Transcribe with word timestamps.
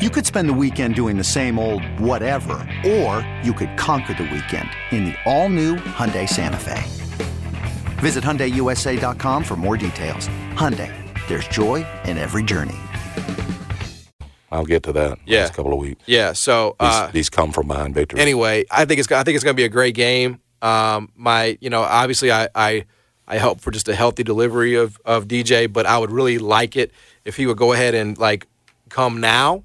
You 0.00 0.08
could 0.08 0.24
spend 0.24 0.48
the 0.48 0.54
weekend 0.54 0.94
doing 0.94 1.18
the 1.18 1.24
same 1.24 1.58
old 1.58 1.84
whatever, 2.00 2.66
or 2.86 3.26
you 3.42 3.52
could 3.52 3.76
conquer 3.76 4.14
the 4.14 4.22
weekend 4.22 4.70
in 4.92 5.04
the 5.04 5.14
all-new 5.26 5.76
Hyundai 5.76 6.26
Santa 6.26 6.56
Fe. 6.56 6.82
Visit 8.00 8.24
HyundaiUSA.com 8.24 9.44
for 9.44 9.56
more 9.56 9.76
details. 9.76 10.26
Hyundai, 10.54 10.90
there's 11.28 11.46
joy 11.48 11.86
in 12.06 12.16
every 12.16 12.42
journey. 12.42 12.78
I'll 14.50 14.64
get 14.64 14.84
to 14.84 14.92
that. 14.94 15.18
Yeah. 15.26 15.40
Next 15.40 15.56
couple 15.56 15.74
of 15.74 15.78
weeks. 15.78 16.02
Yeah. 16.06 16.32
So 16.32 16.76
These, 16.80 16.88
uh, 16.88 17.10
these 17.12 17.28
come 17.28 17.52
from 17.52 17.66
behind 17.66 17.94
victory. 17.94 18.20
anyway, 18.20 18.64
I 18.70 18.86
think 18.86 19.00
it's 19.00 19.12
I 19.12 19.22
think 19.22 19.34
it's 19.34 19.44
going 19.44 19.54
to 19.54 19.60
be 19.60 19.64
a 19.66 19.68
great 19.68 19.94
game. 19.94 20.40
Um, 20.62 21.12
my 21.14 21.58
you 21.60 21.68
know 21.68 21.82
obviously 21.82 22.32
I, 22.32 22.48
I 22.54 22.86
I 23.28 23.36
hope 23.36 23.60
for 23.60 23.70
just 23.70 23.86
a 23.86 23.94
healthy 23.94 24.22
delivery 24.22 24.76
of 24.76 24.98
of 25.04 25.28
DJ, 25.28 25.70
but 25.70 25.84
I 25.84 25.98
would 25.98 26.10
really 26.10 26.38
like 26.38 26.74
it 26.74 26.90
if 27.26 27.36
he 27.36 27.46
would 27.46 27.58
go 27.58 27.74
ahead 27.74 27.94
and 27.94 28.16
like 28.16 28.46
come 28.88 29.20
now 29.20 29.62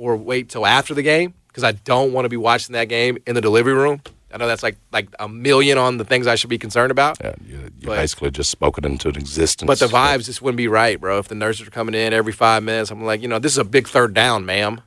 or 0.00 0.16
wait 0.16 0.48
till 0.48 0.66
after 0.66 0.94
the 0.94 1.02
game 1.02 1.34
because 1.48 1.62
I 1.62 1.72
don't 1.72 2.12
want 2.12 2.24
to 2.24 2.30
be 2.30 2.36
watching 2.38 2.72
that 2.72 2.86
game 2.86 3.18
in 3.26 3.34
the 3.34 3.40
delivery 3.40 3.74
room. 3.74 4.00
I 4.32 4.38
know 4.38 4.46
that's 4.46 4.62
like 4.62 4.76
like 4.92 5.08
a 5.18 5.28
million 5.28 5.76
on 5.76 5.98
the 5.98 6.04
things 6.04 6.26
I 6.26 6.36
should 6.36 6.50
be 6.50 6.58
concerned 6.58 6.90
about. 6.90 7.18
Yeah, 7.22 7.34
you, 7.44 7.70
you 7.80 7.88
basically 7.88 8.30
just 8.30 8.48
spoken 8.48 8.84
into 8.84 9.08
existence. 9.08 9.66
But 9.66 9.78
the 9.78 9.88
vibes 9.88 10.24
just 10.24 10.40
wouldn't 10.40 10.56
be 10.56 10.68
right, 10.68 10.98
bro. 11.00 11.18
If 11.18 11.28
the 11.28 11.34
nurses 11.34 11.66
are 11.66 11.70
coming 11.70 11.94
in 11.94 12.12
every 12.12 12.32
five 12.32 12.62
minutes, 12.62 12.90
I'm 12.90 13.04
like, 13.04 13.20
you 13.22 13.28
know, 13.28 13.38
this 13.38 13.52
is 13.52 13.58
a 13.58 13.64
big 13.64 13.88
third 13.88 14.14
down, 14.14 14.46
ma'am. 14.46 14.80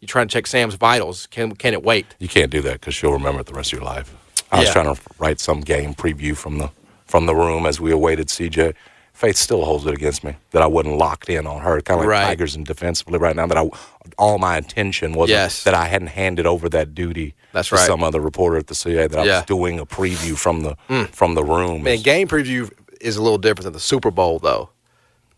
You 0.00 0.06
trying 0.06 0.28
to 0.28 0.32
check 0.32 0.46
Sam's 0.46 0.74
vitals? 0.74 1.26
Can 1.26 1.56
can 1.56 1.72
it 1.72 1.82
wait? 1.82 2.06
You 2.18 2.28
can't 2.28 2.50
do 2.50 2.60
that 2.62 2.74
because 2.74 2.94
she'll 2.94 3.12
remember 3.12 3.40
it 3.40 3.46
the 3.46 3.54
rest 3.54 3.72
of 3.72 3.78
your 3.78 3.86
life. 3.86 4.14
I 4.52 4.60
was 4.60 4.70
trying 4.70 4.94
to 4.94 5.00
write 5.18 5.40
some 5.40 5.62
game 5.62 5.94
preview 5.94 6.36
from 6.36 6.58
the 6.58 6.70
from 7.06 7.26
the 7.26 7.34
room 7.34 7.66
as 7.66 7.80
we 7.80 7.90
awaited 7.90 8.28
CJ. 8.28 8.74
Faith 9.14 9.36
still 9.36 9.64
holds 9.64 9.86
it 9.86 9.94
against 9.94 10.24
me 10.24 10.34
that 10.50 10.60
I 10.60 10.66
wasn't 10.66 10.98
locked 10.98 11.30
in 11.30 11.46
on 11.46 11.60
her, 11.62 11.80
kind 11.80 12.00
of 12.00 12.06
like 12.06 12.10
Right. 12.10 12.24
Tigers 12.24 12.56
and 12.56 12.66
defensively 12.66 13.16
right 13.18 13.34
now. 13.34 13.46
That 13.46 13.56
I 13.56 13.70
all 14.18 14.38
my 14.38 14.56
attention 14.56 15.12
was 15.14 15.30
Yes. 15.30 15.62
that 15.64 15.72
I 15.72 15.86
hadn't 15.86 16.08
handed 16.08 16.46
over 16.46 16.68
that 16.70 16.94
duty 16.94 17.34
That's 17.52 17.68
to 17.68 17.76
right. 17.76 17.86
some 17.86 18.02
other 18.02 18.20
reporter 18.20 18.56
at 18.58 18.66
the 18.66 18.74
CA 18.74 19.06
that 19.06 19.18
I 19.18 19.24
Yeah. 19.24 19.32
Mm. 19.32 19.36
was 19.36 19.44
doing 19.46 19.78
a 19.80 19.86
preview 19.86 20.36
from 20.36 20.62
the 20.62 20.76
from 21.12 21.34
the 21.36 21.44
room. 21.44 21.84
Man, 21.84 22.00
game 22.02 22.26
preview 22.28 22.70
is 23.00 23.16
a 23.16 23.22
little 23.22 23.38
different 23.38 23.64
than 23.64 23.72
the 23.72 23.80
Super 23.80 24.10
Bowl, 24.10 24.38
though. 24.40 24.70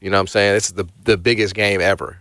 You 0.01 0.11
know 0.11 0.17
what 0.17 0.21
I'm 0.23 0.27
saying? 0.27 0.55
This 0.55 0.67
is 0.67 0.73
the 0.73 0.87
the 1.05 1.17
biggest 1.19 1.55
game 1.55 1.81
ever. 1.83 2.19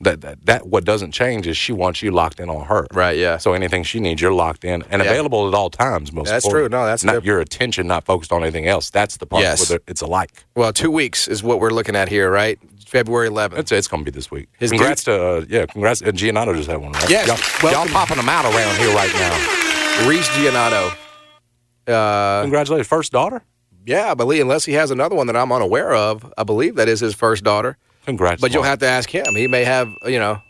That, 0.00 0.20
that 0.20 0.46
that 0.46 0.66
what 0.68 0.84
doesn't 0.84 1.10
change 1.12 1.46
is 1.46 1.56
she 1.56 1.72
wants 1.72 2.02
you 2.02 2.10
locked 2.10 2.38
in 2.40 2.48
on 2.48 2.66
her. 2.66 2.86
Right, 2.92 3.18
yeah. 3.18 3.36
So 3.38 3.52
anything 3.52 3.82
she 3.82 3.98
needs, 4.00 4.22
you're 4.22 4.32
locked 4.32 4.64
in 4.64 4.82
and 4.90 5.02
Yeah. 5.02 5.10
available 5.10 5.48
at 5.48 5.54
all 5.54 5.70
times. 5.70 6.12
Most 6.12 6.28
That's 6.28 6.44
importantly. 6.44 6.68
true. 6.76 6.78
No, 6.80 6.86
that's 6.86 7.02
not 7.04 7.24
your 7.24 7.40
attention, 7.40 7.86
not 7.88 8.04
focused 8.04 8.30
on 8.32 8.42
anything 8.42 8.66
else. 8.68 8.90
That's 8.90 9.16
the 9.16 9.26
part 9.26 9.42
Yes. 9.42 9.68
where 9.70 9.80
it's 9.88 10.00
alike. 10.00 10.30
Well, 10.54 10.72
two 10.72 10.90
weeks 10.90 11.26
is 11.26 11.42
what 11.42 11.58
we're 11.60 11.70
looking 11.70 11.96
at 11.96 12.08
here, 12.08 12.30
right? 12.30 12.58
February 12.86 13.28
11th. 13.28 13.58
It's 13.58 13.72
it's 13.72 13.88
going 13.88 14.04
to 14.04 14.10
be 14.10 14.14
this 14.14 14.30
week. 14.30 14.48
His 14.58 14.70
congrats 14.70 15.04
to 15.04 15.12
uh, 15.22 15.44
yeah, 15.48 15.66
congrats. 15.66 16.00
And 16.00 16.16
Giannato 16.16 16.54
just 16.54 16.70
had 16.70 16.78
one. 16.78 16.92
Right? 16.92 17.10
Yes. 17.10 17.26
y'all, 17.62 17.70
y'all 17.72 17.86
popping 17.88 18.16
them 18.16 18.28
out 18.28 18.44
around 18.46 18.76
here 18.78 18.94
right 18.94 19.12
now. 19.14 20.08
Reese 20.08 20.28
Giannato. 20.36 20.90
Uh, 21.86 22.42
Congratulations, 22.42 22.86
first 22.86 23.12
daughter. 23.12 23.42
yeah, 23.86 24.10
I 24.10 24.14
believe 24.14 24.42
unless 24.42 24.64
he 24.64 24.74
has 24.74 24.90
another 24.90 25.16
one 25.16 25.26
that 25.26 25.36
I'm 25.36 25.50
unaware 25.52 25.94
of, 25.94 26.32
I 26.36 26.44
believe 26.44 26.74
that 26.76 26.88
is 26.88 27.00
his 27.00 27.14
first 27.14 27.44
daughter. 27.44 27.76
Congrats. 28.08 28.40
But 28.40 28.54
you'll 28.54 28.62
have 28.62 28.78
to 28.78 28.86
ask 28.86 29.10
him. 29.10 29.34
He 29.34 29.48
may 29.48 29.64
have, 29.64 29.92
you 30.06 30.18
know, 30.18 30.40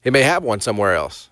he 0.00 0.10
may 0.10 0.22
have 0.22 0.44
one 0.44 0.60
somewhere 0.60 0.94
else. 0.94 1.28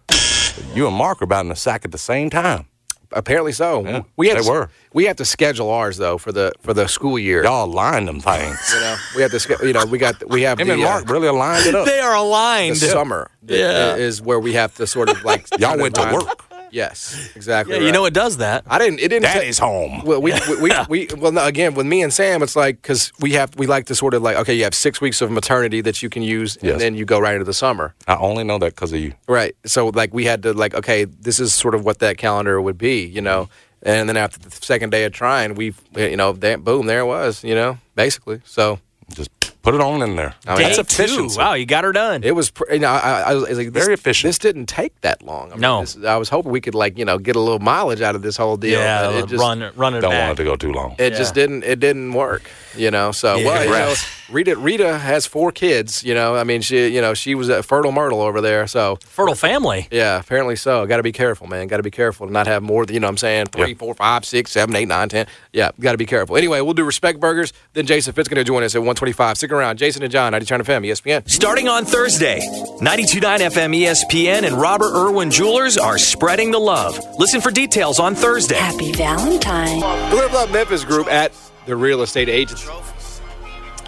you 0.75 0.89
and 0.89 0.97
Mark 0.97 1.23
are 1.23 1.25
about 1.25 1.43
in 1.45 1.51
the 1.51 1.55
sack 1.55 1.85
at 1.85 1.93
the 1.93 1.99
same 1.99 2.31
time. 2.31 2.67
Apparently 3.13 3.53
so. 3.53 3.85
Yeah, 3.85 4.03
we 4.17 4.27
have 4.29 4.39
they 4.39 4.43
to, 4.45 4.51
were. 4.51 4.71
We 4.93 5.05
have 5.05 5.17
to 5.17 5.25
schedule 5.25 5.71
ours 5.71 5.99
though 5.99 6.19
for 6.19 6.33
the 6.33 6.51
for 6.63 6.75
the 6.75 6.89
school 6.89 7.17
year. 7.19 7.45
Y'all 7.45 7.67
aligned 7.67 8.09
them 8.09 8.19
things. 8.21 8.59
You 8.75 8.81
know, 8.81 8.97
we 9.15 9.23
have 9.23 9.31
to. 9.31 9.67
You 9.67 9.73
know, 9.75 9.85
we 9.87 9.99
got 9.99 10.29
we 10.29 10.43
have 10.43 10.59
Him 10.59 10.67
the, 10.67 10.73
and 10.75 10.83
uh, 10.83 10.87
Mark 10.87 11.09
really 11.09 11.29
aligned 11.29 11.67
it 11.67 11.75
up. 11.77 11.85
They 11.87 12.01
are 12.01 12.15
the 12.15 12.21
aligned. 12.21 12.77
summer 12.79 13.31
that 13.43 13.57
Yeah. 13.57 13.95
is 13.97 14.21
where 14.21 14.41
we 14.41 14.55
have 14.55 14.75
to 14.77 14.87
sort 14.87 15.11
of 15.11 15.23
like 15.25 15.47
Y'all 15.61 15.79
went 15.79 15.95
to 15.97 16.11
work. 16.13 16.43
Yes, 16.73 17.31
exactly. 17.37 17.77
Yeah, 17.77 17.83
you 17.83 17.93
know 17.93 18.07
it 18.07 18.15
does 18.15 18.39
that. 18.39 18.65
I 18.67 18.79
didn't. 18.79 18.99
It 19.01 19.09
didn't. 19.09 19.25
ta- 19.25 19.35
Daddy's 19.35 19.59
home. 19.59 20.03
Well, 20.05 20.23
we, 20.23 20.33
we, 20.49 20.57
we, 20.63 20.71
we 20.89 21.09
well 21.19 21.31
no, 21.31 21.45
again 21.45 21.75
with 21.75 21.87
me 21.87 22.03
and 22.03 22.13
Sam, 22.13 22.43
it's 22.43 22.57
like 22.57 22.81
because 22.81 23.13
we 23.21 23.33
have 23.33 23.55
we 23.57 23.67
like 23.67 23.87
to 23.87 23.95
sort 23.95 24.15
of 24.15 24.23
like 24.23 24.37
okay, 24.39 24.55
you 24.55 24.65
have 24.65 24.75
six 24.75 24.99
weeks 25.01 25.21
of 25.21 25.31
maternity 25.31 25.83
that 25.83 26.03
you 26.03 26.09
can 26.09 26.23
use, 26.23 26.57
Yes. 26.63 26.73
and 26.73 26.81
then 26.81 26.95
you 26.95 27.05
go 27.05 27.21
right 27.21 27.35
into 27.35 27.45
the 27.45 27.53
summer, 27.55 27.95
I 28.09 28.17
only 28.17 28.43
know 28.43 28.59
that 28.59 28.75
because 28.75 28.93
of 28.93 29.01
you. 29.01 29.13
right? 29.29 29.55
So 29.67 29.89
like 29.89 30.15
we 30.15 30.25
had 30.25 30.43
to 30.45 30.55
like 30.55 30.75
okay, 30.75 31.05
this 31.05 31.39
is 31.39 31.53
sort 31.55 31.75
of 31.75 31.85
what 31.85 31.99
that 31.99 32.17
calendar 32.17 32.61
would 32.61 32.79
be, 32.79 33.05
you 33.05 33.21
know. 33.21 33.49
And 33.85 34.09
then 34.09 34.17
after 34.17 34.39
the 34.39 34.51
second 34.51 34.91
day 34.91 35.05
of 35.05 35.13
trying, 35.13 35.55
we 35.57 35.75
you 35.95 36.17
know 36.17 36.33
there, 36.33 36.57
boom, 36.57 36.87
there 36.87 37.01
it 37.01 37.07
was, 37.07 37.45
you 37.45 37.55
know, 37.55 37.79
basically. 37.97 38.41
So 38.45 38.79
Just 39.13 39.29
put 39.63 39.75
it 39.75 39.81
on 39.81 40.03
in 40.03 40.17
there. 40.17 40.35
Oh, 40.47 40.53
I 40.53 40.59
mean, 40.59 40.69
Day 40.69 40.77
that's 40.77 40.97
two. 40.97 41.29
Wow, 41.37 41.55
you 41.55 41.67
got 41.67 41.85
her 41.85 41.93
done. 41.93 42.23
It 42.25 42.35
was, 42.35 42.51
pr- 42.51 42.73
you 42.73 42.79
know, 42.81 42.89
I, 42.89 43.21
I 43.23 43.35
was 43.35 43.45
like, 43.57 43.73
this, 43.73 43.85
Very 43.85 43.95
efficient. 43.95 44.29
This 44.29 44.39
didn't 44.39 44.67
take 44.67 45.01
that 45.03 45.23
long. 45.23 45.51
I 45.51 45.55
mean, 45.55 45.61
No. 45.61 45.81
this- 45.81 45.97
I 46.05 46.17
was 46.17 46.29
hoping 46.29 46.53
we 46.53 46.61
could 46.61 46.75
like, 46.75 46.99
you 46.99 47.05
know, 47.05 47.19
get 47.19 47.37
a 47.37 47.41
little 47.41 47.59
mileage 47.61 48.01
out 48.01 48.15
of 48.15 48.23
this 48.23 48.37
whole 48.37 48.57
deal. 48.57 48.79
yeah, 48.81 49.07
but 49.09 49.15
it 49.17 49.27
just, 49.29 49.41
run 49.41 49.61
run 49.77 49.95
it 49.95 50.01
Don't 50.01 50.11
back. 50.11 50.29
want 50.29 50.39
it 50.41 50.43
to 50.43 50.51
go 50.51 50.57
too 50.57 50.73
long. 50.73 50.97
It 50.99 51.11
just 51.11 51.35
didn't. 51.35 51.65
It 51.65 51.81
didn't 51.81 52.13
work. 52.13 52.43
You 52.77 52.91
know. 52.91 53.13
So 53.13 53.37
Yeah. 53.37 53.47
well, 53.47 53.65
you 53.65 53.71
know, 53.71 53.95
Rita. 54.31 54.57
Rita 54.57 54.97
has 54.99 55.27
four 55.27 55.53
kids. 55.53 56.03
You 56.03 56.15
know. 56.15 56.35
I 56.37 56.45
mean, 56.45 56.63
she. 56.63 56.89
You 56.89 57.01
know, 57.03 57.13
she 57.15 57.35
was 57.35 57.49
a 57.51 57.63
fertile 57.63 57.93
myrtle 57.93 58.21
over 58.23 58.41
there. 58.41 58.67
So 58.67 58.97
Fertile 59.05 59.35
family. 59.35 59.89
yeah, 59.91 60.19
apparently 60.21 60.57
so. 60.57 60.87
Got 60.87 60.97
to 60.97 61.03
be 61.03 61.13
careful, 61.13 61.47
man. 61.47 61.67
Got 61.69 61.77
to 61.79 61.83
be 61.83 61.91
careful 61.91 62.27
to 62.27 62.33
not 62.33 62.47
have 62.47 62.63
more. 62.63 62.85
You 62.89 62.99
know, 63.01 63.07
what 63.07 63.11
I'm 63.13 63.17
saying 63.19 63.47
three, 63.47 63.71
Yeah. 63.71 63.75
four, 63.79 63.95
five, 63.95 64.25
six, 64.25 64.51
seven, 64.51 64.75
eight, 64.75 64.89
nine, 64.89 65.09
ten. 65.11 65.27
Yeah, 65.53 65.71
got 65.81 65.93
to 65.93 65.99
be 65.99 66.07
careful. 66.07 66.37
Anyway, 66.37 66.61
we'll 66.63 66.73
do 66.75 66.85
respect 66.85 67.21
burgers. 67.21 67.53
Then 67.75 67.85
Jason 67.87 68.13
Fitz 68.15 68.29
going 68.29 68.39
to 68.39 68.45
join 68.45 68.63
us 68.63 68.75
at 68.75 68.79
125. 68.81 69.37
Stick 69.53 69.59
around. 69.59 69.77
Jason 69.77 70.03
and 70.03 70.11
John, 70.11 70.33
90 70.33 70.47
Turn 70.47 70.61
FM, 70.63 70.87
ESPN. 70.87 71.29
Starting 71.29 71.69
on 71.69 71.85
Thursday, 71.85 72.41
92.9 72.81 73.51
FM 73.51 73.77
ESPN 73.77 74.45
and 74.45 74.57
Robert 74.57 74.95
Irwin 74.95 75.31
Jewelers 75.31 75.77
are 75.77 75.99
spreading 75.99 76.51
the 76.51 76.59
love. 76.59 76.99
Listen 77.19 77.43
for 77.43 77.51
details 77.51 77.99
on 77.99 78.15
Thursday. 78.15 78.55
Happy 78.55 78.93
Valentine. 78.93 79.81
The 80.09 80.17
Live 80.17 80.33
Love 80.33 80.51
Memphis 80.53 80.85
Group 80.85 81.07
at 81.09 81.33
the 81.67 81.77
Real 81.77 82.01
Estate 82.01 82.31
Agency 82.31 82.67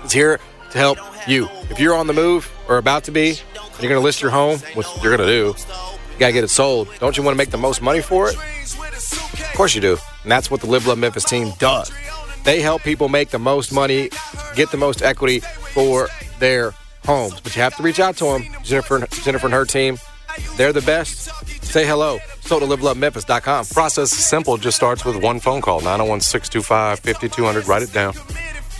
is 0.04 0.12
here 0.12 0.38
to 0.70 0.78
help 0.78 0.98
you. 1.26 1.48
If 1.70 1.80
you're 1.80 1.94
on 1.94 2.08
the 2.08 2.12
move 2.12 2.52
or 2.68 2.76
about 2.76 3.04
to 3.04 3.10
be, 3.10 3.30
and 3.30 3.80
you're 3.80 3.88
going 3.88 4.00
to 4.00 4.04
list 4.04 4.20
your 4.20 4.32
home, 4.32 4.58
which 4.74 4.86
you're 5.02 5.16
going 5.16 5.26
to 5.26 5.34
do, 5.34 5.54
you 6.12 6.18
got 6.18 6.26
to 6.26 6.32
get 6.32 6.44
it 6.44 6.48
sold. 6.48 6.88
Don't 7.00 7.16
you 7.16 7.22
want 7.22 7.34
to 7.34 7.38
make 7.38 7.50
the 7.50 7.56
most 7.56 7.80
money 7.80 8.02
for 8.02 8.28
it? 8.28 8.36
Of 8.36 9.52
course 9.54 9.74
you 9.74 9.80
do. 9.80 9.96
And 10.24 10.30
that's 10.30 10.50
what 10.50 10.60
the 10.60 10.66
Live 10.66 10.86
Love 10.86 10.98
Memphis 10.98 11.24
team 11.24 11.52
does. 11.58 11.90
They 12.44 12.60
help 12.60 12.82
people 12.82 13.08
make 13.08 13.30
the 13.30 13.38
most 13.38 13.72
money, 13.72 14.10
get 14.54 14.70
the 14.70 14.76
most 14.76 15.02
equity 15.02 15.40
for 15.40 16.08
their 16.38 16.74
homes. 17.04 17.40
But 17.40 17.56
you 17.56 17.62
have 17.62 17.74
to 17.76 17.82
reach 17.82 17.98
out 18.00 18.16
to 18.18 18.24
them, 18.24 18.44
Jennifer, 18.62 19.06
Jennifer 19.22 19.46
and 19.46 19.54
her 19.54 19.64
team. 19.64 19.96
They're 20.56 20.72
the 20.72 20.82
best. 20.82 21.30
Say 21.64 21.86
hello. 21.86 22.18
So 22.40 22.58
to 22.60 22.66
livelovememphis.com. 22.66 23.66
Process 23.66 24.12
is 24.12 24.24
simple. 24.24 24.56
Just 24.56 24.76
starts 24.76 25.04
with 25.04 25.16
one 25.16 25.40
phone 25.40 25.60
call 25.60 25.80
901 25.80 26.20
625 26.20 27.00
5200. 27.00 27.66
Write 27.66 27.82
it 27.82 27.92
down. 27.92 28.14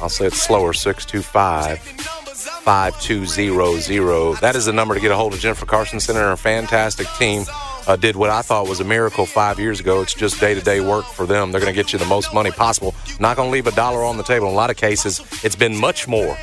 I'll 0.01 0.09
say 0.09 0.27
it 0.27 0.35
slower 0.35 0.73
625 0.73 1.79
5200. 1.79 4.41
That 4.41 4.57
is 4.57 4.67
the 4.67 4.73
number 4.73 4.95
to 4.95 5.01
get 5.01 5.13
a 5.13 5.17
hold 5.17 5.35
of 5.35 5.41
Jennifer 5.41 5.67
Carson 5.67 6.01
Center 6.01 6.21
and 6.21 6.31
her 6.31 6.37
fantastic 6.37 7.07
team. 7.19 7.45
Uh, 7.87 7.97
did 7.97 8.17
what 8.17 8.31
I 8.31 8.43
thought 8.43 8.69
was 8.69 8.81
a 8.81 8.85
miracle 8.85 9.27
five 9.27 9.59
years 9.59 9.81
ago. 9.81 10.01
It's 10.01 10.15
just 10.15 10.41
day 10.41 10.55
to 10.55 10.61
day 10.61 10.81
work 10.81 11.05
for 11.05 11.27
them. 11.27 11.53
They're 11.53 11.61
going 11.61 11.73
to 11.73 11.77
get 11.77 11.93
you 11.93 11.99
the 11.99 12.07
most 12.07 12.33
money 12.33 12.51
possible. 12.51 12.95
Not 13.21 13.37
going 13.37 13.49
to 13.49 13.53
leave 13.53 13.67
a 13.67 13.73
dollar 13.73 14.05
on 14.05 14.17
the 14.17 14.23
table. 14.23 14.47
In 14.49 14.55
a 14.55 14.57
lot 14.57 14.71
of 14.71 14.77
cases, 14.77 15.21
it's 15.43 15.57
been 15.57 15.77
much 15.77 16.09
more 16.09 16.37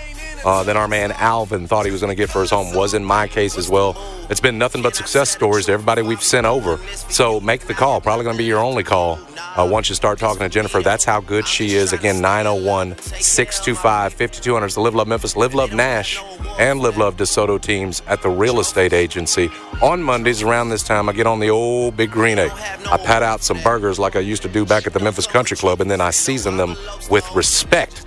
uh, 0.45 0.63
than 0.63 0.77
our 0.77 0.87
man 0.87 1.11
Alvin 1.13 1.67
thought 1.67 1.85
he 1.85 1.91
was 1.91 2.01
going 2.01 2.15
to 2.15 2.21
get 2.21 2.29
for 2.29 2.41
his 2.41 2.49
home. 2.49 2.73
Was 2.73 2.93
in 2.93 3.03
my 3.03 3.27
case 3.27 3.57
as 3.57 3.69
well. 3.69 3.95
It's 4.29 4.39
been 4.39 4.57
nothing 4.57 4.81
but 4.81 4.95
success 4.95 5.29
stories 5.29 5.65
to 5.65 5.73
everybody 5.73 6.01
we've 6.01 6.23
sent 6.23 6.45
over. 6.45 6.77
So 7.09 7.39
make 7.39 7.67
the 7.67 7.73
call. 7.73 8.01
Probably 8.01 8.23
going 8.23 8.35
to 8.35 8.37
be 8.37 8.45
your 8.45 8.59
only 8.59 8.83
call 8.83 9.19
uh, 9.57 9.67
once 9.69 9.89
you 9.89 9.95
start 9.95 10.19
talking 10.19 10.39
to 10.39 10.49
Jennifer. 10.49 10.81
That's 10.81 11.03
how 11.03 11.19
good 11.19 11.47
she 11.47 11.75
is. 11.75 11.93
Again, 11.93 12.21
901 12.21 12.97
625 12.97 14.13
5200 14.13 14.65
is 14.65 14.75
the 14.75 14.81
Live 14.81 14.95
Love 14.95 15.07
Memphis, 15.07 15.35
Live 15.35 15.53
Love 15.53 15.73
Nash, 15.73 16.21
and 16.59 16.79
Live 16.79 16.97
Love 16.97 17.17
DeSoto 17.17 17.59
teams 17.61 18.01
at 18.07 18.21
the 18.21 18.29
real 18.29 18.59
estate 18.59 18.93
agency. 18.93 19.49
On 19.81 20.01
Mondays 20.01 20.41
around 20.41 20.69
this 20.69 20.83
time, 20.83 21.09
I 21.09 21.13
get 21.13 21.27
on 21.27 21.39
the 21.39 21.49
old 21.49 21.97
Big 21.97 22.11
Green 22.11 22.39
Egg. 22.39 22.51
I 22.51 22.97
pat 22.97 23.23
out 23.23 23.41
some 23.41 23.61
burgers 23.63 23.99
like 23.99 24.15
I 24.15 24.19
used 24.19 24.41
to 24.43 24.49
do 24.49 24.65
back 24.65 24.87
at 24.87 24.93
the 24.93 24.99
Memphis 24.99 25.27
Country 25.27 25.57
Club, 25.57 25.81
and 25.81 25.89
then 25.89 26.01
I 26.01 26.11
season 26.11 26.57
them 26.57 26.75
with 27.09 27.29
respect. 27.33 28.05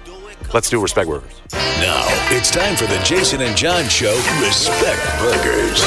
Let's 0.54 0.70
do 0.70 0.80
Respect 0.80 1.10
Burgers. 1.10 1.32
Now 1.52 2.04
it's 2.30 2.48
time 2.48 2.76
for 2.76 2.86
the 2.86 2.98
Jason 3.02 3.42
and 3.42 3.56
John 3.56 3.88
Show 3.88 4.14
Respect 4.40 5.02
Burgers. 5.18 5.82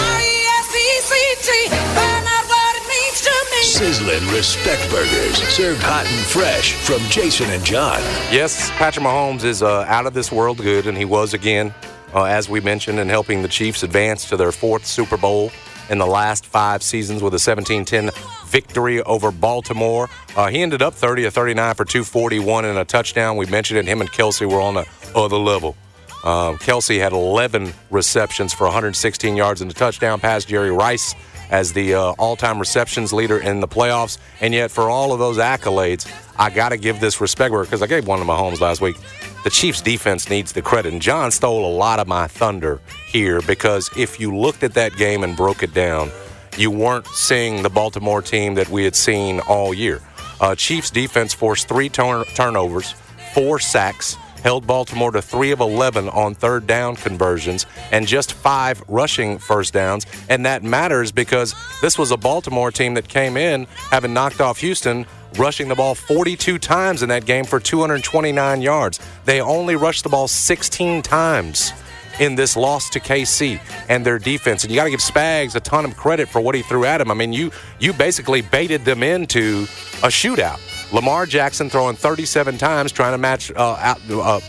Sizzling 3.62 4.28
Respect 4.36 4.90
Burgers, 4.90 5.38
served 5.48 5.81
hot 5.81 6.06
and 6.06 6.25
fresh 6.25 6.74
from 6.74 7.00
Jason 7.10 7.50
and 7.50 7.64
John. 7.64 8.00
Yes, 8.30 8.69
Patrick 8.72 9.06
Mahomes 9.06 9.46
is 9.46 9.64
uh, 9.64 9.86
out 9.88 10.06
of 10.06 10.14
this 10.14 10.34
world 10.34 10.58
good, 10.58 10.86
and 10.86 10.98
he 10.98 11.06
was 11.06 11.34
again, 11.34 11.74
uh, 12.14 12.24
as 12.24 12.50
we 12.50 12.60
mentioned, 12.60 13.00
in 13.00 13.08
helping 13.08 13.44
the 13.44 13.48
Chiefs 13.48 13.84
advance 13.84 14.28
to 14.28 14.36
their 14.36 14.52
fourth 14.52 14.86
Super 14.86 15.16
Bowl 15.16 15.50
in 15.89 15.98
the 15.98 16.06
last 16.06 16.45
five 16.45 16.84
seasons 16.84 17.22
with 17.22 17.34
a 17.34 17.38
17-10 17.38 18.13
victory 18.48 19.01
over 19.04 19.31
Baltimore. 19.31 20.10
Uh, 20.36 20.48
he 20.48 20.62
ended 20.62 20.81
up 20.81 20.94
30 20.94 21.25
or 21.25 21.30
39 21.30 21.75
for 21.75 21.86
241 21.86 22.66
and 22.66 22.78
a 22.78 22.86
touchdown. 22.86 23.38
We 23.38 23.45
mentioned 23.45 23.80
it. 23.80 23.86
Him 23.86 24.01
and 24.01 24.12
Kelce 24.12 24.50
were 24.50 24.62
on 24.62 24.75
the 24.75 24.88
other 25.16 25.38
level. 25.38 25.75
Uh, 26.24 26.54
Kelce 26.54 27.00
had 27.00 27.13
11 27.13 27.74
receptions 27.92 28.54
for 28.54 28.66
116 28.66 29.36
yards 29.36 29.62
and 29.62 29.69
a 29.72 29.74
touchdown 29.74 30.19
pass. 30.19 30.45
Jerry 30.45 30.72
Rice 30.72 31.16
as 31.49 31.73
the 31.73 31.94
uh, 31.94 32.01
all-time 32.17 32.59
receptions 32.59 33.13
leader 33.13 33.38
in 33.38 33.59
the 33.59 33.67
playoffs. 33.67 34.17
And 34.41 34.53
yet, 34.53 34.71
for 34.71 34.89
all 34.89 35.13
of 35.13 35.19
those 35.19 35.38
accolades, 35.38 36.11
I 36.38 36.49
got 36.49 36.69
to 36.69 36.77
give 36.77 36.99
this 36.99 37.19
respect 37.19 37.53
because 37.53 37.81
I 37.81 37.88
gave 37.88 38.07
one 38.07 38.19
to 38.19 38.25
Mahomes 38.25 38.59
last 38.59 38.81
week. 38.81 38.97
The 39.44 39.49
Chiefs' 39.49 39.81
defense 39.81 40.29
needs 40.29 40.51
the 40.51 40.61
credit, 40.61 40.91
and 40.94 41.01
John 41.01 41.31
stole 41.31 41.65
a 41.65 41.73
lot 41.75 41.99
of 41.99 42.07
my 42.07 42.27
thunder 42.27 42.79
here 43.07 43.41
because 43.41 43.89
if 43.97 44.19
you 44.19 44.35
looked 44.35 44.63
at 44.63 44.73
that 44.73 44.95
game 44.97 45.23
and 45.23 45.38
broke 45.38 45.63
it 45.63 45.73
down, 45.73 46.11
you 46.57 46.71
weren't 46.71 47.07
seeing 47.07 47.61
the 47.61 47.69
Baltimore 47.69 48.21
team 48.21 48.55
that 48.55 48.67
we 48.69 48.83
had 48.83 48.95
seen 48.95 49.39
all 49.41 49.73
year. 49.73 50.01
Uh, 50.41 50.55
Chiefs 50.55 50.89
defense 50.89 51.33
forced 51.33 51.67
three 51.67 51.89
turn- 51.89 52.25
turnovers, 52.35 52.94
four 53.33 53.59
sacks, 53.59 54.17
held 54.47 54.65
Baltimore 54.65 55.11
to 55.11 55.21
3 55.21 55.51
of 55.51 55.59
11 55.59 56.07
on 56.07 56.33
third 56.33 56.65
down 56.65 56.95
conversions 56.95 57.65
and 57.91 58.07
just 58.07 58.31
five 58.31 58.81
rushing 58.88 59.38
first 59.38 59.73
downs. 59.73 60.05
And 60.29 60.45
that 60.45 60.63
matters 60.63 61.11
because 61.11 61.53
this 61.81 61.97
was 61.97 62.11
a 62.11 62.17
Baltimore 62.17 62.71
team 62.71 62.94
that 62.94 63.09
came 63.09 63.35
in 63.35 63.67
having 63.91 64.13
knocked 64.13 64.39
off 64.39 64.59
Houston, 64.59 65.05
rushing 65.38 65.67
the 65.67 65.75
ball 65.75 65.95
42 65.95 66.59
times 66.59 67.03
in 67.03 67.09
that 67.09 67.25
game 67.25 67.44
for 67.44 67.59
229 67.59 68.61
yards. 68.61 69.01
They 69.25 69.41
only 69.41 69.75
rushed 69.75 70.03
the 70.03 70.09
ball 70.09 70.29
16 70.29 71.01
times 71.01 71.73
in 72.21 72.35
this 72.35 72.55
loss 72.55 72.89
to 72.91 73.01
KC 73.01 73.59
and 73.89 74.05
their 74.05 74.17
defense. 74.17 74.63
And 74.63 74.71
you 74.71 74.77
got 74.77 74.85
to 74.85 74.91
give 74.91 75.01
Spags 75.01 75.55
a 75.55 75.59
ton 75.59 75.83
of 75.83 75.97
credit 75.97 76.29
for 76.29 76.39
what 76.39 76.55
he 76.55 76.61
threw 76.61 76.85
at 76.85 77.01
him. 77.01 77.11
I 77.11 77.15
mean, 77.15 77.33
you 77.33 77.51
you 77.79 77.91
basically 77.91 78.44
baited 78.44 78.85
them 78.85 79.03
into 79.03 79.63
a 80.03 80.07
shootout. 80.07 80.76
Lamar 80.92 81.25
Jackson 81.25 81.69
throwing 81.69 81.95
37 81.95 82.57
times, 82.57 82.92
trying 82.92 83.13
to 83.13 83.18
match 83.18 83.51
uh, 83.51 83.95
uh, 84.10 84.39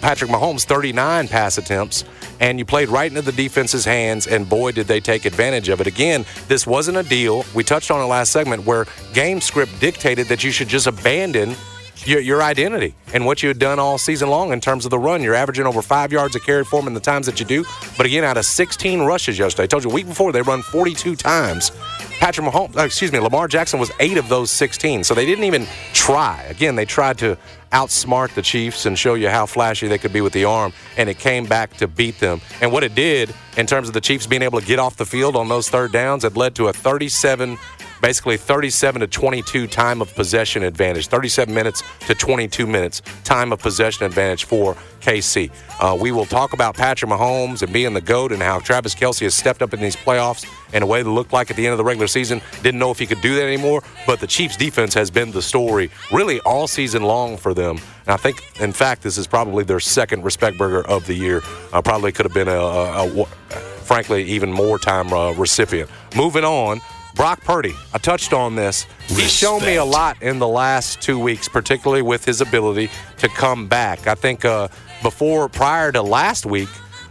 Patrick 0.00 0.30
Mahomes' 0.30 0.64
39 0.64 1.28
pass 1.28 1.56
attempts, 1.56 2.04
and 2.40 2.58
you 2.58 2.64
played 2.64 2.88
right 2.88 3.10
into 3.10 3.22
the 3.22 3.32
defense's 3.32 3.84
hands, 3.84 4.26
and 4.26 4.48
boy, 4.48 4.72
did 4.72 4.86
they 4.86 5.00
take 5.00 5.24
advantage 5.24 5.68
of 5.68 5.80
it. 5.80 5.86
Again, 5.86 6.26
this 6.46 6.66
wasn't 6.66 6.98
a 6.98 7.02
deal. 7.02 7.44
We 7.54 7.64
touched 7.64 7.90
on 7.90 8.00
it 8.00 8.04
last 8.04 8.32
segment 8.32 8.64
where 8.64 8.86
game 9.14 9.40
script 9.40 9.80
dictated 9.80 10.28
that 10.28 10.44
you 10.44 10.50
should 10.50 10.68
just 10.68 10.86
abandon 10.86 11.56
your, 12.04 12.20
your, 12.20 12.42
identity 12.42 12.94
and 13.12 13.26
what 13.26 13.42
you 13.42 13.48
had 13.48 13.58
done 13.58 13.78
all 13.78 13.98
season 13.98 14.28
long 14.28 14.52
in 14.52 14.60
terms 14.60 14.84
of 14.84 14.90
the 14.90 14.98
run. 14.98 15.22
You're 15.22 15.34
averaging 15.34 15.66
over 15.66 15.82
five 15.82 16.12
yards 16.12 16.36
a 16.36 16.40
carry 16.40 16.64
for 16.64 16.80
them 16.80 16.86
in 16.86 16.94
the 16.94 17.00
times 17.00 17.26
that 17.26 17.40
you 17.40 17.46
do. 17.46 17.64
But 17.96 18.06
again, 18.06 18.24
out 18.24 18.36
of 18.36 18.44
16 18.44 19.00
rushes 19.02 19.38
yesterday, 19.38 19.64
I 19.64 19.66
told 19.66 19.84
you 19.84 19.90
a 19.90 19.92
week 19.92 20.06
before 20.06 20.32
they 20.32 20.42
run 20.42 20.62
42 20.62 21.16
times. 21.16 21.72
Patrick 22.18 22.46
Mahomes, 22.46 22.76
uh, 22.76 22.82
excuse 22.82 23.12
me, 23.12 23.20
Lamar 23.20 23.46
Jackson 23.46 23.78
was 23.78 23.92
eight 24.00 24.18
of 24.18 24.28
those 24.28 24.50
16. 24.50 25.04
So 25.04 25.14
they 25.14 25.24
didn't 25.24 25.44
even 25.44 25.66
try. 25.92 26.42
Again, 26.48 26.74
they 26.74 26.84
tried 26.84 27.18
to 27.18 27.38
outsmart 27.72 28.34
the 28.34 28.42
Chiefs 28.42 28.86
and 28.86 28.98
show 28.98 29.14
you 29.14 29.28
how 29.28 29.46
flashy 29.46 29.88
they 29.88 29.98
could 29.98 30.12
be 30.12 30.20
with 30.20 30.32
the 30.32 30.44
arm, 30.44 30.72
and 30.96 31.08
it 31.08 31.18
came 31.18 31.44
back 31.46 31.76
to 31.76 31.86
beat 31.86 32.18
them. 32.18 32.40
And 32.60 32.72
what 32.72 32.82
it 32.82 32.94
did 32.94 33.34
in 33.56 33.66
terms 33.66 33.88
of 33.88 33.94
the 33.94 34.00
Chiefs 34.00 34.26
being 34.26 34.42
able 34.42 34.60
to 34.60 34.66
get 34.66 34.78
off 34.78 34.96
the 34.96 35.06
field 35.06 35.36
on 35.36 35.48
those 35.48 35.68
third 35.68 35.92
downs, 35.92 36.24
it 36.24 36.36
led 36.36 36.54
to 36.56 36.68
a 36.68 36.72
37 36.72 37.58
basically 38.00 38.36
37 38.36 39.00
to 39.00 39.06
22 39.06 39.66
time 39.66 40.00
of 40.00 40.14
possession 40.14 40.62
advantage, 40.62 41.08
37 41.08 41.52
minutes 41.52 41.82
to 42.06 42.14
22 42.14 42.66
minutes 42.66 43.02
time 43.24 43.52
of 43.52 43.60
possession 43.60 44.04
advantage 44.06 44.44
for 44.44 44.76
KC. 45.00 45.50
Uh, 45.80 45.96
we 45.98 46.12
will 46.12 46.26
talk 46.26 46.52
about 46.52 46.76
Patrick 46.76 47.10
Mahomes 47.10 47.62
and 47.62 47.72
being 47.72 47.94
the 47.94 48.00
GOAT 48.00 48.32
and 48.32 48.42
how 48.42 48.58
Travis 48.58 48.94
Kelce 48.94 49.20
has 49.20 49.34
stepped 49.34 49.62
up 49.62 49.72
in 49.72 49.80
these 49.80 49.96
playoffs 49.96 50.46
in 50.74 50.82
a 50.82 50.86
way 50.86 51.02
that 51.02 51.10
looked 51.10 51.32
like 51.32 51.50
at 51.50 51.56
the 51.56 51.66
end 51.66 51.72
of 51.72 51.78
the 51.78 51.84
regular 51.84 52.06
season. 52.06 52.40
Didn't 52.62 52.80
know 52.80 52.90
if 52.90 52.98
he 52.98 53.06
could 53.06 53.20
do 53.20 53.34
that 53.36 53.44
anymore, 53.44 53.82
but 54.06 54.20
the 54.20 54.26
Chiefs' 54.26 54.56
defense 54.56 54.94
has 54.94 55.10
been 55.10 55.30
the 55.30 55.42
story 55.42 55.90
really 56.12 56.40
all 56.40 56.66
season 56.66 57.02
long 57.02 57.36
for 57.36 57.54
them. 57.54 57.78
And 58.06 58.14
I 58.14 58.16
think, 58.16 58.42
in 58.60 58.72
fact, 58.72 59.02
this 59.02 59.18
is 59.18 59.26
probably 59.26 59.64
their 59.64 59.80
second 59.80 60.24
respect 60.24 60.58
burger 60.58 60.86
of 60.86 61.06
the 61.06 61.14
year. 61.14 61.42
Uh, 61.72 61.82
probably 61.82 62.12
could 62.12 62.26
have 62.26 62.34
been 62.34 62.48
a, 62.48 62.52
a, 62.52 63.20
a, 63.20 63.24
frankly, 63.24 64.24
even 64.24 64.52
more 64.52 64.78
time 64.78 65.12
uh, 65.12 65.32
recipient. 65.32 65.90
Moving 66.16 66.44
on. 66.44 66.80
Brock 67.18 67.42
Purdy, 67.42 67.74
I 67.92 67.98
touched 67.98 68.32
on 68.32 68.54
this. 68.54 68.86
Respect. 69.00 69.20
He's 69.20 69.32
shown 69.32 69.60
me 69.62 69.74
a 69.74 69.84
lot 69.84 70.22
in 70.22 70.38
the 70.38 70.46
last 70.46 71.02
two 71.02 71.18
weeks, 71.18 71.48
particularly 71.48 72.00
with 72.00 72.24
his 72.24 72.40
ability 72.40 72.90
to 73.16 73.28
come 73.28 73.66
back. 73.66 74.06
I 74.06 74.14
think 74.14 74.44
uh, 74.44 74.68
before, 75.02 75.48
prior 75.48 75.90
to 75.90 76.00
last 76.00 76.46
week, 76.46 76.68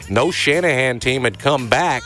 no 0.10 0.32
Shanahan 0.32 1.02
team 1.02 1.26
had 1.26 1.38
come 1.38 1.68
back 1.68 2.04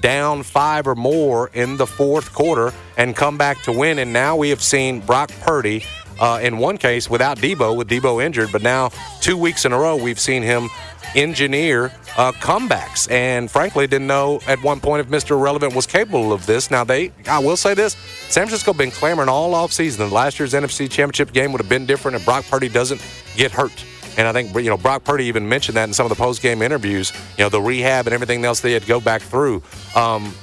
down 0.00 0.42
five 0.42 0.86
or 0.86 0.94
more 0.94 1.50
in 1.52 1.76
the 1.76 1.86
fourth 1.86 2.32
quarter 2.32 2.72
and 2.96 3.14
come 3.14 3.36
back 3.36 3.60
to 3.64 3.72
win. 3.72 3.98
And 3.98 4.14
now 4.14 4.34
we 4.34 4.48
have 4.48 4.62
seen 4.62 5.00
Brock 5.00 5.30
Purdy, 5.42 5.84
uh, 6.22 6.38
in 6.40 6.56
one 6.56 6.78
case 6.78 7.10
without 7.10 7.36
Debo, 7.36 7.76
with 7.76 7.88
Debo 7.88 8.24
injured, 8.24 8.50
but 8.52 8.62
now 8.62 8.90
two 9.20 9.36
weeks 9.36 9.64
in 9.64 9.72
a 9.72 9.78
row 9.78 9.96
we've 9.96 10.20
seen 10.20 10.42
him 10.42 10.68
engineer 11.16 11.86
uh, 12.16 12.32
comebacks. 12.32 13.10
And 13.10 13.50
frankly, 13.50 13.86
didn't 13.86 14.06
know 14.06 14.40
at 14.46 14.62
one 14.62 14.80
point 14.80 15.00
if 15.00 15.08
Mr. 15.08 15.38
Relevant 15.40 15.74
was 15.74 15.86
capable 15.86 16.32
of 16.32 16.46
this. 16.46 16.70
Now, 16.70 16.84
they, 16.84 17.12
I 17.28 17.40
will 17.40 17.56
say 17.56 17.74
this 17.74 17.94
San 18.28 18.46
Francisco 18.46 18.72
been 18.72 18.92
clamoring 18.92 19.28
all 19.28 19.52
off 19.54 19.72
season. 19.72 20.10
Last 20.10 20.38
year's 20.38 20.54
NFC 20.54 20.88
Championship 20.88 21.32
game 21.32 21.52
would 21.52 21.60
have 21.60 21.68
been 21.68 21.86
different 21.86 22.16
if 22.16 22.24
Brock 22.24 22.44
Purdy 22.48 22.68
doesn't 22.68 23.04
get 23.36 23.50
hurt. 23.50 23.84
And 24.16 24.28
I 24.28 24.32
think 24.32 24.54
you 24.54 24.70
know 24.70 24.76
Brock 24.76 25.04
Purdy 25.04 25.24
even 25.24 25.48
mentioned 25.48 25.76
that 25.76 25.88
in 25.88 25.94
some 25.94 26.04
of 26.04 26.10
the 26.10 26.22
post 26.22 26.42
game 26.42 26.62
interviews. 26.62 27.12
You 27.38 27.44
know 27.44 27.48
the 27.48 27.62
rehab 27.62 28.06
and 28.06 28.12
everything 28.14 28.44
else 28.44 28.60
they 28.60 28.72
had 28.72 28.82
to 28.82 28.88
go 28.88 29.00
back 29.00 29.22
through. 29.22 29.62
Um, 29.96 30.34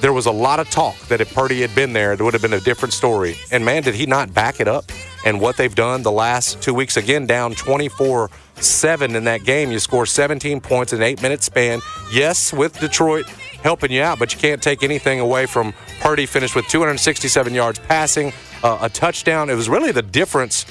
there 0.00 0.12
was 0.12 0.26
a 0.26 0.30
lot 0.30 0.60
of 0.60 0.70
talk 0.70 0.98
that 1.08 1.20
if 1.20 1.34
Purdy 1.34 1.60
had 1.60 1.74
been 1.74 1.92
there, 1.92 2.12
it 2.12 2.20
would 2.20 2.34
have 2.34 2.42
been 2.42 2.52
a 2.52 2.60
different 2.60 2.92
story. 2.92 3.36
And 3.50 3.64
man, 3.64 3.82
did 3.82 3.94
he 3.94 4.06
not 4.06 4.32
back 4.34 4.60
it 4.60 4.68
up? 4.68 4.90
And 5.24 5.40
what 5.40 5.56
they've 5.56 5.74
done 5.74 6.02
the 6.02 6.12
last 6.12 6.60
two 6.60 6.74
weeks, 6.74 6.96
again, 6.96 7.26
down 7.26 7.54
24 7.54 8.30
7 8.56 9.14
in 9.14 9.24
that 9.24 9.44
game. 9.44 9.70
You 9.70 9.78
score 9.78 10.06
17 10.06 10.60
points 10.60 10.92
in 10.92 11.00
an 11.00 11.02
eight 11.02 11.22
minute 11.22 11.42
span. 11.42 11.80
Yes, 12.10 12.52
with 12.52 12.78
Detroit 12.78 13.26
helping 13.62 13.92
you 13.92 14.02
out, 14.02 14.18
but 14.18 14.32
you 14.32 14.40
can't 14.40 14.62
take 14.62 14.82
anything 14.82 15.20
away 15.20 15.46
from 15.46 15.74
Purdy. 16.00 16.26
Finished 16.26 16.54
with 16.54 16.66
267 16.68 17.54
yards 17.54 17.78
passing, 17.80 18.32
uh, 18.62 18.78
a 18.80 18.88
touchdown. 18.88 19.50
It 19.50 19.54
was 19.54 19.68
really 19.68 19.92
the 19.92 20.02
difference 20.02 20.64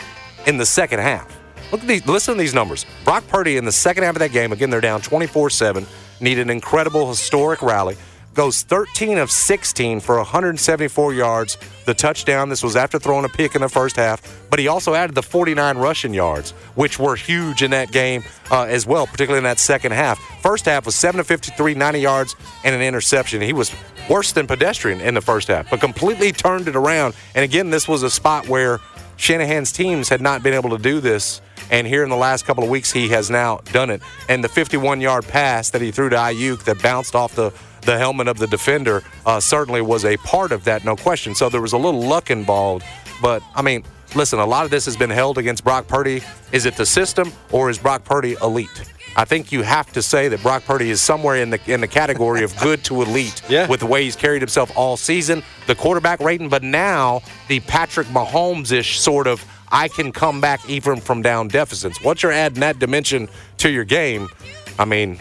in 0.48 0.58
the 0.58 0.65
second 0.65 1.00
half. 1.00 1.27
Look 1.72 1.82
at 1.82 1.88
these, 1.88 2.05
listen 2.08 2.36
to 2.36 2.39
these 2.39 2.53
numbers. 2.53 2.86
Brock 3.03 3.27
Purdy 3.27 3.58
in 3.58 3.65
the 3.65 3.72
second 3.72 4.03
half 4.03 4.15
of 4.15 4.20
that 4.20 4.32
game, 4.32 4.51
again, 4.51 4.70
they're 4.70 4.82
down 4.82 5.01
24 5.01 5.50
7, 5.50 5.86
need 6.22 6.39
an 6.39 6.50
incredible 6.50 7.10
historic 7.10 7.62
rally 7.62 7.98
goes 8.36 8.62
13 8.63 9.18
of 9.18 9.32
16 9.32 10.01
for 10.01 10.18
174 10.18 11.13
yards. 11.13 11.58
The 11.86 11.94
touchdown. 11.94 12.50
This 12.50 12.63
was 12.63 12.75
after 12.75 13.00
throwing 13.00 13.25
a 13.25 13.30
pick 13.30 13.56
in 13.56 13.62
the 13.62 13.70
first 13.70 13.96
half, 13.96 14.22
but 14.50 14.60
he 14.60 14.68
also 14.68 14.94
added 14.94 15.15
the 15.15 15.24
49 15.24 15.77
rushing 15.77 16.13
yards, 16.13 16.51
which 16.75 17.00
were 17.00 17.15
huge 17.15 17.63
in 17.63 17.72
that 17.72 17.92
game 17.92 18.24
uh, 18.51 18.63
as 18.63 18.86
well, 18.86 19.08
particularly 19.08 19.38
in 19.38 19.44
that 19.44 19.60
second 19.60 19.94
half. 19.94 20.20
First 20.42 20.65
half 20.65 20.86
was 20.86 20.96
7 20.96 21.20
of 21.20 21.27
53, 21.27 21.75
90 21.75 22.00
yards, 22.00 22.36
and 22.63 22.75
an 22.75 22.82
interception. 22.82 23.42
He 23.42 23.54
was 23.54 23.74
worse 24.10 24.32
than 24.32 24.48
pedestrian 24.48 25.00
in 25.00 25.13
the 25.13 25.22
first 25.22 25.48
half, 25.48 25.70
but 25.70 25.80
completely 25.80 26.32
turned 26.32 26.68
it 26.68 26.75
around. 26.75 27.15
And 27.36 27.44
again, 27.44 27.70
this 27.70 27.88
was 27.88 28.04
a 28.04 28.10
spot 28.10 28.48
where 28.48 28.80
Shanahan's 29.18 29.72
teams 29.72 30.10
had 30.10 30.22
not 30.22 30.44
been 30.44 30.54
able 30.54 30.72
to 30.72 30.77
do 30.77 31.00
this. 31.00 31.42
And 31.72 31.88
here 31.88 32.04
in 32.04 32.10
the 32.10 32.15
last 32.15 32.46
couple 32.46 32.63
of 32.63 32.70
weeks, 32.70 32.92
he 32.92 33.08
has 33.10 33.30
now 33.30 33.62
done 33.72 33.89
it. 33.89 34.01
And 34.30 34.44
the 34.44 34.50
51 34.50 35.01
yard 35.01 35.25
pass 35.27 35.70
that 35.72 35.82
he 35.82 35.92
threw 35.92 36.10
to 36.10 36.15
Aiyuk 36.15 36.63
that 36.65 36.82
bounced 36.82 37.15
off 37.15 37.34
the 37.34 37.51
the 37.86 37.98
helmet 37.98 38.27
of 38.27 38.38
the 38.38 38.48
defender 38.48 39.04
uh, 39.25 39.39
certainly 39.39 39.82
was 39.82 40.06
a 40.06 40.18
part 40.18 40.51
of 40.51 40.63
that, 40.65 40.84
no 40.84 40.96
question. 40.96 41.36
So 41.36 41.50
there 41.50 41.62
was 41.62 41.74
a 41.74 41.77
little 41.77 42.01
luck 42.01 42.30
involved. 42.30 42.86
But, 43.22 43.42
I 43.56 43.62
mean, 43.62 43.84
listen, 44.15 44.39
a 44.39 44.46
lot 44.46 44.65
of 44.65 44.72
this 44.72 44.86
has 44.86 44.98
been 44.98 45.10
held 45.10 45.38
against 45.38 45.63
Brock 45.63 45.88
Purdy. 45.88 46.22
Is 46.51 46.65
it 46.65 46.75
the 46.75 46.86
system 46.86 47.32
or 47.51 47.70
is 47.70 47.77
Brock 47.77 48.04
Purdy 48.04 48.36
elite? 48.42 48.92
I 49.18 49.24
think 49.24 49.51
you 49.51 49.62
have 49.62 49.94
to 49.94 50.01
say 50.01 50.27
that 50.27 50.42
Brock 50.42 50.65
Purdy 50.65 50.89
is 50.89 51.01
somewhere 51.01 51.38
in 51.38 51.50
the 51.50 51.60
in 51.72 51.80
the 51.80 51.88
category 51.88 52.44
of 52.44 52.58
good 52.60 52.84
to 52.86 53.01
elite 53.01 53.42
yeah. 53.50 53.65
with 53.68 53.80
the 53.80 53.86
way 53.86 54.04
he's 54.04 54.15
carried 54.15 54.42
himself 54.42 54.75
all 54.75 54.98
season, 54.98 55.42
the 55.68 55.75
quarterback 55.75 56.20
rating, 56.20 56.50
but 56.50 56.63
now 56.63 57.22
the 57.48 57.62
Patrick 57.62 58.08
Mahomes 58.08 58.74
ish 58.74 59.00
sort 59.00 59.27
of 59.27 59.46
I 59.72 59.88
can 59.88 60.12
come 60.12 60.42
back 60.42 60.68
even 60.70 61.00
from 61.00 61.22
down 61.22 61.48
deficits. 61.48 62.01
Once 62.04 62.24
you're 62.24 62.32
adding 62.32 62.60
that 62.60 62.77
dimension 62.77 63.30
to 63.58 63.70
your 63.70 63.86
game, 63.86 64.27
I 64.77 64.86
mean, 64.86 65.20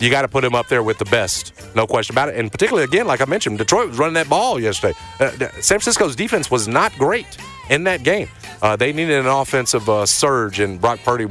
you 0.00 0.10
got 0.10 0.22
to 0.22 0.28
put 0.28 0.44
him 0.44 0.54
up 0.54 0.68
there 0.68 0.82
with 0.82 0.98
the 0.98 1.04
best, 1.06 1.52
no 1.74 1.86
question 1.86 2.14
about 2.14 2.28
it. 2.28 2.36
And 2.36 2.50
particularly, 2.50 2.84
again, 2.84 3.06
like 3.06 3.20
I 3.20 3.24
mentioned, 3.26 3.58
Detroit 3.58 3.88
was 3.88 3.98
running 3.98 4.14
that 4.14 4.28
ball 4.28 4.60
yesterday. 4.60 4.96
Uh, 5.20 5.30
San 5.30 5.78
Francisco's 5.78 6.16
defense 6.16 6.50
was 6.50 6.66
not 6.68 6.92
great 6.98 7.36
in 7.70 7.84
that 7.84 8.02
game. 8.02 8.28
Uh, 8.62 8.76
they 8.76 8.92
needed 8.92 9.18
an 9.18 9.26
offensive 9.26 9.88
uh, 9.88 10.06
surge, 10.06 10.60
and 10.60 10.80
Brock 10.80 11.00
Purdy 11.04 11.24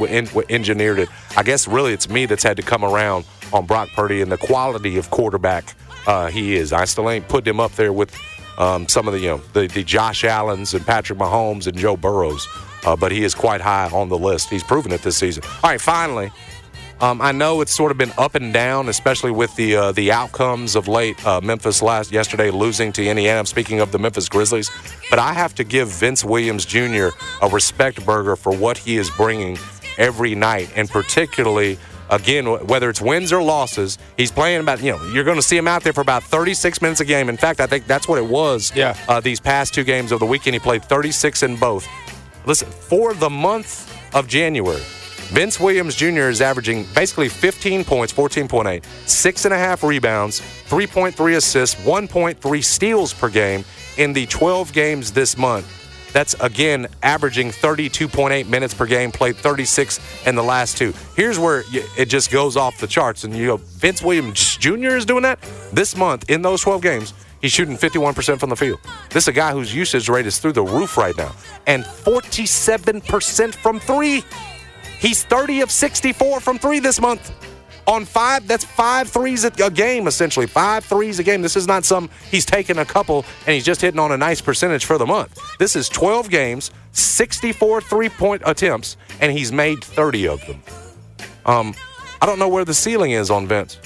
engineered 0.50 1.00
it. 1.00 1.10
I 1.36 1.44
guess 1.44 1.68
really 1.68 1.94
it's 1.94 2.10
me 2.10 2.26
that's 2.26 2.44
had 2.44 2.58
to 2.58 2.64
come 2.64 2.84
around 2.84 3.26
on 3.52 3.66
Brock 3.66 3.90
Purdy 3.96 4.22
and 4.22 4.32
the 4.32 4.38
quality 4.38 4.98
of 4.98 5.10
quarterback 5.10 5.76
uh, 6.08 6.28
he 6.30 6.56
is. 6.56 6.74
I 6.74 6.86
still 6.86 7.10
ain't 7.10 7.28
put 7.28 7.48
him 7.48 7.60
up 7.60 7.72
there 7.74 7.94
with 7.94 8.16
um, 8.58 8.88
some 8.88 9.08
of 9.08 9.14
the 9.14 9.20
you 9.20 9.28
know 9.30 9.42
the, 9.54 9.68
the 9.68 9.84
Josh 9.84 10.24
Allen's 10.24 10.74
and 10.74 10.86
Patrick 10.86 11.18
Mahomes 11.20 11.68
and 11.68 11.78
Joe 11.78 11.98
Burrows, 11.98 12.48
uh, 12.86 12.96
but 12.96 13.12
he 13.12 13.24
is 13.24 13.34
quite 13.34 13.62
high 13.62 13.90
on 13.92 14.10
the 14.10 14.18
list. 14.18 14.50
He's 14.50 14.64
proven 14.64 14.92
it 14.92 15.02
this 15.02 15.18
season. 15.18 15.44
All 15.64 15.70
right, 15.70 15.82
finally. 15.82 16.32
Um, 17.04 17.22
I 17.22 17.34
know 17.34 17.60
it's 17.60 17.74
sort 17.74 17.92
of 17.92 17.98
been 17.98 18.14
up 18.18 18.34
and 18.34 18.54
down, 18.54 18.88
especially 18.88 19.32
with 19.32 19.54
the 19.58 19.76
uh, 19.76 19.92
the 19.92 20.14
outcomes 20.14 20.74
of 20.74 20.88
late. 20.88 21.22
Uh, 21.28 21.42
Memphis 21.42 21.82
last 21.82 22.14
yesterday 22.14 22.50
losing 22.50 22.94
to 22.94 23.06
Indiana. 23.06 23.40
I'm 23.40 23.46
speaking 23.46 23.82
of 23.82 23.92
the 23.92 24.00
Memphis 24.00 24.30
Grizzlies, 24.30 24.72
but 25.10 25.20
I 25.20 25.34
have 25.34 25.54
to 25.56 25.66
give 25.66 25.90
Vince 25.90 26.24
Williams 26.24 26.64
Jr. 26.64 27.10
a 27.42 27.50
respect 27.52 28.06
burger 28.06 28.38
for 28.38 28.56
what 28.56 28.78
he 28.78 28.96
is 28.96 29.10
bringing 29.10 29.58
every 29.98 30.34
night, 30.34 30.72
and 30.78 30.90
particularly 30.90 31.78
again 32.10 32.46
whether 32.46 32.90
it's 32.90 33.02
wins 33.02 33.34
or 33.34 33.44
losses, 33.44 33.98
he's 34.16 34.32
playing 34.32 34.62
about 34.62 34.82
you 34.82 34.94
know 34.94 35.06
you're 35.08 35.26
going 35.26 35.36
to 35.36 35.42
see 35.42 35.58
him 35.58 35.68
out 35.68 35.84
there 35.84 35.92
for 35.92 36.00
about 36.00 36.24
36 36.24 36.82
minutes 36.82 37.02
a 37.02 37.06
game. 37.06 37.28
In 37.28 37.36
fact, 37.36 37.60
I 37.60 37.68
think 37.68 37.86
that's 37.86 38.08
what 38.08 38.18
it 38.18 38.26
was. 38.26 38.72
Yeah. 38.74 38.96
Uh, 39.10 39.20
these 39.20 39.42
past 39.42 39.74
two 39.74 39.84
games 39.84 40.14
of 40.14 40.22
the 40.22 40.26
weekend, 40.26 40.54
he 40.54 40.60
played 40.60 40.86
36 40.86 41.44
in 41.44 41.58
both. 41.58 41.86
Listen, 42.46 42.72
for 42.72 43.14
the 43.14 43.30
month 43.30 43.94
of 44.16 44.30
January, 44.30 44.84
Vince 45.30 45.60
Williams 45.60 45.96
Jr. 45.96 46.30
is 46.30 46.42
averaging 46.42 46.86
basically 46.94 47.30
15 47.30 47.84
points, 47.84 48.14
14.8, 48.14 48.84
six 49.08 49.46
and 49.46 49.54
a 49.54 49.58
half 49.58 49.84
rebounds, 49.84 50.42
3.3 50.42 51.36
assists, 51.36 51.76
1.3 51.84 52.64
steals 52.64 53.14
per 53.14 53.30
game 53.30 53.66
in 53.98 54.14
the 54.14 54.26
12 54.28 54.74
games 54.74 55.12
this 55.12 55.38
month. 55.38 55.80
That's 56.14 56.36
again 56.36 56.88
averaging 57.02 57.50
32.8 57.50 58.48
minutes 58.48 58.74
per 58.76 58.86
game, 58.86 59.12
played 59.12 59.36
36 59.36 60.00
in 60.28 60.36
the 60.36 60.44
last 60.44 60.78
two. 60.78 60.94
Here's 61.16 61.40
where 61.40 61.64
it 61.98 62.06
just 62.06 62.32
goes 62.32 62.56
off 62.56 62.80
the 62.80 62.88
charts. 62.88 63.24
And 63.24 63.36
you 63.36 63.48
go, 63.48 63.58
Vince 63.58 64.04
Williams 64.04 64.58
Jr. 64.58 64.96
is 64.96 65.06
doing 65.06 65.24
that 65.24 65.40
this 65.72 65.98
month 65.98 66.30
in 66.30 66.44
those 66.44 66.62
12 66.62 66.82
games. 66.84 67.14
He's 67.42 67.52
shooting 67.52 67.76
51% 67.76 68.40
from 68.40 68.50
the 68.50 68.56
field. 68.56 68.80
This 69.10 69.26
is 69.26 69.28
a 69.28 69.34
guy 69.34 69.52
whose 69.52 69.76
usage 69.76 70.08
rate 70.08 70.26
is 70.26 70.38
through 70.38 70.54
the 70.54 70.64
roof 70.64 70.96
right 70.96 71.18
now, 71.18 71.34
and 71.68 71.84
47% 71.84 73.54
from 73.56 73.80
three. 73.82 74.24
He's 75.04 75.22
30 75.26 75.60
of 75.60 75.70
64 75.70 76.40
from 76.40 76.58
three 76.58 76.80
this 76.80 77.02
month. 77.02 77.34
On 77.88 78.06
five, 78.06 78.48
that's 78.48 78.64
five 78.64 79.10
threes 79.10 79.44
a 79.44 79.70
game, 79.70 80.08
essentially. 80.08 80.48
Five 80.48 80.86
threes 80.86 81.20
a 81.20 81.24
game. 81.24 81.42
This 81.42 81.58
is 81.58 81.68
not 81.68 81.84
some, 81.84 82.10
he's 82.32 82.46
taken 82.46 82.80
a 82.80 82.86
couple 82.86 83.26
and 83.46 83.54
he's 83.54 83.66
just 83.66 83.82
hitting 83.82 84.00
on 84.00 84.14
a 84.14 84.18
nice 84.18 84.40
percentage 84.40 84.86
for 84.86 84.98
the 84.98 85.06
month. 85.06 85.38
This 85.60 85.76
is 85.76 85.90
12 85.90 86.30
games, 86.30 86.72
64 86.94 87.82
three 87.82 88.08
point 88.08 88.44
attempts, 88.46 88.96
and 89.20 89.34
he's 89.34 89.52
made 89.52 89.84
30 89.84 90.30
of 90.30 90.46
them. 90.48 90.64
Um, 91.46 91.76
I 92.22 92.26
don't 92.26 92.40
know 92.40 92.48
where 92.48 92.64
the 92.64 92.74
ceiling 92.74 93.12
is 93.12 93.30
on 93.30 93.46
Vince, 93.46 93.80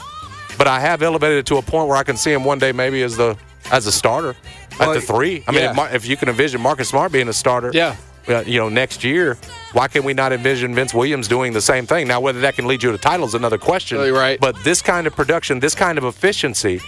but 0.59 0.67
I 0.67 0.79
have 0.79 1.01
elevated 1.01 1.39
it 1.39 1.45
to 1.47 1.57
a 1.57 1.63
point 1.63 1.87
where 1.87 1.97
I 1.97 2.03
can 2.03 2.15
see 2.15 2.31
him 2.31 2.43
one 2.43 2.59
day 2.59 2.71
maybe 2.71 3.01
as 3.01 3.17
the 3.17 3.35
as 3.71 3.87
a 3.87 3.91
starter 3.91 4.35
Well, 4.79 4.91
at 4.91 4.93
the 4.93 5.01
three. 5.01 5.43
I 5.47 5.51
mean, 5.51 5.63
yeah. 5.63 5.85
if, 5.87 5.95
if 5.95 6.07
you 6.07 6.15
can 6.15 6.29
envision 6.29 6.61
Marcus 6.61 6.89
Smart 6.89 7.11
being 7.11 7.27
a 7.27 7.33
starter, 7.33 7.71
Yeah. 7.73 7.95
Uh, 8.29 8.43
you 8.45 8.59
know, 8.59 8.69
next 8.69 9.03
year, 9.03 9.37
why 9.73 9.87
can 9.87 10.03
we 10.03 10.13
not 10.13 10.31
envision 10.33 10.73
Vince 10.75 10.93
Williams 10.93 11.27
doing 11.27 11.53
the 11.53 11.61
same 11.61 11.85
thing? 11.85 12.07
Now, 12.07 12.19
whether 12.19 12.39
that 12.41 12.55
can 12.55 12.67
lead 12.67 12.83
you 12.83 12.91
to 12.91 12.97
titles 12.97 13.29
is 13.31 13.35
another 13.35 13.57
question. 13.57 13.97
You're 13.99 14.13
right. 14.13 14.39
But 14.39 14.55
this 14.63 14.81
kind 14.81 15.07
of 15.07 15.15
production, 15.15 15.59
this 15.59 15.75
kind 15.75 15.97
of 15.97 16.03
efficiency, 16.03 16.79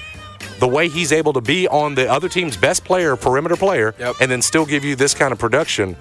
the 0.60 0.68
way 0.68 0.88
he's 0.90 1.12
able 1.12 1.34
to 1.34 1.42
be 1.42 1.68
on 1.68 1.96
the 1.96 2.10
other 2.12 2.30
team's 2.30 2.58
best 2.58 2.84
player, 2.84 3.16
perimeter 3.16 3.56
player, 3.56 3.96
Yep. 4.00 4.16
and 4.22 4.32
then 4.32 4.42
still 4.42 4.66
give 4.66 4.84
you 4.84 4.96
this 4.96 5.14
kind 5.14 5.32
of 5.32 5.40
production, 5.40 5.96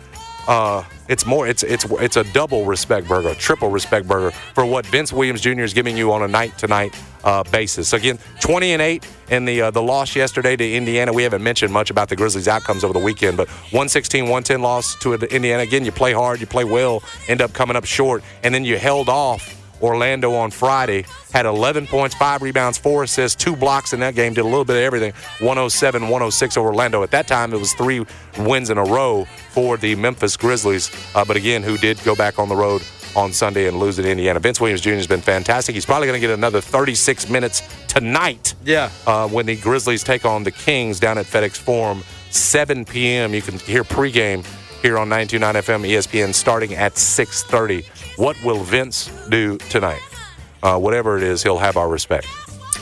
uh, 0.49 0.83
it's 1.09 1.25
more. 1.25 1.47
It's 1.47 1.63
it's 1.63 1.85
it's 1.85 2.17
a 2.17 2.25
double 2.33 2.65
respect 2.65 3.07
burger, 3.07 3.35
triple 3.35 3.69
respect 3.69 4.09
burger 4.09 4.31
for 4.31 4.67
what 4.67 4.87
Vince 4.87 5.13
Williams 5.13 5.41
Jr. 5.43 5.61
is 5.61 5.75
giving 5.75 5.97
you 5.97 6.11
on 6.13 6.23
a 6.23 6.29
night 6.29 6.57
to 6.59 6.67
night 6.67 6.95
basis. 7.51 7.93
Again, 7.93 8.19
20 8.41 8.73
and 8.73 8.83
eight 8.83 9.07
in 9.31 9.45
the 9.45 9.63
uh, 9.63 9.71
the 9.71 9.83
loss 9.83 10.17
yesterday 10.17 10.57
to 10.57 10.75
Indiana. 10.75 11.13
We 11.13 11.23
haven't 11.23 11.43
mentioned 11.43 11.73
much 11.73 11.91
about 11.91 12.09
the 12.09 12.17
Grizzlies' 12.17 12.49
outcomes 12.49 12.85
over 12.85 12.93
the 12.93 13.05
weekend, 13.05 13.37
but 13.37 13.49
116-110 13.71 14.61
loss 14.61 14.95
to 15.01 15.15
Indiana. 15.15 15.63
Again, 15.63 15.85
you 15.85 15.93
play 15.93 16.13
hard, 16.13 16.41
you 16.41 16.47
play 16.47 16.65
well, 16.65 17.03
end 17.29 17.43
up 17.43 17.53
coming 17.53 17.77
up 17.77 17.85
short, 17.85 18.23
and 18.43 18.55
then 18.55 18.65
you 18.65 18.79
held 18.79 19.09
off 19.09 19.58
Orlando 19.83 20.35
on 20.35 20.51
Friday, 20.51 21.05
had 21.33 21.47
11 21.47 21.87
points, 21.87 22.15
five 22.15 22.43
rebounds, 22.43 22.79
four 22.79 23.03
assists, 23.05 23.43
two 23.43 23.55
blocks 23.57 23.93
in 23.93 24.01
that 24.01 24.15
game, 24.15 24.35
did 24.35 24.41
a 24.41 24.45
little 24.45 24.65
bit 24.65 24.77
of 24.77 24.83
everything. 24.83 25.13
107 25.41 26.03
106 26.03 26.57
over 26.57 26.69
Orlando. 26.69 27.03
At 27.03 27.11
that 27.13 27.27
time, 27.29 27.53
it 27.53 27.59
was 27.59 27.73
three 27.75 28.05
wins 28.39 28.71
in 28.71 28.79
a 28.79 28.85
row 28.85 29.25
for 29.51 29.77
the 29.77 29.95
Memphis 29.95 30.37
Grizzlies, 30.37 30.91
uh, 31.15 31.25
but 31.25 31.37
again, 31.37 31.63
who 31.63 31.77
did 31.79 32.03
go 32.05 32.15
back 32.15 32.39
on 32.39 32.49
the 32.49 32.57
road 32.57 32.83
on 33.17 33.33
Sunday 33.33 33.67
and 33.67 33.79
lose 33.79 33.99
at 33.99 34.05
Indiana. 34.05 34.39
Vince 34.39 34.61
Williams 34.61 34.81
Jr. 34.83 34.91
has 34.91 35.07
been 35.07 35.23
fantastic. 35.23 35.75
He's 35.75 35.87
probably 35.87 36.07
going 36.07 36.21
to 36.21 36.27
get 36.27 36.33
another 36.35 36.61
36 36.61 37.29
minutes 37.31 37.63
tonight 37.89 38.55
Yeah. 38.65 38.91
uh, 39.07 39.27
when 39.29 39.47
the 39.47 39.57
Grizzlies 39.57 40.05
take 40.05 40.25
on 40.25 40.45
the 40.45 40.51
Kings 40.51 41.01
down 41.01 41.17
at 41.19 41.25
FedEx 41.27 41.57
Forum, 41.57 42.05
7 42.31 42.85
p.m. 42.85 43.33
You 43.35 43.41
can 43.43 43.59
hear 43.61 43.83
pregame 43.83 44.45
here 44.83 44.99
on 44.99 45.09
92.9 45.09 45.41
FM 45.55 45.89
ESPN 45.89 46.35
starting 46.35 46.75
at 46.75 46.95
6.30. 46.95 47.87
What 48.19 48.37
will 48.43 48.65
Vince 48.65 49.11
do 49.29 49.59
tonight? 49.71 50.03
Uh, 50.63 50.77
whatever 50.77 51.17
it 51.17 51.23
is, 51.23 51.43
he'll 51.43 51.59
have 51.59 51.77
our 51.77 51.89
respect. 51.89 52.27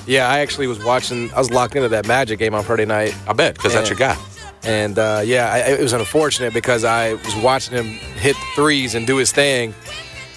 Yeah, 0.07 0.29
I 0.29 0.39
actually 0.39 0.67
was 0.67 0.83
watching. 0.83 1.31
I 1.35 1.39
was 1.39 1.51
locked 1.51 1.77
into 1.77 1.91
that 1.91 2.07
Magic 2.07 2.39
game 2.39 2.55
on 2.55 2.65
Friday 2.65 2.87
night. 2.87 3.15
I 3.29 3.35
bet, 3.35 3.55
because 3.55 3.75
that's 3.75 3.91
your 3.91 3.99
guy. 3.99 4.17
And 4.65 4.99
uh, 4.99 5.21
yeah, 5.25 5.53
I, 5.53 5.59
it 5.73 5.81
was 5.81 5.93
unfortunate 5.93 6.55
because 6.55 6.85
I 6.85 7.15
was 7.15 7.37
watching 7.37 7.75
him 7.77 7.85
hit 8.19 8.35
threes 8.55 8.95
and 8.95 9.07
do 9.07 9.17
his 9.19 9.31
thing, 9.31 9.75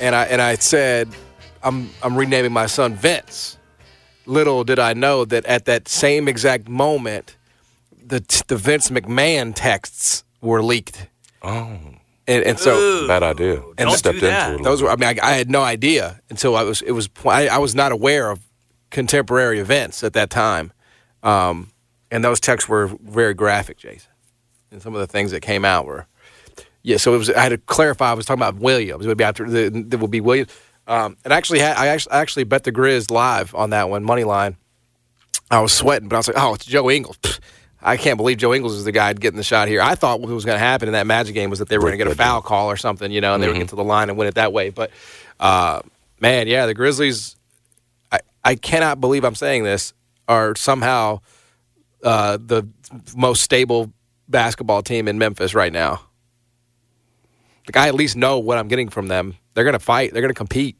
and 0.01 0.13
I 0.13 0.25
and 0.25 0.41
I 0.41 0.55
said, 0.55 1.07
"I'm 1.63 1.89
I'm 2.03 2.17
renaming 2.17 2.51
my 2.51 2.65
son 2.65 2.93
Vince." 2.95 3.57
Little 4.25 4.63
did 4.65 4.79
I 4.79 4.93
know 4.93 5.23
that 5.25 5.45
at 5.45 5.65
that 5.65 5.87
same 5.87 6.27
exact 6.27 6.67
moment, 6.67 7.37
the 8.05 8.19
the 8.47 8.57
Vince 8.57 8.89
McMahon 8.89 9.53
texts 9.55 10.23
were 10.41 10.61
leaked, 10.61 11.07
Oh, 11.41 11.79
and, 12.29 12.45
and 12.45 12.59
so 12.59 13.07
bad 13.07 13.23
idea. 13.23 13.61
And 13.61 13.77
don't 13.77 13.97
stepped 13.97 14.19
do 14.19 14.27
that. 14.27 14.51
into 14.51 14.57
it. 14.57 14.61
a 14.61 14.63
those 14.63 14.81
little 14.81 14.95
were. 14.95 15.03
I 15.03 15.11
mean, 15.11 15.19
I, 15.19 15.27
I 15.27 15.33
had 15.33 15.49
no 15.49 15.61
idea 15.61 16.21
until 16.29 16.55
I 16.55 16.63
was. 16.63 16.81
It 16.81 16.91
was. 16.91 17.09
I, 17.25 17.47
I 17.47 17.57
was 17.57 17.75
not 17.75 17.91
aware 17.91 18.29
of 18.29 18.39
contemporary 18.91 19.59
events 19.59 20.03
at 20.03 20.13
that 20.13 20.29
time, 20.29 20.71
um, 21.23 21.71
and 22.11 22.23
those 22.23 22.39
texts 22.39 22.69
were 22.69 22.87
very 23.03 23.33
graphic, 23.33 23.77
Jason. 23.77 24.11
And 24.71 24.81
some 24.81 24.93
of 24.93 25.01
the 25.01 25.07
things 25.07 25.31
that 25.31 25.41
came 25.41 25.65
out 25.65 25.85
were, 25.87 26.05
yeah. 26.83 26.97
So 26.97 27.15
it 27.15 27.17
was. 27.17 27.29
I 27.31 27.41
had 27.41 27.49
to 27.49 27.57
clarify. 27.57 28.11
I 28.11 28.13
was 28.13 28.25
talking 28.25 28.43
about 28.43 28.55
Williams. 28.61 29.03
It 29.03 29.07
would 29.07 29.17
be 29.17 29.23
after. 29.23 29.49
The, 29.49 29.65
it 29.65 29.99
would 29.99 30.11
be 30.11 30.21
Williams. 30.21 30.51
Um, 30.87 31.17
and 31.23 31.33
actually, 31.33 31.59
had, 31.59 31.77
I 31.77 31.87
actually, 31.87 32.13
I 32.13 32.19
actually 32.21 32.43
bet 32.45 32.63
the 32.63 32.71
Grizz 32.71 33.11
live 33.11 33.53
on 33.53 33.71
that 33.71 33.89
one, 33.89 34.03
money 34.03 34.23
line. 34.23 34.55
I 35.51 35.61
was 35.61 35.71
sweating, 35.71 36.09
but 36.09 36.15
I 36.15 36.19
was 36.19 36.27
like, 36.27 36.37
oh, 36.37 36.53
it's 36.53 36.65
Joe 36.65 36.89
Ingles. 36.89 37.17
Pfft, 37.17 37.39
I 37.81 37.95
can't 37.97 38.17
believe 38.17 38.37
Joe 38.37 38.53
Ingles 38.53 38.75
is 38.75 38.83
the 38.83 38.91
guy 38.91 39.13
getting 39.13 39.37
the 39.37 39.43
shot 39.43 39.67
here. 39.69 39.81
I 39.81 39.95
thought 39.95 40.19
what 40.19 40.29
was 40.29 40.43
going 40.45 40.57
to 40.57 40.63
happen 40.63 40.89
in 40.89 40.93
that 40.93 41.07
Magic 41.07 41.33
game 41.33 41.49
was 41.49 41.59
that 41.59 41.69
they 41.69 41.77
were 41.77 41.83
going 41.83 41.97
to 41.97 42.03
get 42.03 42.07
a 42.07 42.15
foul 42.15 42.41
call 42.41 42.69
or 42.69 42.75
something, 42.77 43.09
you 43.11 43.21
know, 43.21 43.33
and 43.33 43.41
they 43.41 43.47
would 43.47 43.55
get 43.57 43.69
to 43.69 43.75
the 43.77 43.83
line 43.83 44.09
and 44.09 44.17
win 44.17 44.27
it 44.27 44.35
that 44.35 44.51
way. 44.51 44.69
But 44.69 44.91
uh, 45.39 45.81
man, 46.19 46.47
yeah, 46.47 46.65
the 46.65 46.73
Grizzlies. 46.73 47.35
I, 48.11 48.19
I 48.43 48.55
cannot 48.55 48.99
believe 48.99 49.23
I'm 49.23 49.35
saying 49.35 49.63
this 49.63 49.93
are 50.27 50.55
somehow 50.55 51.21
uh, 52.03 52.37
the 52.39 52.67
most 53.15 53.41
stable 53.43 53.93
basketball 54.27 54.81
team 54.83 55.07
in 55.07 55.17
Memphis 55.17 55.53
right 55.55 55.71
now. 55.71 56.01
Like 57.67 57.77
I 57.77 57.87
at 57.87 57.95
least 57.95 58.15
know 58.15 58.39
what 58.39 58.57
I'm 58.57 58.67
getting 58.67 58.89
from 58.89 59.07
them. 59.07 59.35
They're 59.53 59.63
going 59.63 59.73
to 59.73 59.79
fight. 59.79 60.11
They're 60.11 60.21
going 60.21 60.33
to 60.33 60.37
compete 60.37 60.75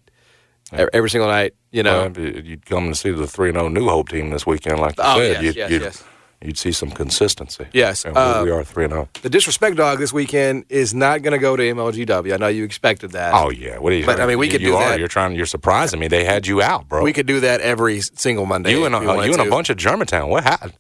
e- 0.74 0.86
every 0.92 1.10
single 1.10 1.30
night. 1.30 1.54
You 1.72 1.84
know. 1.84 2.12
Uh, 2.16 2.20
you'd 2.20 2.66
come 2.66 2.86
and 2.86 2.98
see 2.98 3.12
the 3.12 3.28
3 3.28 3.52
0 3.52 3.70
New 3.70 3.88
Hope 3.88 4.10
team 4.10 4.32
this 4.32 4.46
weekend, 4.48 4.80
like 4.80 4.98
you 4.98 5.04
Oh, 5.06 5.18
said. 5.18 5.32
yes, 5.34 5.44
you'd, 5.44 5.56
yes, 5.56 5.72
you'd, 5.72 5.82
yes. 5.84 6.04
You'd 6.42 6.58
see 6.58 6.72
some 6.72 6.90
consistency. 6.92 7.66
Yes, 7.74 8.06
And 8.06 8.16
we- 8.16 8.22
uh, 8.22 8.44
we 8.44 8.52
are 8.52 8.64
3 8.64 8.86
and 8.86 8.94
0. 8.94 9.10
the 9.22 9.30
disrespect 9.30 9.76
dog 9.76 10.00
this 10.00 10.14
weekend 10.14 10.66
is 10.70 10.94
not 10.94 11.22
going 11.22 11.34
to 11.34 11.38
go 11.38 11.56
to 11.56 11.64
MLGW. 11.64 12.34
I 12.34 12.38
know 12.38 12.48
you 12.48 12.64
expected 12.64 13.12
that. 13.12 13.34
Oh, 13.34 13.50
yeah. 13.50 13.78
What 13.78 13.92
are 13.94 13.98
you 13.98 14.06
But, 14.06 14.20
I 14.22 14.26
mean, 14.26 14.40
we 14.40 14.46
you, 14.48 14.52
could 14.52 14.62
you 14.62 14.68
do 14.70 14.76
are. 14.76 14.90
that. 14.90 15.00
You're 15.00 15.08
trying, 15.10 15.36
you're 15.36 15.46
surprising 15.46 16.00
me. 16.00 16.08
They 16.08 16.24
had 16.24 16.48
you 16.48 16.62
out, 16.62 16.88
bro. 16.88 17.04
We 17.04 17.14
could 17.14 17.26
do 17.28 17.40
that 17.42 17.62
every 17.62 18.00
single 18.02 18.46
Monday. 18.46 18.72
you 18.72 18.86
and, 18.86 18.96
a, 18.96 19.00
you 19.02 19.34
and 19.34 19.42
a 19.42 19.50
bunch 19.50 19.70
of 19.70 19.78
Germantown. 19.78 20.30
What 20.30 20.44
happened? 20.44 20.74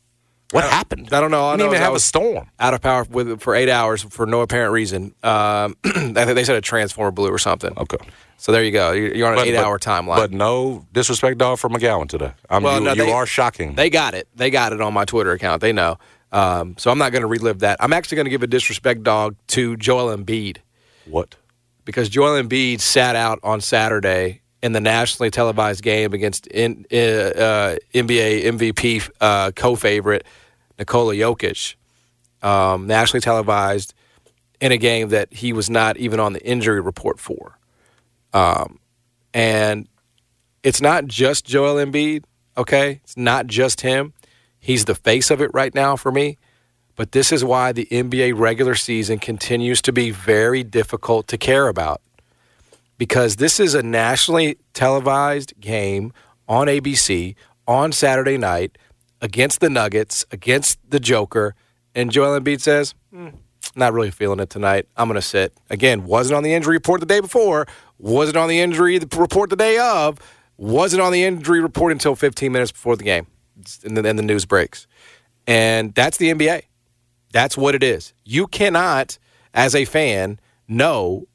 What 0.51 0.61
don't- 0.61 0.71
happened? 0.71 1.09
I 1.13 1.21
don't 1.21 1.29
know. 1.29 1.45
I 1.45 1.57
didn't 1.57 1.67
is 1.67 1.73
even 1.73 1.81
I 1.81 1.85
have 1.85 1.93
a 1.95 1.99
storm. 1.99 2.49
out 2.59 2.73
of 2.73 2.81
power 2.81 3.05
with 3.09 3.39
for 3.39 3.53
eight 3.53 3.69
hours 3.69 4.01
for 4.01 4.25
no 4.25 4.41
apparent 4.41 4.73
reason. 4.73 5.13
Um, 5.21 5.75
I 5.85 5.91
think 6.25 6.35
they 6.35 6.43
said 6.43 6.55
a 6.55 6.61
transformer 6.61 7.11
blew 7.11 7.29
or 7.31 7.37
something. 7.37 7.71
Okay. 7.77 7.97
So 8.39 8.51
there 8.53 8.63
you 8.63 8.71
go. 8.71 8.91
You're 8.93 9.27
on 9.27 9.33
an 9.33 9.39
But- 9.39 9.47
eight-hour 9.49 9.79
timeline. 9.79 10.15
But 10.15 10.31
no 10.31 10.85
disrespect, 10.93 11.37
dog, 11.37 11.59
for 11.59 11.69
McGowan 11.69 12.07
today. 12.07 12.31
I'm, 12.49 12.63
Well, 12.63 12.79
you 12.79 12.85
no, 12.85 12.93
you 12.93 13.05
they- 13.05 13.11
are 13.11 13.25
shocking. 13.25 13.75
They 13.75 13.89
got 13.89 14.13
it. 14.13 14.27
They 14.35 14.49
got 14.49 14.71
it 14.71 14.79
on 14.81 14.93
my 14.93 15.03
Twitter 15.05 15.31
account. 15.33 15.61
They 15.61 15.73
know. 15.73 15.97
Um, 16.31 16.75
so 16.77 16.89
I'm 16.89 16.97
not 16.97 17.11
going 17.11 17.23
to 17.23 17.27
relive 17.27 17.59
that. 17.59 17.77
I'm 17.81 17.91
actually 17.91 18.15
going 18.15 18.25
to 18.27 18.29
give 18.29 18.41
a 18.43 18.47
disrespect 18.47 19.03
dog 19.03 19.35
to 19.47 19.75
Joel 19.75 20.15
Embiid 20.15 20.57
what? 21.05 21.35
because 21.85 22.07
Joel 22.07 22.41
Embiid 22.41 22.79
sat 22.81 23.15
out 23.15 23.39
on 23.43 23.59
Saturday 23.61 24.41
in 24.61 24.71
the 24.73 24.79
nationally 24.79 25.31
televised 25.31 25.81
game 25.83 26.13
against 26.13 26.45
in, 26.47 26.85
uh, 26.93 26.95
uh, 26.95 27.75
NBA 27.93 28.45
MVP 28.45 29.09
uh, 29.19 29.51
co-favorite 29.55 30.23
Nikola 30.77 31.15
Jokic, 31.15 31.75
um, 32.43 32.87
nationally 32.87 33.21
televised 33.21 33.93
in 34.61 34.71
a 34.71 34.77
game 34.77 35.09
that 35.09 35.33
he 35.33 35.51
was 35.51 35.69
not 35.69 35.97
even 35.97 36.19
on 36.19 36.33
the 36.33 36.45
injury 36.45 36.79
report 36.79 37.19
for. 37.19 37.57
Um, 38.33 38.79
and 39.33 39.87
it's 40.63 40.81
not 40.81 41.05
just 41.07 41.45
Joel 41.45 41.75
Embiid, 41.75 42.23
okay? 42.57 43.01
It's 43.03 43.17
not 43.17 43.47
just 43.47 43.81
him. 43.81 44.13
He's 44.59 44.85
the 44.85 44.95
face 44.95 45.31
of 45.31 45.41
it 45.41 45.51
right 45.53 45.73
now 45.73 45.95
for 45.95 46.11
me. 46.11 46.37
But 46.95 47.13
this 47.13 47.31
is 47.31 47.45
why 47.45 47.71
the 47.71 47.87
NBA 47.89 48.37
regular 48.37 48.75
season 48.75 49.19
continues 49.19 49.81
to 49.83 49.93
be 49.93 50.11
very 50.11 50.63
difficult 50.63 51.29
to 51.29 51.37
care 51.37 51.69
about. 51.69 52.01
Because 52.97 53.37
this 53.37 53.57
is 53.57 53.73
a 53.73 53.81
nationally 53.81 54.57
televised 54.73 55.53
game 55.61 56.11
on 56.45 56.67
ABC 56.67 57.35
on 57.65 57.93
Saturday 57.93 58.37
night 58.37 58.77
against 59.21 59.61
the 59.61 59.69
Nuggets, 59.69 60.25
against 60.31 60.77
the 60.89 60.99
Joker. 60.99 61.55
And 61.95 62.11
Joel 62.11 62.37
Embiid 62.37 62.59
says, 62.59 62.93
"Hmm, 63.11 63.29
not 63.75 63.93
really 63.93 64.11
feeling 64.11 64.39
it 64.39 64.49
tonight. 64.49 64.87
I'm 64.97 65.07
going 65.07 65.15
to 65.15 65.21
sit. 65.21 65.53
Again, 65.69 66.05
wasn't 66.05 66.37
on 66.37 66.43
the 66.43 66.53
injury 66.53 66.77
report 66.77 66.99
the 66.99 67.05
day 67.05 67.19
before, 67.19 67.67
wasn't 67.97 68.37
on 68.37 68.49
the 68.49 68.59
injury 68.59 68.99
report 68.99 69.49
the 69.49 69.55
day 69.55 69.77
of, 69.77 70.19
wasn't 70.57 71.01
on 71.01 71.11
the 71.11 71.23
injury 71.23 71.61
report 71.61 71.91
until 71.91 72.15
15 72.15 72.51
minutes 72.51 72.71
before 72.71 72.95
the 72.95 73.03
game. 73.03 73.27
And 73.83 73.97
then 73.97 74.15
the 74.15 74.23
news 74.23 74.45
breaks. 74.45 74.87
And 75.47 75.93
that's 75.93 76.17
the 76.17 76.31
NBA. 76.31 76.63
That's 77.31 77.57
what 77.57 77.75
it 77.75 77.83
is. 77.83 78.13
You 78.25 78.47
cannot, 78.47 79.17
as 79.53 79.75
a 79.75 79.85
fan, 79.85 80.39
know 80.67 81.27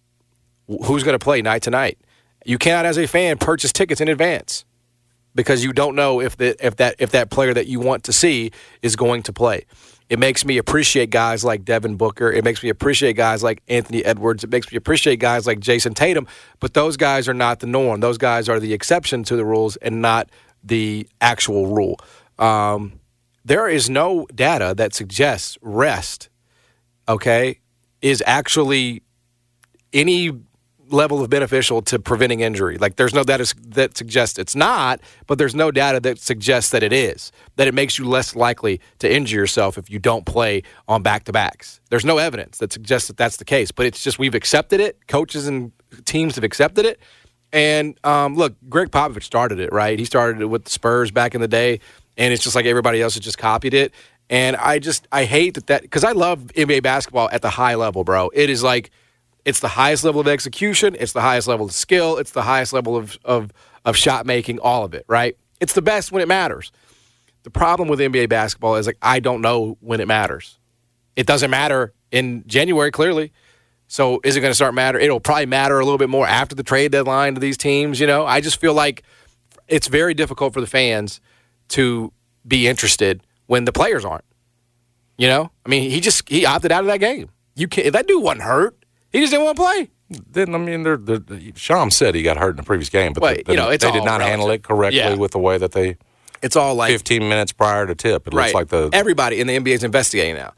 who's 0.66 1.02
going 1.02 1.18
to 1.18 1.22
play 1.22 1.42
night 1.42 1.62
to 1.62 1.70
night. 1.70 1.98
You 2.44 2.58
cannot, 2.58 2.86
as 2.86 2.98
a 2.98 3.06
fan, 3.06 3.38
purchase 3.38 3.72
tickets 3.72 4.00
in 4.00 4.08
advance 4.08 4.64
because 5.34 5.64
you 5.64 5.72
don't 5.72 5.94
know 5.94 6.20
if 6.20 6.36
the, 6.36 6.56
if 6.64 6.76
that 6.76 6.96
if 6.98 7.10
that 7.10 7.30
player 7.30 7.54
that 7.54 7.66
you 7.66 7.80
want 7.80 8.04
to 8.04 8.12
see 8.12 8.50
is 8.82 8.96
going 8.96 9.22
to 9.24 9.32
play. 9.32 9.64
It 10.10 10.18
makes 10.18 10.44
me 10.44 10.58
appreciate 10.58 11.10
guys 11.10 11.44
like 11.44 11.64
Devin 11.64 11.96
Booker. 11.96 12.30
It 12.30 12.44
makes 12.44 12.62
me 12.62 12.68
appreciate 12.68 13.14
guys 13.14 13.42
like 13.42 13.62
Anthony 13.68 14.04
Edwards. 14.04 14.44
It 14.44 14.50
makes 14.50 14.70
me 14.70 14.76
appreciate 14.76 15.18
guys 15.18 15.46
like 15.46 15.60
Jayson 15.60 15.94
Tatum. 15.94 16.26
But 16.60 16.74
those 16.74 16.96
guys 16.96 17.28
are 17.28 17.34
not 17.34 17.60
the 17.60 17.66
norm. 17.66 18.00
Those 18.00 18.18
guys 18.18 18.48
are 18.48 18.60
the 18.60 18.74
exception 18.74 19.24
to 19.24 19.36
the 19.36 19.44
rules 19.44 19.76
and 19.76 20.02
not 20.02 20.30
the 20.62 21.08
actual 21.20 21.68
rule. 21.68 21.98
Um, 22.38 23.00
there 23.44 23.68
is 23.68 23.88
no 23.88 24.26
data 24.34 24.74
that 24.76 24.94
suggests 24.94 25.58
rest, 25.62 26.28
okay, 27.08 27.60
is 28.00 28.22
actually 28.26 29.02
any 29.92 30.30
level 30.94 31.22
of 31.22 31.28
beneficial 31.28 31.82
to 31.82 31.98
preventing 31.98 32.40
injury. 32.40 32.78
Like 32.78 32.96
there's 32.96 33.14
no 33.14 33.24
data 33.24 33.54
that 33.68 33.96
suggests 33.96 34.38
it's 34.38 34.56
not, 34.56 35.00
but 35.26 35.38
there's 35.38 35.54
no 35.54 35.70
data 35.70 36.00
that 36.00 36.18
suggests 36.18 36.70
that 36.70 36.82
it 36.82 36.92
is. 36.92 37.32
That 37.56 37.68
it 37.68 37.74
makes 37.74 37.98
you 37.98 38.06
less 38.06 38.34
likely 38.34 38.80
to 39.00 39.12
injure 39.12 39.36
yourself 39.36 39.76
if 39.76 39.90
you 39.90 39.98
don't 39.98 40.24
play 40.24 40.62
on 40.88 41.02
back 41.02 41.24
to 41.24 41.32
backs. 41.32 41.80
There's 41.90 42.04
no 42.04 42.18
evidence 42.18 42.58
that 42.58 42.72
suggests 42.72 43.08
that 43.08 43.16
that's 43.16 43.36
the 43.36 43.44
case, 43.44 43.70
but 43.70 43.86
it's 43.86 44.02
just 44.02 44.18
we've 44.18 44.34
accepted 44.34 44.80
it. 44.80 45.06
Coaches 45.06 45.46
and 45.46 45.72
teams 46.04 46.36
have 46.36 46.44
accepted 46.44 46.86
it. 46.86 47.00
And 47.52 47.98
um, 48.02 48.34
look, 48.34 48.54
Gregg 48.68 48.90
Popovich 48.90 49.22
started 49.22 49.60
it, 49.60 49.72
right? 49.72 49.98
He 49.98 50.04
started 50.04 50.40
it 50.40 50.46
with 50.46 50.64
the 50.64 50.70
Spurs 50.70 51.12
back 51.12 51.36
in 51.36 51.40
the 51.40 51.48
day, 51.48 51.78
and 52.16 52.32
it's 52.32 52.42
just 52.42 52.56
like 52.56 52.66
everybody 52.66 53.00
else 53.00 53.14
has 53.14 53.22
just 53.22 53.38
copied 53.38 53.74
it. 53.74 53.92
And 54.30 54.56
I 54.56 54.78
just 54.78 55.06
I 55.12 55.24
hate 55.24 55.54
that 55.54 55.66
that 55.68 55.82
because 55.82 56.02
I 56.02 56.12
love 56.12 56.40
NBA 56.56 56.82
basketball 56.82 57.28
at 57.30 57.42
the 57.42 57.50
high 57.50 57.74
level, 57.74 58.02
bro. 58.02 58.30
It 58.34 58.50
is 58.50 58.62
like 58.62 58.90
it's 59.44 59.60
the 59.60 59.68
highest 59.68 60.04
level 60.04 60.20
of 60.20 60.28
execution, 60.28 60.96
it's 60.98 61.12
the 61.12 61.20
highest 61.20 61.48
level 61.48 61.66
of 61.66 61.72
skill, 61.72 62.16
it's 62.16 62.30
the 62.30 62.42
highest 62.42 62.72
level 62.72 62.96
of 62.96 63.18
of, 63.24 63.52
of 63.84 63.96
shot 63.96 64.26
making, 64.26 64.58
all 64.58 64.84
of 64.84 64.94
it, 64.94 65.04
right? 65.08 65.36
It's 65.60 65.72
the 65.72 65.82
best 65.82 66.12
when 66.12 66.22
it 66.22 66.28
matters. 66.28 66.72
The 67.42 67.50
problem 67.50 67.88
with 67.88 68.00
NBA 68.00 68.28
basketball 68.28 68.76
is 68.76 68.86
like 68.86 68.98
I 69.02 69.20
don't 69.20 69.40
know 69.40 69.76
when 69.80 70.00
it 70.00 70.08
matters. 70.08 70.58
It 71.16 71.26
doesn't 71.26 71.50
matter 71.50 71.92
in 72.10 72.44
January, 72.46 72.90
clearly. 72.90 73.32
So 73.86 74.20
is 74.24 74.34
it 74.34 74.40
going 74.40 74.50
to 74.50 74.54
start 74.56 74.74
matter? 74.74 74.98
It'll 74.98 75.20
probably 75.20 75.46
matter 75.46 75.78
a 75.78 75.84
little 75.84 75.98
bit 75.98 76.08
more 76.08 76.26
after 76.26 76.54
the 76.54 76.62
trade 76.62 76.90
deadline 76.90 77.34
to 77.34 77.40
these 77.40 77.56
teams. 77.56 78.00
You 78.00 78.06
know, 78.06 78.24
I 78.24 78.40
just 78.40 78.60
feel 78.60 78.74
like 78.74 79.02
it's 79.68 79.88
very 79.88 80.14
difficult 80.14 80.54
for 80.54 80.60
the 80.60 80.66
fans 80.66 81.20
to 81.68 82.12
be 82.46 82.66
interested 82.66 83.22
when 83.46 83.64
the 83.64 83.72
players 83.72 84.04
aren't. 84.04 84.24
You 85.16 85.28
know, 85.28 85.52
I 85.64 85.68
mean, 85.68 85.90
he 85.90 86.00
just 86.00 86.28
he 86.28 86.44
opted 86.44 86.72
out 86.72 86.80
of 86.80 86.86
that 86.86 86.98
game. 86.98 87.30
You 87.54 87.68
can't. 87.68 87.92
That 87.92 88.08
dude 88.08 88.22
wasn't 88.22 88.42
hurt. 88.42 88.76
He 89.14 89.20
just 89.20 89.30
didn't 89.30 89.44
want 89.44 89.56
to 89.56 89.62
play. 89.62 89.90
Then 90.30 90.54
I 90.54 90.58
mean, 90.58 90.82
they're, 90.82 90.96
they're, 90.98 91.22
Sham 91.54 91.90
said 91.90 92.14
he 92.14 92.22
got 92.22 92.36
hurt 92.36 92.50
in 92.50 92.56
the 92.56 92.62
previous 92.64 92.90
game, 92.90 93.12
but 93.14 93.22
Wait, 93.22 93.46
the- 93.46 93.52
you 93.52 93.56
know, 93.56 93.70
they 93.70 93.78
did 93.78 94.04
not 94.04 94.20
handle 94.20 94.50
it 94.50 94.62
correctly 94.62 94.98
Yeah. 94.98 95.14
with 95.14 95.30
the 95.30 95.38
way 95.38 95.56
that 95.56 95.72
they 95.72 95.96
It's 96.42 96.56
all 96.56 96.74
like 96.74 96.90
15 96.90 97.26
minutes 97.28 97.52
prior 97.52 97.86
to 97.86 97.94
tip. 97.94 98.26
It 98.26 98.34
right. 98.34 98.46
looks 98.46 98.54
like 98.54 98.68
the 98.68 98.90
everybody 98.92 99.40
in 99.40 99.46
the 99.46 99.54
NBA 99.56 99.72
is 99.74 99.84
investigating 99.84 100.34
now. 100.34 100.52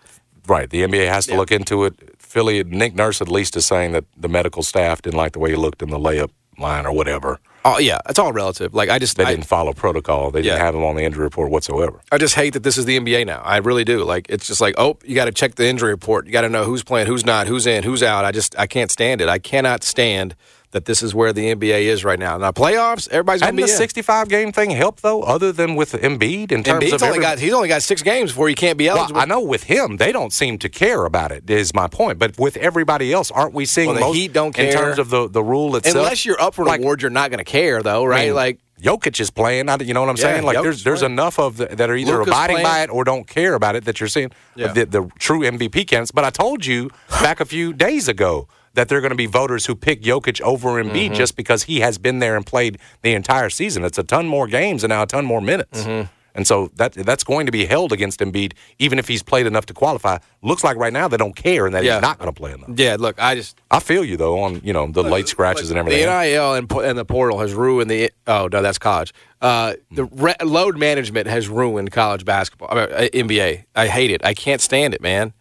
right. 0.48 0.68
The 0.70 0.82
NBA 0.82 1.06
has 1.08 1.26
to 1.26 1.32
Yeah. 1.32 1.38
look 1.38 1.52
into 1.52 1.84
it. 1.84 1.94
Philly 2.18 2.64
Nick 2.64 2.94
Nurse 2.94 3.20
at 3.20 3.28
least 3.28 3.56
is 3.56 3.66
saying 3.66 3.92
that 3.92 4.04
the 4.16 4.28
medical 4.28 4.62
staff 4.62 5.00
didn't 5.02 5.16
like 5.18 5.32
the 5.32 5.38
way 5.38 5.50
he 5.50 5.56
looked 5.56 5.82
in 5.82 5.90
the 5.90 5.98
layup 5.98 6.30
line 6.58 6.86
or 6.86 6.92
whatever. 6.92 7.38
Oh 7.68 7.78
yeah, 7.78 7.98
it's 8.08 8.18
all 8.18 8.32
relative. 8.32 8.74
Like 8.74 8.88
I 8.90 9.00
just 9.00 9.16
They 9.16 9.24
I, 9.24 9.30
didn't 9.30 9.46
follow 9.46 9.72
protocol. 9.72 10.30
They 10.30 10.40
didn't 10.40 10.60
have 10.60 10.74
him 10.76 10.84
on 10.84 10.94
the 10.94 11.02
injury 11.02 11.24
report 11.24 11.50
whatsoever. 11.50 12.00
I 12.12 12.18
just 12.18 12.36
hate 12.36 12.52
that 12.52 12.62
this 12.62 12.78
is 12.78 12.84
the 12.84 12.96
NBA 12.96 13.26
now. 13.26 13.42
I 13.44 13.56
really 13.56 13.82
do. 13.82 14.04
Like 14.04 14.26
it's 14.28 14.46
just 14.46 14.60
like, 14.60 14.76
oh, 14.78 14.98
you 15.04 15.16
got 15.16 15.24
to 15.24 15.32
check 15.32 15.56
the 15.56 15.66
injury 15.66 15.90
report. 15.90 16.26
You 16.26 16.32
got 16.32 16.42
to 16.42 16.48
know 16.48 16.62
who's 16.62 16.84
playing, 16.84 17.08
who's 17.08 17.26
not, 17.26 17.48
who's 17.48 17.66
in, 17.66 17.82
who's 17.82 18.04
out. 18.04 18.24
I 18.24 18.30
just 18.30 18.56
I 18.56 18.68
can't 18.68 18.92
stand 18.92 19.20
it. 19.20 19.28
I 19.28 19.40
cannot 19.40 19.82
stand 19.82 20.36
that 20.76 20.84
this 20.84 21.02
is 21.02 21.14
where 21.14 21.32
the 21.32 21.54
NBA 21.54 21.84
is 21.84 22.04
right 22.04 22.18
now. 22.18 22.36
Now 22.36 22.50
playoffs, 22.52 23.08
everybody's 23.08 23.40
gonna 23.40 23.46
Hadn't 23.48 23.56
be 23.56 23.62
the 23.62 23.70
in. 23.72 23.76
65 23.78 24.28
game 24.28 24.52
thing 24.52 24.68
help 24.70 25.00
though, 25.00 25.22
other 25.22 25.50
than 25.52 25.74
with 25.74 25.92
Embiid 25.92 26.52
in 26.52 26.62
terms 26.62 26.84
Embiid's 26.84 26.92
of 26.92 27.02
only 27.04 27.14
every- 27.14 27.22
got 27.22 27.38
he's 27.38 27.52
only 27.54 27.68
got 27.68 27.82
six 27.82 28.02
games 28.02 28.30
before 28.32 28.50
you 28.50 28.54
can't 28.54 28.76
be 28.76 28.88
Well. 28.88 29.10
I 29.16 29.24
know 29.24 29.40
with 29.40 29.64
him, 29.64 29.96
they 29.96 30.12
don't 30.12 30.34
seem 30.34 30.58
to 30.58 30.68
care 30.68 31.06
about 31.06 31.32
it. 31.32 31.48
Is 31.50 31.72
my 31.74 31.88
point. 31.88 32.18
But 32.18 32.38
with 32.38 32.58
everybody 32.58 33.10
else, 33.12 33.30
aren't 33.30 33.54
we 33.54 33.64
seeing 33.64 33.86
Well, 33.88 33.94
the 33.94 34.00
most 34.02 34.16
Heat 34.16 34.32
don't 34.34 34.52
care. 34.52 34.66
in 34.66 34.72
terms 34.72 34.98
of 34.98 35.08
the, 35.08 35.28
the 35.28 35.42
rule 35.42 35.74
itself? 35.76 35.96
Unless 35.96 36.26
you're 36.26 36.40
up 36.40 36.54
for 36.54 36.62
an 36.62 36.68
Like, 36.68 36.80
award, 36.80 37.00
you're 37.00 37.10
not 37.10 37.30
going 37.30 37.38
to 37.38 37.50
care 37.50 37.82
though, 37.82 38.04
I 38.04 38.08
right? 38.08 38.26
mean, 38.26 38.34
like 38.34 38.58
Jokic 38.82 39.18
is 39.20 39.30
playing. 39.30 39.68
You 39.80 39.94
know 39.94 40.02
what 40.02 40.10
I'm 40.10 40.16
Yeah, 40.16 40.22
saying? 40.22 40.42
Like 40.44 40.58
Jokic's 40.58 40.62
there's 40.64 40.84
there's 40.84 40.98
playing. 41.00 41.12
enough 41.14 41.38
of 41.38 41.56
the, 41.56 41.66
that 41.66 41.88
are 41.88 41.96
either 41.96 42.20
abiding 42.20 42.62
by 42.62 42.82
it 42.82 42.90
or 42.90 43.04
don't 43.04 43.26
care 43.26 43.54
about 43.54 43.74
it 43.74 43.86
that 43.86 43.98
you're 44.00 44.08
seeing 44.10 44.30
Yeah. 44.54 44.72
the, 44.74 44.84
the 44.84 45.08
true 45.18 45.40
MVP 45.40 45.86
candidates. 45.86 46.10
But 46.10 46.24
I 46.24 46.30
told 46.30 46.66
you 46.66 46.90
back 47.08 47.40
a 47.40 47.46
few 47.46 47.72
days 47.72 48.06
ago 48.06 48.48
that 48.76 48.88
they're 48.88 49.00
going 49.02 49.10
to 49.10 49.16
be 49.16 49.26
voters 49.26 49.66
who 49.66 49.74
pick 49.74 50.02
Jokic 50.02 50.40
over 50.40 50.82
Embiid 50.82 51.06
Mm-hmm. 51.06 51.14
just 51.14 51.36
because 51.36 51.64
he 51.64 51.80
has 51.80 51.98
been 51.98 52.20
there 52.20 52.36
and 52.36 52.46
played 52.46 52.78
the 53.02 53.12
entire 53.14 53.50
season. 53.50 53.84
It's 53.84 53.98
a 53.98 54.04
ton 54.04 54.26
more 54.26 54.46
games 54.46 54.84
and 54.84 54.90
now 54.90 55.02
a 55.02 55.06
ton 55.06 55.24
more 55.24 55.40
minutes. 55.40 55.82
Mm-hmm. 55.82 56.12
And 56.34 56.46
so 56.46 56.70
that 56.76 56.92
that's 56.92 57.24
going 57.24 57.46
to 57.46 57.52
be 57.52 57.64
held 57.64 57.92
against 57.92 58.20
Embiid, 58.20 58.52
even 58.78 58.98
if 58.98 59.08
he's 59.08 59.22
played 59.22 59.46
enough 59.46 59.64
to 59.66 59.72
qualify. 59.72 60.18
Looks 60.42 60.62
like 60.62 60.76
right 60.76 60.92
now 60.92 61.08
they 61.08 61.16
don't 61.16 61.34
care 61.34 61.64
and 61.64 61.74
that 61.74 61.82
Yeah. 61.82 61.94
he's 61.94 62.02
not 62.02 62.18
going 62.18 62.30
to 62.30 62.38
play 62.38 62.52
enough. 62.52 62.68
yeah, 62.76 62.96
look, 63.00 63.18
I 63.18 63.34
just 63.34 63.58
I 63.70 63.80
feel 63.80 64.04
you 64.04 64.18
though 64.18 64.40
on 64.40 64.60
you 64.62 64.74
know 64.74 64.86
the 64.86 65.02
late 65.02 65.28
scratches 65.28 65.70
and 65.70 65.78
everything. 65.78 66.04
The 66.04 66.10
NIL 66.24 66.52
and, 66.52 66.70
and 66.70 66.98
the 66.98 67.06
portal 67.06 67.38
has 67.40 67.54
ruined 67.54 67.90
the. 67.90 68.10
Oh 68.26 68.48
no, 68.52 68.60
that's 68.60 68.78
college. 68.78 69.14
Uh, 69.40 69.74
the 69.90 70.04
re- 70.04 70.34
load 70.44 70.76
management 70.76 71.26
has 71.26 71.48
ruined 71.48 71.90
college 71.92 72.26
basketball. 72.26 72.68
I 72.70 72.74
mean, 72.74 72.94
uh, 72.94 73.08
NBA. 73.14 73.64
I 73.74 73.86
hate 73.86 74.10
it. 74.10 74.22
I 74.22 74.34
can't 74.34 74.60
stand 74.60 74.92
it, 74.92 75.00
man. 75.00 75.32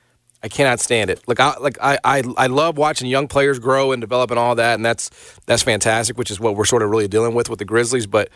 I 0.46 0.48
cannot 0.48 0.80
stand 0.80 1.10
it. 1.10 1.24
Like 1.28 1.40
I 1.40 1.58
like 1.58 1.78
I, 1.82 1.98
I 2.04 2.22
I 2.38 2.46
love 2.48 2.78
watching 2.78 3.08
young 3.08 3.28
players 3.28 3.58
grow 3.58 3.92
and 3.92 4.00
develop 4.00 4.30
and 4.30 4.38
all 4.40 4.54
that, 4.56 4.76
and 4.76 4.86
that's 4.86 5.10
that's 5.48 5.64
fantastic. 5.64 6.20
Which 6.20 6.30
is 6.30 6.40
what 6.40 6.56
we're 6.56 6.66
sort 6.66 6.84
of 6.84 6.92
really 6.92 7.08
dealing 7.08 7.34
with 7.34 7.50
with 7.50 7.60
the 7.60 7.66
Grizzlies, 7.66 8.06
but. 8.08 8.30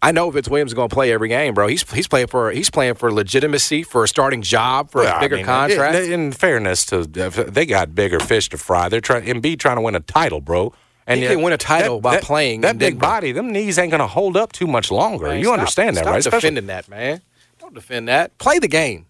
I 0.00 0.12
know 0.12 0.30
Vince 0.30 0.48
Williams 0.48 0.70
is 0.70 0.74
going 0.74 0.88
to 0.88 0.94
play 0.94 1.10
every 1.12 1.28
game, 1.28 1.54
bro. 1.54 1.66
He's 1.66 1.82
he's 1.90 2.06
playing 2.06 2.28
for 2.28 2.52
he's 2.52 2.70
playing 2.70 2.94
for 2.94 3.10
legitimacy, 3.12 3.82
for 3.82 4.04
a 4.04 4.08
starting 4.08 4.42
job, 4.42 4.92
for 4.92 5.00
Well, 5.02 5.12
a 5.12 5.16
I 5.16 5.20
bigger 5.20 5.34
mean, 5.38 5.44
contract. 5.44 5.96
In, 5.96 6.12
in 6.12 6.30
fairness 6.32 6.86
to, 6.86 7.04
they 7.04 7.66
got 7.66 7.96
bigger 7.96 8.20
fish 8.20 8.48
to 8.50 8.58
fry. 8.58 8.88
They're 8.88 9.00
trying 9.00 9.24
Embiid 9.24 9.58
trying 9.58 9.74
to 9.74 9.80
win 9.82 9.96
a 9.96 10.00
title, 10.00 10.40
bro. 10.40 10.72
And 11.08 11.18
He 11.18 11.24
yet- 11.24 11.32
can 11.32 11.42
win 11.42 11.52
a 11.52 11.56
title 11.58 12.00
by 12.00 12.14
that, 12.14 12.22
playing 12.22 12.60
That 12.60 12.78
big 12.78 13.00
body, 13.00 13.32
them 13.32 13.50
knees 13.50 13.76
ain't 13.76 13.90
going 13.90 13.98
to 13.98 14.06
hold 14.06 14.36
up 14.36 14.52
too 14.52 14.68
much 14.68 14.92
longer. 14.92 15.26
Man, 15.26 15.38
you 15.40 15.46
stop- 15.46 15.58
understand 15.58 15.96
that, 15.96 16.02
stop 16.02 16.12
right? 16.12 16.18
Especially- 16.20 16.40
defending 16.50 16.66
that, 16.68 16.88
man. 16.88 17.20
Don't 17.58 17.74
defend 17.74 18.06
that. 18.06 18.38
Play 18.38 18.60
the 18.60 18.68
game. 18.68 19.06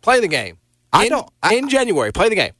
Play 0.00 0.20
the 0.20 0.28
game. 0.28 0.56
I 0.92 1.04
in, 1.04 1.10
don't- 1.10 1.28
I- 1.42 1.54
in 1.54 1.68
January. 1.68 2.12
Play 2.12 2.28
the 2.28 2.34
game. 2.36 2.52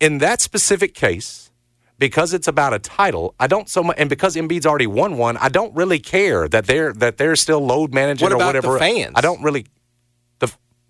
in 0.00 0.18
that 0.18 0.40
specific 0.40 0.94
case, 0.94 1.50
because 1.98 2.34
it's 2.34 2.46
about 2.48 2.74
a 2.74 2.78
title, 2.78 3.34
I 3.40 3.46
don't 3.46 3.68
so 3.68 3.82
much, 3.82 3.96
and 3.98 4.10
because 4.10 4.36
Embiid's 4.36 4.66
already 4.66 4.86
won 4.86 5.16
one, 5.16 5.36
I 5.38 5.48
don't 5.48 5.74
really 5.74 5.98
care 5.98 6.46
that 6.48 6.66
they're 6.66 6.92
that 6.94 7.16
they're 7.16 7.36
still 7.36 7.60
load 7.64 7.94
managing 7.94 8.26
What 8.26 8.32
or 8.32 8.38
whatever. 8.44 8.78
fans? 8.78 9.12
I 9.14 9.20
don't 9.22 9.42
really. 9.42 9.66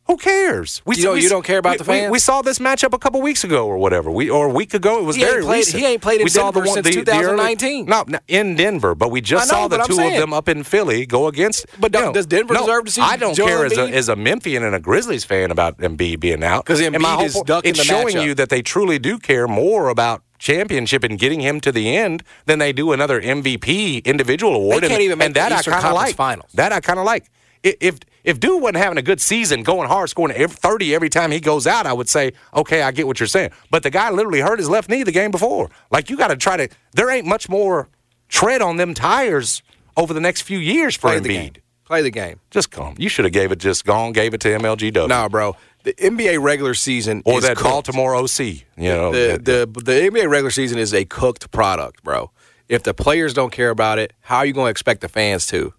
Who 0.06 0.16
cares? 0.16 0.82
We 0.84 0.96
You 0.96 1.02
don't- 1.02 1.14
we- 1.14 1.22
you 1.22 1.28
don't 1.28 1.44
care 1.44 1.58
about 1.58 1.72
we- 1.72 1.76
the 1.78 1.82
we- 1.90 1.98
fans? 1.98 2.10
We, 2.12 2.18
saw 2.20 2.40
this 2.40 2.60
matchup 2.60 2.92
a 2.94 2.98
couple 2.98 3.20
weeks 3.20 3.42
ago 3.42 3.66
or 3.66 3.76
whatever. 3.76 4.08
We 4.10 4.30
or 4.30 4.46
a 4.46 4.52
week 4.52 4.72
ago. 4.72 4.98
It 5.00 5.04
was 5.04 5.16
He 5.16 5.24
very 5.24 5.42
played- 5.42 5.56
recent. 5.58 5.80
he 5.80 5.86
ain't 5.86 6.00
played 6.00 6.20
in 6.20 6.24
we 6.24 6.30
saw 6.30 6.52
the 6.52 6.60
Denver 6.60 6.68
one, 6.68 6.74
since 6.84 6.94
the, 6.96 7.02
the 7.02 7.10
early- 7.12 7.22
2019. 7.56 7.86
no, 7.86 8.04
in 8.28 8.54
Denver, 8.54 8.94
but 8.94 9.10
we 9.10 9.20
just 9.20 9.50
know, 9.50 9.62
saw 9.62 9.68
the 9.68 9.78
two 9.78 9.94
saying- 9.94 10.14
of 10.14 10.20
them 10.20 10.32
up 10.32 10.48
in 10.48 10.62
Philly 10.62 11.06
go 11.06 11.26
against. 11.26 11.66
But 11.80 11.90
don't- 11.90 12.04
know, 12.06 12.12
does 12.12 12.26
Denver 12.26 12.54
no, 12.54 12.60
deserve 12.60 12.84
to 12.84 12.90
see 12.92 13.00
I 13.02 13.16
don't 13.16 13.34
Joel 13.34 13.48
care 13.48 13.64
as 13.66 13.76
a, 13.76 13.82
as 13.88 14.08
a 14.08 14.14
Memphian 14.14 14.62
and 14.62 14.76
a 14.76 14.80
Grizzlies 14.80 15.24
fan 15.24 15.50
about 15.50 15.78
Embiid 15.78 16.20
being 16.20 16.44
out 16.44 16.64
'Cause 16.66 16.80
And 16.80 16.96
my 17.00 17.08
Embiid 17.16 17.24
is 17.26 17.32
point- 17.34 17.46
ducking 17.48 17.70
It's 17.70 17.78
the 17.80 17.84
showing 17.84 18.20
you 18.20 18.34
that 18.34 18.48
they 18.48 18.62
truly 18.62 19.00
do 19.00 19.18
care 19.18 19.48
more 19.48 19.88
about 19.88 20.22
championship 20.38 21.02
and 21.02 21.18
getting 21.18 21.40
him 21.40 21.60
to 21.62 21.72
the 21.72 21.96
end 21.96 22.22
than 22.44 22.60
they 22.60 22.72
do 22.72 22.92
another 22.92 23.20
MVP 23.20 24.02
individual 24.04 24.54
award. 24.54 24.76
They 24.84 24.88
can't 24.88 24.92
and, 24.92 25.02
even 25.02 25.18
make 25.18 25.26
and 25.26 25.34
the 25.34 25.40
that 25.40 25.52
Eastern 25.52 25.74
I 25.74 25.80
kind 25.80 25.88
of 25.88 25.94
like. 25.96 26.14
Finals. 26.16 26.50
That 26.54 26.72
I 26.72 26.78
kind 26.80 26.98
of 27.00 27.04
like. 27.06 27.24
I- 27.64 27.74
If 27.80 27.96
if 28.26 28.38
Dude 28.40 28.60
wasn't 28.60 28.78
having 28.78 28.98
a 28.98 29.02
good 29.02 29.20
season, 29.20 29.62
going 29.62 29.88
hard, 29.88 30.10
scoring 30.10 30.36
30 30.36 30.94
every 30.94 31.08
time 31.08 31.30
he 31.30 31.40
goes 31.40 31.66
out, 31.66 31.86
I 31.86 31.92
would 31.94 32.08
say, 32.08 32.32
okay, 32.52 32.82
I 32.82 32.90
get 32.90 33.06
what 33.06 33.20
you're 33.20 33.26
saying. 33.28 33.50
But 33.70 33.84
the 33.84 33.90
guy 33.90 34.10
literally 34.10 34.40
hurt 34.40 34.58
his 34.58 34.68
left 34.68 34.90
knee 34.90 35.04
the 35.04 35.12
game 35.12 35.30
before. 35.30 35.70
Like 35.90 36.10
you 36.10 36.16
got 36.18 36.28
to 36.28 36.36
try 36.36 36.56
to. 36.58 36.68
There 36.92 37.08
ain't 37.08 37.24
much 37.26 37.48
more 37.48 37.88
tread 38.28 38.60
on 38.60 38.76
them 38.76 38.92
tires 38.94 39.62
over 39.96 40.12
the 40.12 40.20
next 40.20 40.42
few 40.42 40.58
years 40.58 40.96
for 40.96 41.08
Play 41.08 41.20
the 41.20 41.28
Embiid. 41.28 41.32
game. 41.54 41.62
Play 41.84 42.02
the 42.02 42.10
game. 42.10 42.40
Just 42.50 42.72
come. 42.72 42.96
You 42.98 43.08
should 43.08 43.24
have 43.26 43.32
gave 43.32 43.52
it 43.52 43.60
just 43.60 43.84
gone, 43.84 44.10
gave 44.12 44.34
it 44.34 44.40
to 44.40 44.48
MLGW. 44.48 45.08
Nah, 45.08 45.28
bro. 45.28 45.54
The 45.84 45.94
NBA 45.94 46.42
regular 46.42 46.74
season 46.74 47.22
or 47.24 47.38
is 47.38 47.44
that 47.44 47.56
cooked. 47.56 47.70
Baltimore 47.70 48.16
OC. 48.16 48.40
You 48.40 48.64
know, 48.76 49.12
the, 49.12 49.38
the 49.38 49.80
the 49.84 49.92
NBA 49.92 50.28
regular 50.28 50.50
season 50.50 50.78
is 50.78 50.92
a 50.92 51.04
cooked 51.04 51.52
product, 51.52 52.02
bro. 52.02 52.32
If 52.68 52.82
the 52.82 52.92
players 52.92 53.34
don't 53.34 53.52
care 53.52 53.70
about 53.70 54.00
it, 54.00 54.12
how 54.22 54.38
are 54.38 54.46
you 54.46 54.52
going 54.52 54.66
to 54.66 54.70
expect 54.72 55.00
the 55.00 55.08
fans 55.08 55.46
to? 55.46 55.72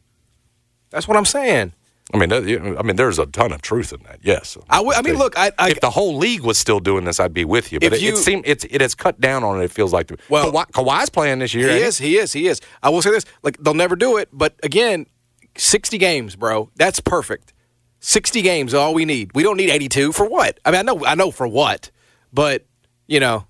That's 0.92 1.10
what 1.10 1.18
I'm 1.18 1.26
saying. 1.26 1.74
I 2.14 2.18
mean, 2.18 2.32
I 2.32 2.82
mean, 2.84 2.96
there's 2.96 3.20
a 3.20 3.26
ton 3.26 3.52
of 3.52 3.62
truth 3.62 3.92
in 3.92 4.02
that. 4.04 4.20
Yes, 4.22 4.58
I 4.70 4.78
w- 4.78 4.94
I 4.96 5.02
mean, 5.02 5.16
look, 5.16 5.38
I, 5.38 5.52
I 5.60 5.72
if 5.72 5.82
the 5.82 5.90
whole 5.90 6.16
league 6.18 6.42
was 6.42 6.58
still 6.58 6.80
doing 6.80 7.04
this, 7.04 7.20
I'd 7.20 7.34
be 7.34 7.44
with 7.44 7.74
you. 7.74 7.80
But 7.82 7.92
it, 7.94 8.02
you- 8.02 8.14
it 8.14 8.18
seems 8.18 8.44
it's 8.46 8.64
it 8.66 8.80
has 8.80 8.96
cut 8.96 9.20
down 9.20 9.44
on 9.44 9.60
it. 9.60 9.66
It 9.66 9.72
feels 9.72 9.92
like. 9.92 10.12
Well- 10.30 10.52
Kawhi, 10.52 10.72
Kawhi's 10.72 11.10
playing 11.10 11.40
this 11.40 11.54
year. 11.54 11.70
he 11.70 11.80
is, 11.80 11.98
he 11.98 12.18
is, 12.18 12.32
he 12.32 12.48
is. 12.48 12.62
I 12.82 12.90
will 12.90 13.02
say 13.02 13.12
this: 13.12 13.26
like 13.44 13.58
they'll 13.60 13.74
never 13.74 13.98
do 13.98 14.16
it, 14.18 14.30
but 14.32 14.56
again, 14.64 15.06
60 15.58 15.98
games, 15.98 16.36
bro. 16.38 16.70
That's 16.78 17.00
perfect. 17.02 17.54
60 18.00 18.42
games, 18.42 18.74
all 18.74 18.94
we 18.94 19.04
need. 19.06 19.32
We 19.36 19.44
don't 19.44 19.58
need 19.58 19.70
82 19.70 20.14
for 20.14 20.30
what? 20.30 20.60
I 20.64 20.72
mean, 20.72 20.80
I 20.80 20.84
know, 20.84 21.06
I 21.06 21.16
know 21.16 21.32
for 21.32 21.48
what, 21.48 21.92
but 22.32 22.66
you 23.08 23.20
know, 23.20 23.48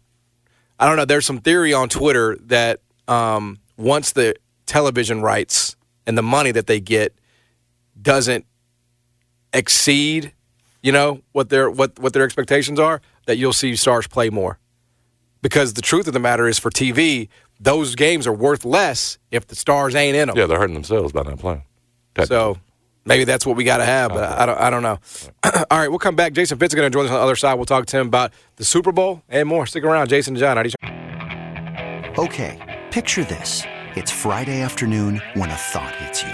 I 0.79 0.87
don't 0.87 0.95
know. 0.95 1.05
There's 1.05 1.25
some 1.25 1.39
theory 1.41 1.73
on 1.73 1.89
Twitter 1.89 2.37
that 2.45 2.81
um, 3.07 3.59
once 3.77 4.13
the 4.13 4.35
television 4.65 5.21
rights 5.21 5.75
and 6.07 6.17
the 6.17 6.21
money 6.23 6.51
that 6.51 6.65
they 6.65 6.79
get 6.79 7.13
doesn't 8.01 8.45
exceed, 9.53 10.33
you 10.81 10.91
know, 10.91 11.21
what 11.31 11.49
their 11.49 11.69
what 11.69 11.97
what 11.99 12.13
their 12.13 12.23
expectations 12.23 12.79
are, 12.79 13.01
that 13.25 13.37
you'll 13.37 13.53
see 13.53 13.75
stars 13.75 14.07
play 14.07 14.29
more. 14.29 14.59
Because 15.41 15.73
the 15.73 15.81
truth 15.81 16.07
of 16.07 16.13
the 16.13 16.19
matter 16.19 16.47
is, 16.47 16.57
for 16.59 16.69
TV, 16.69 17.29
those 17.59 17.95
games 17.95 18.25
are 18.27 18.33
worth 18.33 18.65
less 18.65 19.17
if 19.31 19.47
the 19.47 19.55
stars 19.55 19.95
ain't 19.95 20.15
in 20.15 20.27
them. 20.27 20.37
Yeah, 20.37 20.45
they're 20.47 20.59
hurting 20.59 20.73
themselves 20.73 21.13
by 21.13 21.23
not 21.23 21.39
playing. 21.39 21.63
So 22.25 22.57
maybe 23.05 23.23
that's 23.23 23.45
what 23.45 23.55
we 23.55 23.63
got 23.63 23.77
to 23.77 23.85
have, 23.85 24.09
but 24.09 24.23
I, 24.23 24.43
I 24.43 24.45
don't. 24.45 24.59
I 24.59 24.69
don't 24.69 24.83
know. 24.83 24.99
All 25.71 25.79
right, 25.79 25.89
we'll 25.89 25.99
come 25.99 26.15
back. 26.15 26.33
Jason 26.33 26.57
Fitz 26.57 26.73
is 26.73 26.75
going 26.75 26.91
to 26.91 26.95
join 26.95 27.05
us 27.05 27.11
on 27.11 27.17
the 27.17 27.23
other 27.23 27.35
side. 27.35 27.55
We'll 27.55 27.65
talk 27.65 27.85
to 27.87 27.97
him 27.99 28.07
about 28.07 28.31
the 28.55 28.65
Super 28.65 28.91
Bowl 28.91 29.21
and 29.29 29.47
more. 29.47 29.65
Stick 29.65 29.83
around, 29.83 30.09
Jason 30.09 30.35
and 30.35 30.39
John. 30.39 30.55
90 30.55 30.73
Okay, 32.17 32.85
picture 32.91 33.23
this. 33.23 33.63
It's 33.95 34.11
Friday 34.11 34.61
afternoon 34.61 35.21
when 35.35 35.49
a 35.49 35.55
thought 35.55 35.95
hits 35.95 36.23
you. 36.23 36.33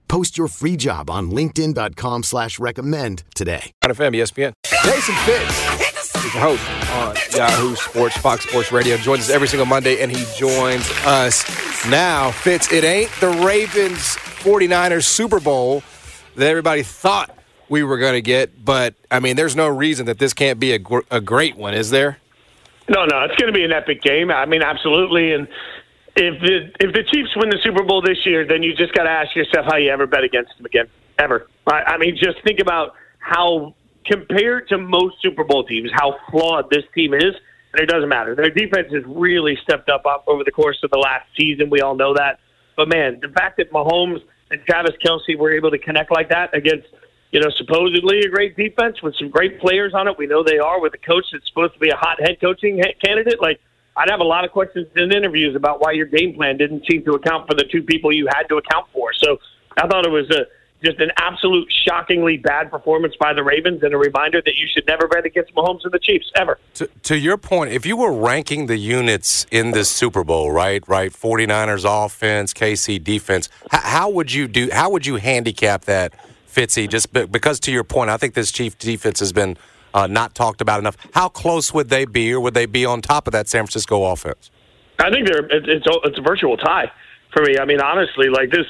Post 0.11 0.37
your 0.37 0.49
free 0.49 0.75
job 0.75 1.09
on 1.09 1.31
linkedin.com 1.31 2.23
slash 2.23 2.59
recommend 2.59 3.23
today. 3.33 3.71
FM, 3.81 4.13
ESPN. 4.13 4.51
Jason 4.83 5.15
Fitz 5.23 6.15
is 6.25 6.33
the 6.33 6.37
host 6.37 6.69
on 6.91 7.15
Yahoo 7.33 7.73
Sports, 7.77 8.17
Fox 8.17 8.43
Sports 8.43 8.73
Radio. 8.73 8.97
Joins 8.97 9.21
us 9.21 9.29
every 9.29 9.47
single 9.47 9.65
Monday, 9.65 10.01
and 10.01 10.11
he 10.11 10.25
joins 10.37 10.85
us 11.05 11.45
now. 11.87 12.29
Fitz, 12.31 12.73
it 12.73 12.83
ain't 12.83 13.09
the 13.21 13.29
Ravens 13.29 14.17
49ers 14.43 15.05
Super 15.05 15.39
Bowl 15.39 15.81
that 16.35 16.49
everybody 16.49 16.83
thought 16.83 17.33
we 17.69 17.81
were 17.81 17.97
going 17.97 18.15
to 18.15 18.21
get, 18.21 18.65
but, 18.65 18.95
I 19.09 19.21
mean, 19.21 19.37
there's 19.37 19.55
no 19.55 19.69
reason 19.69 20.07
that 20.07 20.19
this 20.19 20.33
can't 20.33 20.59
be 20.59 20.73
a, 20.73 20.79
gr- 20.79 21.07
a 21.09 21.21
great 21.21 21.55
one, 21.55 21.73
is 21.73 21.89
there? 21.89 22.17
No, 22.89 23.05
no, 23.05 23.21
it's 23.21 23.35
going 23.39 23.47
to 23.47 23.57
be 23.57 23.63
an 23.63 23.71
epic 23.71 24.01
game. 24.01 24.29
I 24.29 24.45
mean, 24.45 24.61
absolutely. 24.61 25.31
And 25.31 25.47
if 26.15 26.41
the 26.41 26.85
if 26.85 26.93
the 26.93 27.03
Chiefs 27.03 27.35
win 27.35 27.49
the 27.49 27.59
Super 27.63 27.83
Bowl 27.83 28.01
this 28.01 28.25
year, 28.25 28.45
then 28.45 28.63
you 28.63 28.75
just 28.75 28.93
got 28.93 29.03
to 29.03 29.09
ask 29.09 29.35
yourself 29.35 29.65
how 29.65 29.77
you 29.77 29.89
ever 29.89 30.07
bet 30.07 30.23
against 30.23 30.55
them 30.57 30.65
again, 30.65 30.87
ever. 31.17 31.47
I, 31.67 31.83
I 31.83 31.97
mean, 31.97 32.17
just 32.17 32.43
think 32.43 32.59
about 32.59 32.93
how 33.19 33.75
compared 34.05 34.67
to 34.69 34.77
most 34.77 35.15
Super 35.21 35.43
Bowl 35.43 35.63
teams, 35.63 35.89
how 35.93 36.17
flawed 36.29 36.69
this 36.69 36.83
team 36.93 37.13
is. 37.13 37.35
And 37.73 37.81
it 37.81 37.85
doesn't 37.85 38.09
matter. 38.09 38.35
Their 38.35 38.49
defense 38.49 38.91
has 38.91 39.03
really 39.07 39.57
stepped 39.63 39.89
up, 39.89 40.03
over 40.27 40.43
the 40.43 40.51
course 40.51 40.77
of 40.83 40.91
the 40.91 40.97
last 40.97 41.25
season. 41.37 41.69
We 41.69 41.79
all 41.79 41.95
know 41.95 42.13
that. 42.15 42.39
But 42.75 42.89
man, 42.89 43.19
the 43.21 43.29
fact 43.29 43.55
that 43.57 43.71
Mahomes 43.71 44.21
and 44.49 44.61
Travis 44.65 44.91
Kelce 45.01 45.37
were 45.37 45.53
able 45.53 45.71
to 45.71 45.77
connect 45.77 46.11
like 46.11 46.27
that 46.29 46.53
against 46.53 46.87
you 47.31 47.39
know, 47.39 47.49
supposedly 47.55 48.19
a 48.19 48.29
great 48.29 48.57
defense 48.57 49.01
with 49.01 49.15
some 49.15 49.29
great 49.29 49.59
players 49.59 49.93
on 49.93 50.07
it. 50.07 50.17
We 50.17 50.27
know 50.27 50.43
they 50.43 50.59
are 50.59 50.81
with 50.81 50.93
a 50.93 50.97
coach 50.97 51.25
that's 51.31 51.47
supposed 51.47 51.73
to 51.73 51.79
be 51.79 51.89
a 51.89 51.95
hot 51.95 52.19
head 52.19 52.41
coaching 52.41 52.81
candidate. 53.03 53.41
Like, 53.41 53.61
I'd 53.97 54.09
have 54.09 54.19
a 54.19 54.25
lot 54.25 54.45
of 54.45 54.51
questions 54.51 54.87
in 54.95 55.11
interviews 55.11 55.55
about 55.55 55.81
why 55.81 55.91
your 55.91 56.05
game 56.05 56.33
plan 56.35 56.57
didn't 56.57 56.85
seem 56.89 57.03
to 57.05 57.13
account 57.13 57.47
for 57.47 57.55
the 57.55 57.65
two 57.65 57.83
people 57.83 58.13
you 58.13 58.27
had 58.27 58.43
to 58.49 58.57
account 58.57 58.87
for. 58.93 59.13
So 59.13 59.37
I 59.77 59.87
thought 59.87 60.05
it 60.05 60.11
was 60.11 60.29
a 60.31 60.45
just 60.83 60.99
an 60.99 61.11
absolute 61.17 61.71
shockingly 61.85 62.37
bad 62.37 62.71
performance 62.71 63.13
by 63.19 63.33
the 63.33 63.43
Ravens 63.43 63.83
and 63.83 63.93
a 63.93 63.97
reminder 63.97 64.41
that 64.43 64.55
you 64.55 64.67
should 64.73 64.87
never 64.87 65.07
bet 65.07 65.25
against 65.25 65.53
Mahomes 65.53 65.81
and 65.83 65.91
the 65.91 65.99
Chiefs 65.99 66.31
ever. 66.35 66.57
To, 66.75 66.89
to 67.03 67.17
your 67.17 67.37
point, 67.37 67.71
if 67.71 67.85
you 67.85 67.95
were 67.95 68.11
ranking 68.11 68.65
the 68.65 68.77
units 68.77 69.45
in 69.51 69.71
this 69.71 69.89
Super 69.89 70.23
Bowl, 70.23 70.51
right, 70.51 70.83
right, 70.87 71.11
49ers 71.11 71.85
offense, 71.85 72.53
KC 72.53 73.03
defense, 73.03 73.49
how, 73.69 73.79
how 73.79 74.09
would 74.09 74.33
you 74.33 74.47
do? 74.47 74.69
How 74.71 74.89
would 74.89 75.05
you 75.05 75.17
handicap 75.17 75.85
that, 75.85 76.13
Fitzy? 76.51 76.89
Just 76.89 77.13
be, 77.13 77.25
because 77.25 77.59
to 77.61 77.71
your 77.71 77.83
point, 77.83 78.09
I 78.09 78.17
think 78.17 78.33
this 78.33 78.51
Chief 78.51 78.77
defense 78.77 79.19
has 79.19 79.31
been 79.31 79.57
uh, 79.93 80.07
not 80.07 80.35
talked 80.35 80.61
about 80.61 80.79
enough. 80.79 80.97
How 81.13 81.29
close 81.29 81.73
would 81.73 81.89
they 81.89 82.05
be, 82.05 82.33
or 82.33 82.39
would 82.39 82.53
they 82.53 82.65
be 82.65 82.85
on 82.85 83.01
top 83.01 83.27
of 83.27 83.33
that 83.33 83.47
San 83.47 83.63
Francisco 83.63 84.03
offense? 84.05 84.49
I 84.99 85.09
think 85.09 85.27
they're 85.27 85.45
it's 85.49 85.85
it's 85.87 86.17
a 86.17 86.21
virtual 86.21 86.57
tie 86.57 86.91
for 87.33 87.41
me. 87.43 87.57
I 87.59 87.65
mean, 87.65 87.81
honestly, 87.81 88.29
like 88.29 88.51
this 88.51 88.65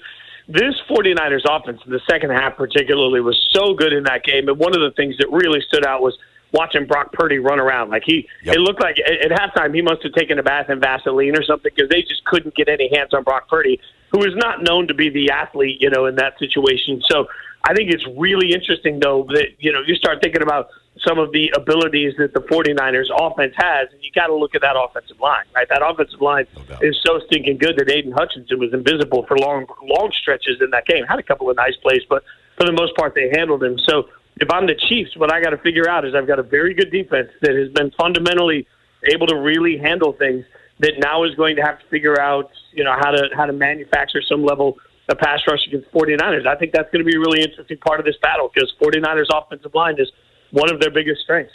this 0.48 0.76
49ers 0.90 1.44
offense 1.50 1.82
in 1.86 1.92
the 1.92 2.02
second 2.10 2.32
half 2.32 2.58
particularly 2.58 3.22
was 3.22 3.38
so 3.52 3.74
good 3.74 3.94
in 3.94 4.04
that 4.06 4.24
game. 4.24 4.48
And 4.50 4.58
one 4.58 4.74
of 4.76 4.82
the 4.82 4.92
things 4.92 5.18
that 5.18 5.30
really 5.32 5.62
stood 5.62 5.86
out 5.86 6.02
was 6.02 6.18
watching 6.52 6.86
Brock 6.86 7.14
Purdy 7.14 7.40
run 7.40 7.60
around. 7.60 7.90
Like 7.90 8.04
he, 8.06 8.28
Yep. 8.44 8.56
it 8.56 8.60
looked 8.60 8.82
like 8.82 8.98
at 9.00 9.32
at 9.32 9.40
halftime 9.40 9.74
he 9.74 9.82
must 9.82 10.04
have 10.04 10.14
taken 10.14 10.40
a 10.40 10.44
bath 10.44 10.70
in 10.70 10.80
Vaseline 10.80 11.38
or 11.38 11.44
something 11.44 11.72
because 11.74 11.90
they 11.90 12.02
just 12.02 12.24
couldn't 12.26 12.56
get 12.56 12.68
any 12.70 12.90
hands 12.94 13.14
on 13.14 13.24
Brock 13.24 13.48
Purdy, 13.48 13.80
who 14.12 14.24
is 14.24 14.36
not 14.36 14.64
known 14.64 14.88
to 14.88 14.94
be 14.94 15.10
the 15.10 15.32
athlete, 15.32 15.78
you 15.82 15.90
know, 15.90 16.06
in 16.06 16.16
that 16.16 16.38
situation. 16.40 17.02
So 17.10 17.28
I 17.64 17.74
think 17.74 17.92
it's 17.92 18.06
really 18.18 18.54
interesting, 18.54 19.00
though, 19.00 19.28
that, 19.30 19.48
you 19.60 19.72
know, 19.72 19.82
you 19.86 19.96
start 19.96 20.22
thinking 20.22 20.42
about 20.42 20.70
some 21.00 21.20
of 21.20 21.32
the 21.32 21.52
abilities 21.56 22.14
that 22.18 22.34
the 22.34 22.42
49ers 22.42 23.08
offense 23.18 23.54
has, 23.56 23.88
and 23.92 24.04
you 24.04 24.12
got 24.12 24.28
to 24.28 24.36
look 24.36 24.56
at 24.56 24.62
that 24.62 24.76
offensive 24.78 25.20
line, 25.20 25.46
right? 25.56 25.68
That 25.70 25.82
offensive 25.84 26.22
line 26.22 26.48
no 26.70 26.78
is 26.82 27.00
so 27.06 27.20
stinking 27.28 27.58
good 27.58 27.78
that 27.78 27.90
Aidan 27.90 28.12
Hutchinson 28.12 28.60
was 28.60 28.74
invisible 28.74 29.26
for 29.26 29.38
long, 29.38 29.66
long 29.84 30.12
stretches 30.12 30.62
in 30.62 30.70
that 30.72 30.86
game. 30.86 31.06
Had 31.06 31.20
a 31.20 31.24
couple 31.24 31.50
of 31.50 31.56
nice 31.56 31.76
plays, 31.78 32.02
but 32.10 32.24
for 32.58 32.66
the 32.66 32.74
most 32.74 32.96
part, 32.96 33.16
they 33.16 33.32
handled 33.34 33.64
him. 33.64 33.80
So 33.80 34.10
if 34.38 34.50
I'm 34.52 34.68
the 34.68 34.76
Chiefs, 34.76 35.16
what 35.16 35.34
I 35.34 35.42
got 35.42 35.52
to 35.52 35.58
figure 35.58 35.90
out 35.90 36.06
is 36.06 36.14
I've 36.14 36.28
got 36.28 36.40
a 36.40 36.44
very 36.44 36.74
good 36.74 36.92
defense 36.92 37.30
that 37.42 37.56
has 37.56 37.70
been 37.70 37.92
fundamentally 37.92 38.68
able 39.14 39.28
to 39.28 39.36
really 39.36 39.78
handle 39.78 40.14
things. 40.14 40.46
That 40.80 40.94
now 40.98 41.24
is 41.26 41.36
going 41.36 41.58
to 41.58 41.62
have 41.62 41.80
to 41.80 41.86
figure 41.88 42.20
out, 42.20 42.50
you 42.74 42.84
know, 42.84 42.94
how 43.00 43.12
to 43.12 43.30
how 43.36 43.46
to 43.46 43.54
manufacture 43.54 44.22
some 44.24 44.44
level 44.44 44.80
of 45.10 45.18
pass 45.20 45.40
rush 45.48 45.68
against 45.68 45.92
49ers. 45.92 46.48
I 46.48 46.56
think 46.56 46.74
that's 46.74 46.90
going 46.92 47.06
to 47.06 47.10
be 47.10 47.16
a 47.16 47.20
really 47.20 47.42
interesting 47.42 47.78
part 47.78 48.00
of 48.00 48.06
this 48.06 48.18
battle 48.18 48.50
because 48.52 48.74
49ers 48.82 49.28
offensive 49.32 49.76
line 49.76 50.00
is 50.00 50.12
one 50.52 50.72
of 50.72 50.80
their 50.80 50.92
biggest 50.92 51.22
strengths. 51.22 51.54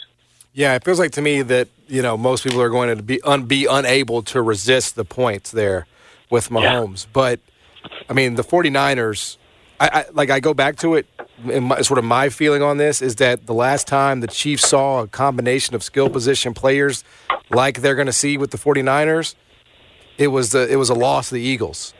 Yeah, 0.53 0.75
it 0.75 0.83
feels 0.83 0.99
like 0.99 1.11
to 1.11 1.21
me 1.21 1.41
that 1.43 1.67
you 1.87 2.01
know 2.01 2.17
most 2.17 2.43
people 2.43 2.61
are 2.61 2.69
going 2.69 2.95
to 2.95 3.03
be 3.03 3.21
un, 3.21 3.43
be 3.43 3.65
unable 3.65 4.23
to 4.23 4.41
resist 4.41 4.95
the 4.95 5.05
points 5.05 5.51
there 5.51 5.87
with 6.29 6.49
Mahomes. 6.49 7.05
Yeah. 7.05 7.09
But 7.13 7.39
I 8.09 8.13
mean, 8.13 8.35
the 8.35 8.43
49ers, 8.43 9.37
I, 9.79 9.87
I, 9.87 10.05
like 10.11 10.29
I 10.29 10.39
go 10.39 10.53
back 10.53 10.77
to 10.77 10.95
it. 10.95 11.05
My, 11.43 11.81
sort 11.81 11.99
of 11.99 12.05
my 12.05 12.29
feeling 12.29 12.63
on 12.63 12.77
this 12.77 13.01
is 13.01 13.17
that 13.17 13.45
the 13.45 13.53
last 13.53 13.85
time 13.85 14.21
the 14.21 14.27
Chiefs 14.27 14.67
saw 14.67 15.01
a 15.01 15.07
combination 15.07 15.75
of 15.75 15.83
skill 15.83 16.09
position 16.09 16.55
players 16.55 17.03
like 17.51 17.81
they're 17.81 17.93
going 17.93 18.07
to 18.07 18.13
see 18.13 18.39
with 18.39 18.49
the 18.49 18.57
49ers, 18.57 19.35
it 20.17 20.29
was 20.29 20.51
the, 20.51 20.67
it 20.67 20.77
was 20.77 20.89
a 20.89 20.95
loss 20.95 21.29
to 21.29 21.35
the 21.35 21.41
Eagles 21.41 21.93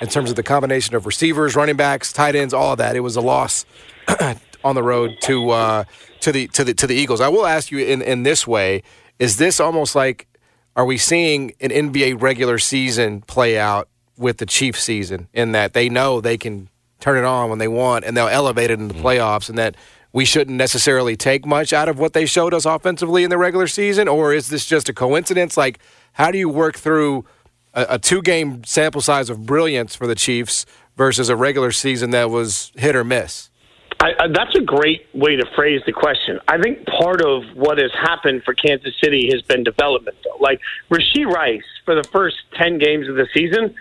in 0.00 0.08
terms 0.08 0.30
of 0.30 0.36
the 0.36 0.42
combination 0.42 0.96
of 0.96 1.06
receivers, 1.06 1.54
running 1.54 1.76
backs, 1.76 2.12
tight 2.12 2.34
ends, 2.34 2.52
all 2.52 2.72
of 2.72 2.78
that. 2.78 2.96
It 2.96 3.00
was 3.00 3.14
a 3.14 3.20
loss 3.20 3.64
on 4.64 4.74
the 4.74 4.82
road 4.82 5.16
to 5.22 5.50
uh, 5.50 5.84
to 6.22 6.32
the 6.32 6.48
to 6.48 6.64
the 6.64 6.74
to 6.74 6.86
the 6.86 6.94
Eagles. 6.94 7.20
I 7.20 7.28
will 7.28 7.46
ask 7.46 7.70
you 7.70 7.78
in 7.78 8.02
in 8.02 8.22
this 8.22 8.46
way: 8.46 8.82
Is 9.18 9.36
this 9.36 9.60
almost 9.60 9.94
like 9.94 10.26
are 10.74 10.84
we 10.84 10.96
seeing 10.96 11.52
an 11.60 11.70
NBA 11.70 12.20
regular 12.20 12.58
season 12.58 13.20
play 13.22 13.58
out 13.58 13.88
with 14.16 14.38
the 14.38 14.46
Chiefs 14.46 14.82
season 14.82 15.28
in 15.32 15.52
that 15.52 15.74
they 15.74 15.88
know 15.88 16.20
they 16.20 16.38
can 16.38 16.68
turn 17.00 17.18
it 17.18 17.24
on 17.24 17.50
when 17.50 17.58
they 17.58 17.68
want 17.68 18.04
and 18.04 18.16
they'll 18.16 18.28
elevate 18.28 18.70
it 18.70 18.78
in 18.78 18.88
the 18.88 18.94
mm-hmm. 18.94 19.06
playoffs 19.06 19.48
and 19.48 19.58
that 19.58 19.74
we 20.12 20.24
shouldn't 20.24 20.56
necessarily 20.56 21.16
take 21.16 21.44
much 21.44 21.72
out 21.72 21.88
of 21.88 21.98
what 21.98 22.12
they 22.12 22.24
showed 22.26 22.54
us 22.54 22.64
offensively 22.64 23.24
in 23.24 23.30
the 23.30 23.38
regular 23.38 23.66
season 23.66 24.06
or 24.06 24.32
is 24.32 24.48
this 24.48 24.64
just 24.64 24.88
a 24.88 24.92
coincidence 24.92 25.56
like 25.56 25.78
how 26.12 26.30
do 26.30 26.38
you 26.38 26.48
work 26.48 26.76
through 26.76 27.24
a, 27.74 27.86
a 27.90 27.98
two 27.98 28.22
game 28.22 28.62
sample 28.64 29.00
size 29.00 29.28
of 29.28 29.44
brilliance 29.44 29.96
for 29.96 30.06
the 30.06 30.14
Chiefs 30.14 30.64
versus 30.96 31.28
a 31.28 31.36
regular 31.36 31.72
season 31.72 32.10
that 32.10 32.30
was 32.30 32.70
hit 32.76 32.94
or 32.94 33.04
miss 33.04 33.50
I, 34.02 34.26
that's 34.34 34.56
a 34.56 34.60
great 34.60 35.06
way 35.14 35.36
to 35.36 35.46
phrase 35.54 35.80
the 35.86 35.92
question. 35.92 36.40
I 36.48 36.60
think 36.60 36.84
part 36.86 37.22
of 37.22 37.44
what 37.54 37.78
has 37.78 37.92
happened 37.92 38.42
for 38.42 38.52
Kansas 38.52 38.92
City 39.00 39.30
has 39.32 39.42
been 39.42 39.62
development, 39.62 40.16
though. 40.24 40.42
Like 40.42 40.60
Rashee 40.90 41.24
Rice, 41.24 41.62
for 41.84 41.94
the 41.94 42.02
first 42.12 42.36
10 42.58 42.78
games 42.78 43.08
of 43.08 43.14
the 43.14 43.28
season, 43.32 43.76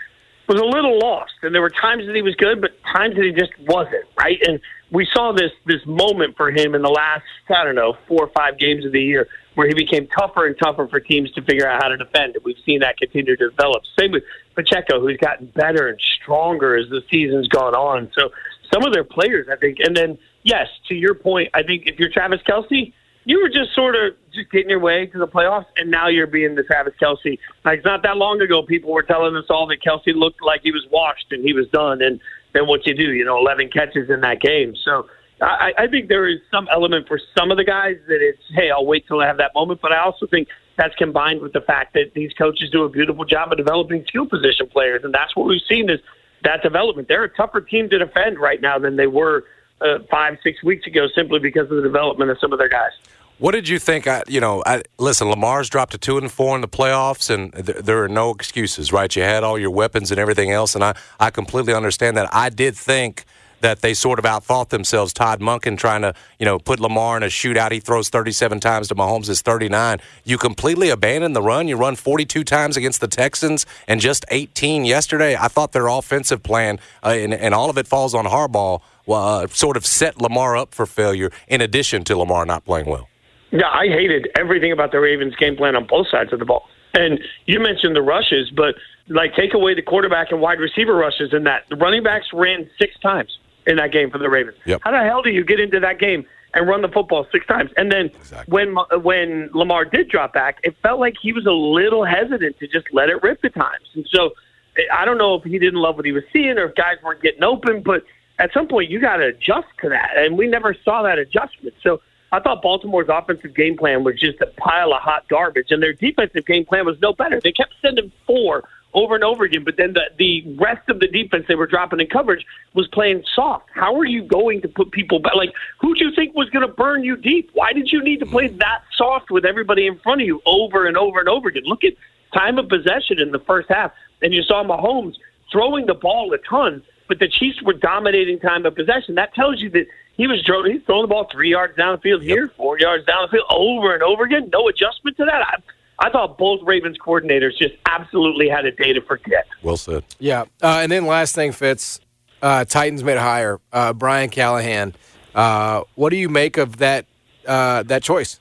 was 0.47 0.61
a 0.61 0.65
little 0.65 0.99
lost. 0.99 1.33
And 1.41 1.55
there 1.55 1.61
were 1.61 1.71
times 1.71 2.05
that 2.05 2.15
he 2.15 2.21
was 2.21 2.35
good, 2.35 2.61
but 2.61 2.71
times 2.95 3.15
that 3.15 3.23
he 3.23 3.31
just 3.31 3.51
wasn't, 3.67 4.05
right? 4.15 4.37
And 4.45 4.59
we 4.91 5.07
saw 5.11 5.31
this 5.31 5.51
this 5.65 5.83
moment 5.87 6.37
for 6.37 6.51
him 6.51 6.75
in 6.75 6.83
the 6.83 6.89
last, 6.89 7.23
I 7.49 7.63
don't 7.63 7.75
know, 7.75 7.97
four 8.07 8.25
or 8.25 8.31
five 8.35 8.59
games 8.59 8.85
of 8.85 8.91
the 8.91 9.01
year 9.01 9.27
where 9.55 9.67
he 9.67 9.73
became 9.73 10.07
tougher 10.07 10.45
and 10.45 10.55
tougher 10.57 10.87
for 10.87 10.99
teams 10.99 11.31
to 11.31 11.41
figure 11.41 11.67
out 11.67 11.81
how 11.81 11.89
to 11.89 11.97
defend. 11.97 12.35
And 12.35 12.45
we've 12.45 12.61
seen 12.65 12.79
that 12.81 12.97
continue 12.97 13.35
to 13.35 13.49
develop. 13.49 13.83
Same 13.99 14.11
with 14.11 14.23
Pacheco, 14.55 14.99
who's 15.01 15.17
gotten 15.17 15.47
better 15.47 15.87
and 15.87 15.99
stronger 16.21 16.77
as 16.77 16.89
the 16.89 17.01
season's 17.09 17.47
gone 17.47 17.73
on. 17.73 18.09
So 18.13 18.29
some 18.73 18.83
of 18.83 18.93
their 18.93 19.03
players, 19.03 19.47
I 19.51 19.55
think. 19.55 19.77
And 19.79 19.95
then, 19.95 20.17
yes, 20.43 20.67
to 20.87 20.95
your 20.95 21.13
point, 21.13 21.49
I 21.53 21.63
think 21.63 21.87
if 21.87 21.99
you're 21.99 22.09
Travis 22.09 22.41
Kelce, 22.47 22.93
you 23.23 23.41
were 23.41 23.49
just 23.49 23.75
sort 23.75 23.95
of 23.95 24.15
just 24.33 24.49
getting 24.51 24.69
your 24.69 24.79
way 24.79 25.05
to 25.05 25.17
the 25.17 25.27
playoffs, 25.27 25.67
and 25.77 25.91
now 25.91 26.07
you're 26.07 26.27
being 26.27 26.55
the 26.55 26.63
Travis 26.63 26.93
Kelce. 27.01 27.37
Like 27.63 27.79
it's 27.79 27.85
not 27.85 28.03
that 28.03 28.17
long 28.17 28.41
ago, 28.41 28.63
people 28.63 28.91
were 28.91 29.03
telling 29.03 29.35
us 29.35 29.45
all 29.49 29.67
that 29.67 29.81
Kelce 29.81 30.15
looked 30.15 30.41
like 30.41 30.61
he 30.63 30.71
was 30.71 30.85
washed 30.91 31.27
and 31.31 31.43
he 31.43 31.53
was 31.53 31.67
done, 31.69 32.01
and 32.01 32.19
then 32.53 32.67
what 32.67 32.85
you 32.85 32.95
do, 32.95 33.13
you 33.13 33.23
know, 33.23 33.37
11 33.37 33.69
catches 33.69 34.09
in 34.09 34.21
that 34.21 34.41
game. 34.41 34.75
So 34.83 35.07
I, 35.41 35.73
I 35.77 35.87
think 35.87 36.09
there 36.09 36.27
is 36.27 36.39
some 36.51 36.67
element 36.71 37.07
for 37.07 37.19
some 37.37 37.51
of 37.51 37.57
the 37.57 37.63
guys 37.63 37.97
that 38.07 38.21
it's, 38.21 38.41
hey, 38.53 38.71
I'll 38.71 38.85
wait 38.85 39.07
till 39.07 39.21
I 39.21 39.27
have 39.27 39.37
that 39.37 39.53
moment. 39.55 39.81
But 39.81 39.91
I 39.91 39.99
also 40.03 40.27
think 40.27 40.47
that's 40.77 40.95
combined 40.95 41.41
with 41.41 41.53
the 41.53 41.61
fact 41.61 41.93
that 41.93 42.13
these 42.13 42.33
coaches 42.33 42.69
do 42.69 42.83
a 42.83 42.89
beautiful 42.89 43.25
job 43.25 43.51
of 43.51 43.57
developing 43.57 44.03
skill 44.07 44.25
position 44.25 44.67
players, 44.67 45.03
and 45.03 45.13
that's 45.13 45.35
what 45.35 45.47
we've 45.47 45.61
seen 45.69 45.89
is 45.89 45.99
that 46.43 46.63
development. 46.63 47.07
They're 47.07 47.23
a 47.23 47.35
tougher 47.35 47.61
team 47.61 47.89
to 47.89 47.97
defend 47.97 48.39
right 48.39 48.61
now 48.61 48.79
than 48.79 48.95
they 48.95 49.07
were 49.07 49.45
uh, 49.81 49.99
five, 50.09 50.37
six 50.43 50.63
weeks 50.63 50.85
ago, 50.87 51.07
simply 51.15 51.39
because 51.39 51.69
of 51.69 51.77
the 51.77 51.81
development 51.81 52.31
of 52.31 52.37
some 52.39 52.53
of 52.53 52.59
their 52.59 52.69
guys. 52.69 52.91
What 53.39 53.53
did 53.53 53.67
you 53.67 53.79
think? 53.79 54.05
I, 54.05 54.21
you 54.27 54.39
know, 54.39 54.61
I, 54.67 54.83
listen, 54.99 55.27
Lamar's 55.27 55.67
dropped 55.67 55.93
to 55.93 55.97
two 55.97 56.19
and 56.19 56.31
four 56.31 56.53
in 56.53 56.61
the 56.61 56.67
playoffs, 56.67 57.31
and 57.31 57.51
th- 57.53 57.79
there 57.79 58.03
are 58.03 58.07
no 58.07 58.29
excuses, 58.29 58.93
right? 58.93 59.13
You 59.15 59.23
had 59.23 59.43
all 59.43 59.57
your 59.57 59.71
weapons 59.71 60.11
and 60.11 60.19
everything 60.19 60.51
else, 60.51 60.75
and 60.75 60.83
I, 60.83 60.95
I 61.19 61.31
completely 61.31 61.73
understand 61.73 62.17
that. 62.17 62.29
I 62.31 62.49
did 62.49 62.75
think 62.75 63.25
that 63.61 63.81
they 63.81 63.93
sort 63.93 64.19
of 64.19 64.25
outthought 64.25 64.69
themselves. 64.69 65.13
Todd 65.13 65.39
Monken 65.39 65.77
trying 65.77 66.01
to, 66.01 66.13
you 66.39 66.45
know, 66.45 66.59
put 66.59 66.79
Lamar 66.79 67.17
in 67.17 67.23
a 67.23 67.27
shootout. 67.27 67.71
He 67.71 67.79
throws 67.79 68.09
37 68.09 68.59
times 68.59 68.87
to 68.89 68.95
Mahomes' 68.95 69.29
is 69.29 69.41
39. 69.41 69.99
You 70.23 70.37
completely 70.37 70.89
abandon 70.89 71.33
the 71.33 71.41
run. 71.41 71.67
You 71.67 71.77
run 71.77 71.95
42 71.95 72.43
times 72.43 72.77
against 72.77 73.01
the 73.01 73.07
Texans 73.07 73.65
and 73.87 74.01
just 74.01 74.25
18 74.29 74.85
yesterday. 74.85 75.35
I 75.35 75.47
thought 75.47 75.71
their 75.71 75.87
offensive 75.87 76.43
plan, 76.43 76.79
uh, 77.03 77.09
and, 77.09 77.33
and, 77.33 77.53
all 77.53 77.69
of 77.69 77.77
it 77.77 77.87
falls 77.87 78.15
on 78.15 78.25
Harbaugh, 78.25 78.81
uh, 79.07 79.47
sort 79.47 79.77
of 79.77 79.85
set 79.85 80.21
Lamar 80.21 80.55
up 80.55 80.73
for 80.73 80.85
failure 80.85 81.31
in 81.47 81.61
addition 81.61 82.03
to 82.05 82.17
Lamar 82.17 82.45
not 82.45 82.65
playing 82.65 82.87
well. 82.87 83.07
Yeah, 83.51 83.67
I 83.67 83.87
hated 83.87 84.29
everything 84.37 84.71
about 84.71 84.91
the 84.91 84.99
Ravens' 84.99 85.35
game 85.35 85.57
plan 85.57 85.75
on 85.75 85.85
both 85.85 86.07
sides 86.09 86.31
of 86.31 86.39
the 86.39 86.45
ball. 86.45 86.67
And 86.93 87.19
you 87.45 87.59
mentioned 87.59 87.95
the 87.95 88.01
rushes, 88.01 88.49
but 88.55 88.75
like 89.07 89.35
take 89.35 89.53
away 89.53 89.75
the 89.75 89.81
quarterback 89.81 90.31
and 90.31 90.41
wide 90.41 90.59
receiver 90.59 90.95
rushes 90.95 91.33
in 91.33 91.43
that. 91.43 91.65
The 91.69 91.75
running 91.75 92.03
backs 92.03 92.27
ran 92.33 92.69
six 92.79 92.97
times 92.99 93.37
in 93.67 93.77
that 93.77 93.91
game 93.91 94.09
for 94.09 94.17
the 94.17 94.29
Ravens. 94.29 94.57
Yep. 94.65 94.81
How 94.83 94.91
the 94.91 94.99
hell 94.99 95.21
do 95.21 95.29
you 95.29 95.43
get 95.43 95.59
into 95.59 95.79
that 95.79 95.99
game 95.99 96.25
and 96.53 96.67
run 96.67 96.81
the 96.81 96.87
football 96.87 97.27
six 97.31 97.45
times? 97.45 97.71
And 97.77 97.91
then 97.91 98.07
exactly. 98.07 98.51
when 98.51 98.75
when 99.01 99.49
Lamar 99.53 99.85
did 99.85 100.09
drop 100.09 100.33
back, 100.33 100.59
it 100.63 100.75
felt 100.81 100.99
like 100.99 101.15
he 101.21 101.33
was 101.33 101.45
a 101.45 101.51
little 101.51 102.05
hesitant 102.05 102.59
to 102.59 102.67
just 102.67 102.87
let 102.91 103.09
it 103.09 103.21
rip 103.23 103.43
at 103.43 103.53
times. 103.53 103.87
And 103.95 104.07
so 104.09 104.31
eh, 104.77 104.83
I 104.93 105.05
don't 105.05 105.17
know 105.17 105.35
if 105.35 105.43
he 105.43 105.59
didn't 105.59 105.79
love 105.79 105.95
what 105.95 106.05
he 106.05 106.11
was 106.11 106.23
seeing 106.33 106.57
or 106.57 106.65
if 106.65 106.75
guys 106.75 106.97
weren't 107.03 107.21
getting 107.21 107.43
open, 107.43 107.81
but 107.81 108.03
at 108.39 108.51
some 108.53 108.67
point 108.67 108.89
you 108.89 108.99
got 108.99 109.17
to 109.17 109.27
adjust 109.27 109.67
to 109.81 109.89
that, 109.89 110.17
and 110.17 110.37
we 110.37 110.47
never 110.47 110.75
saw 110.83 111.03
that 111.03 111.17
adjustment. 111.17 111.75
So. 111.81 112.01
I 112.33 112.39
thought 112.39 112.61
Baltimore's 112.61 113.09
offensive 113.09 113.53
game 113.53 113.75
plan 113.75 114.05
was 114.05 114.17
just 114.17 114.39
a 114.39 114.45
pile 114.45 114.93
of 114.93 115.01
hot 115.01 115.27
garbage, 115.27 115.69
and 115.69 115.83
their 115.83 115.91
defensive 115.91 116.45
game 116.45 116.63
plan 116.63 116.85
was 116.85 116.97
no 117.01 117.11
better. 117.11 117.41
They 117.41 117.51
kept 117.51 117.73
sending 117.81 118.09
four 118.25 118.63
over 118.93 119.15
and 119.15 119.23
over 119.23 119.43
again. 119.43 119.63
But 119.63 119.77
then 119.77 119.93
the, 119.93 120.01
the 120.17 120.55
rest 120.59 120.87
of 120.89 120.99
the 120.99 121.07
defense 121.07 121.45
they 121.47 121.55
were 121.55 121.67
dropping 121.67 121.99
in 121.99 122.07
coverage 122.07 122.45
was 122.73 122.87
playing 122.87 123.23
soft. 123.35 123.69
How 123.73 123.95
are 123.95 124.05
you 124.05 124.23
going 124.23 124.61
to 124.61 124.67
put 124.67 124.91
people 124.91 125.19
back? 125.19 125.35
Like, 125.35 125.53
who 125.79 125.95
do 125.95 126.05
you 126.05 126.11
think 126.15 126.35
was 126.35 126.49
going 126.49 126.67
to 126.67 126.73
burn 126.73 127.03
you 127.03 127.15
deep? 127.15 127.49
Why 127.53 127.73
did 127.73 127.91
you 127.91 128.03
need 128.03 128.19
to 128.19 128.25
play 128.25 128.47
that 128.47 128.83
soft 128.95 129.31
with 129.31 129.45
everybody 129.45 129.87
in 129.87 129.97
front 129.99 130.21
of 130.21 130.27
you 130.27 130.41
over 130.45 130.85
and 130.85 130.97
over 130.97 131.19
and 131.19 131.29
over 131.29 131.49
again? 131.49 131.63
Look 131.65 131.83
at 131.83 131.93
time 132.33 132.57
of 132.57 132.69
possession 132.69 133.19
in 133.19 133.31
the 133.31 133.39
first 133.39 133.69
half, 133.69 133.91
and 134.21 134.33
you 134.33 134.41
saw 134.43 134.63
Mahomes 134.63 135.15
throwing 135.51 135.85
the 135.85 135.93
ball 135.93 136.33
a 136.33 136.37
ton, 136.37 136.81
but 137.07 137.19
the 137.19 137.27
Chiefs 137.27 137.61
were 137.61 137.73
dominating 137.73 138.39
time 138.39 138.65
of 138.65 138.75
possession. 138.75 139.15
That 139.15 139.33
tells 139.33 139.59
you 139.59 139.69
that 139.71 139.85
he 140.15 140.27
was 140.27 140.41
throwing, 140.45 140.71
he's 140.71 140.81
throwing 140.85 141.03
the 141.03 141.07
ball 141.07 141.27
three 141.31 141.49
yards 141.49 141.75
down 141.75 141.95
the 141.95 142.01
field 142.01 142.21
here, 142.21 142.51
four 142.55 142.79
yards 142.79 143.05
down 143.05 143.23
the 143.23 143.29
field, 143.29 143.45
over 143.49 143.93
and 143.93 144.03
over 144.03 144.23
again. 144.23 144.49
No 144.51 144.67
adjustment 144.67 145.17
to 145.17 145.25
that. 145.25 145.41
I, 145.41 145.55
I 146.01 146.09
thought 146.09 146.39
both 146.39 146.61
Ravens 146.63 146.97
coordinators 146.97 147.57
just 147.57 147.75
absolutely 147.85 148.49
had 148.49 148.65
a 148.65 148.71
day 148.71 148.91
to 148.91 149.01
forget. 149.01 149.45
Well 149.61 149.77
said. 149.77 150.03
Yeah. 150.17 150.45
Uh, 150.61 150.79
and 150.81 150.91
then 150.91 151.05
last 151.05 151.35
thing, 151.35 151.51
Fitz, 151.51 151.99
uh, 152.41 152.65
Titans 152.65 153.03
made 153.03 153.17
a 153.17 153.21
hire, 153.21 153.59
uh, 153.71 153.93
Brian 153.93 154.31
Callahan. 154.31 154.95
Uh, 155.35 155.83
what 155.93 156.09
do 156.09 156.17
you 156.17 156.27
make 156.27 156.57
of 156.57 156.77
that 156.77 157.05
uh, 157.47 157.83
that 157.83 158.01
choice? 158.01 158.39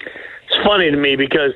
It's 0.00 0.66
funny 0.66 0.90
to 0.90 0.96
me 0.96 1.16
because 1.16 1.52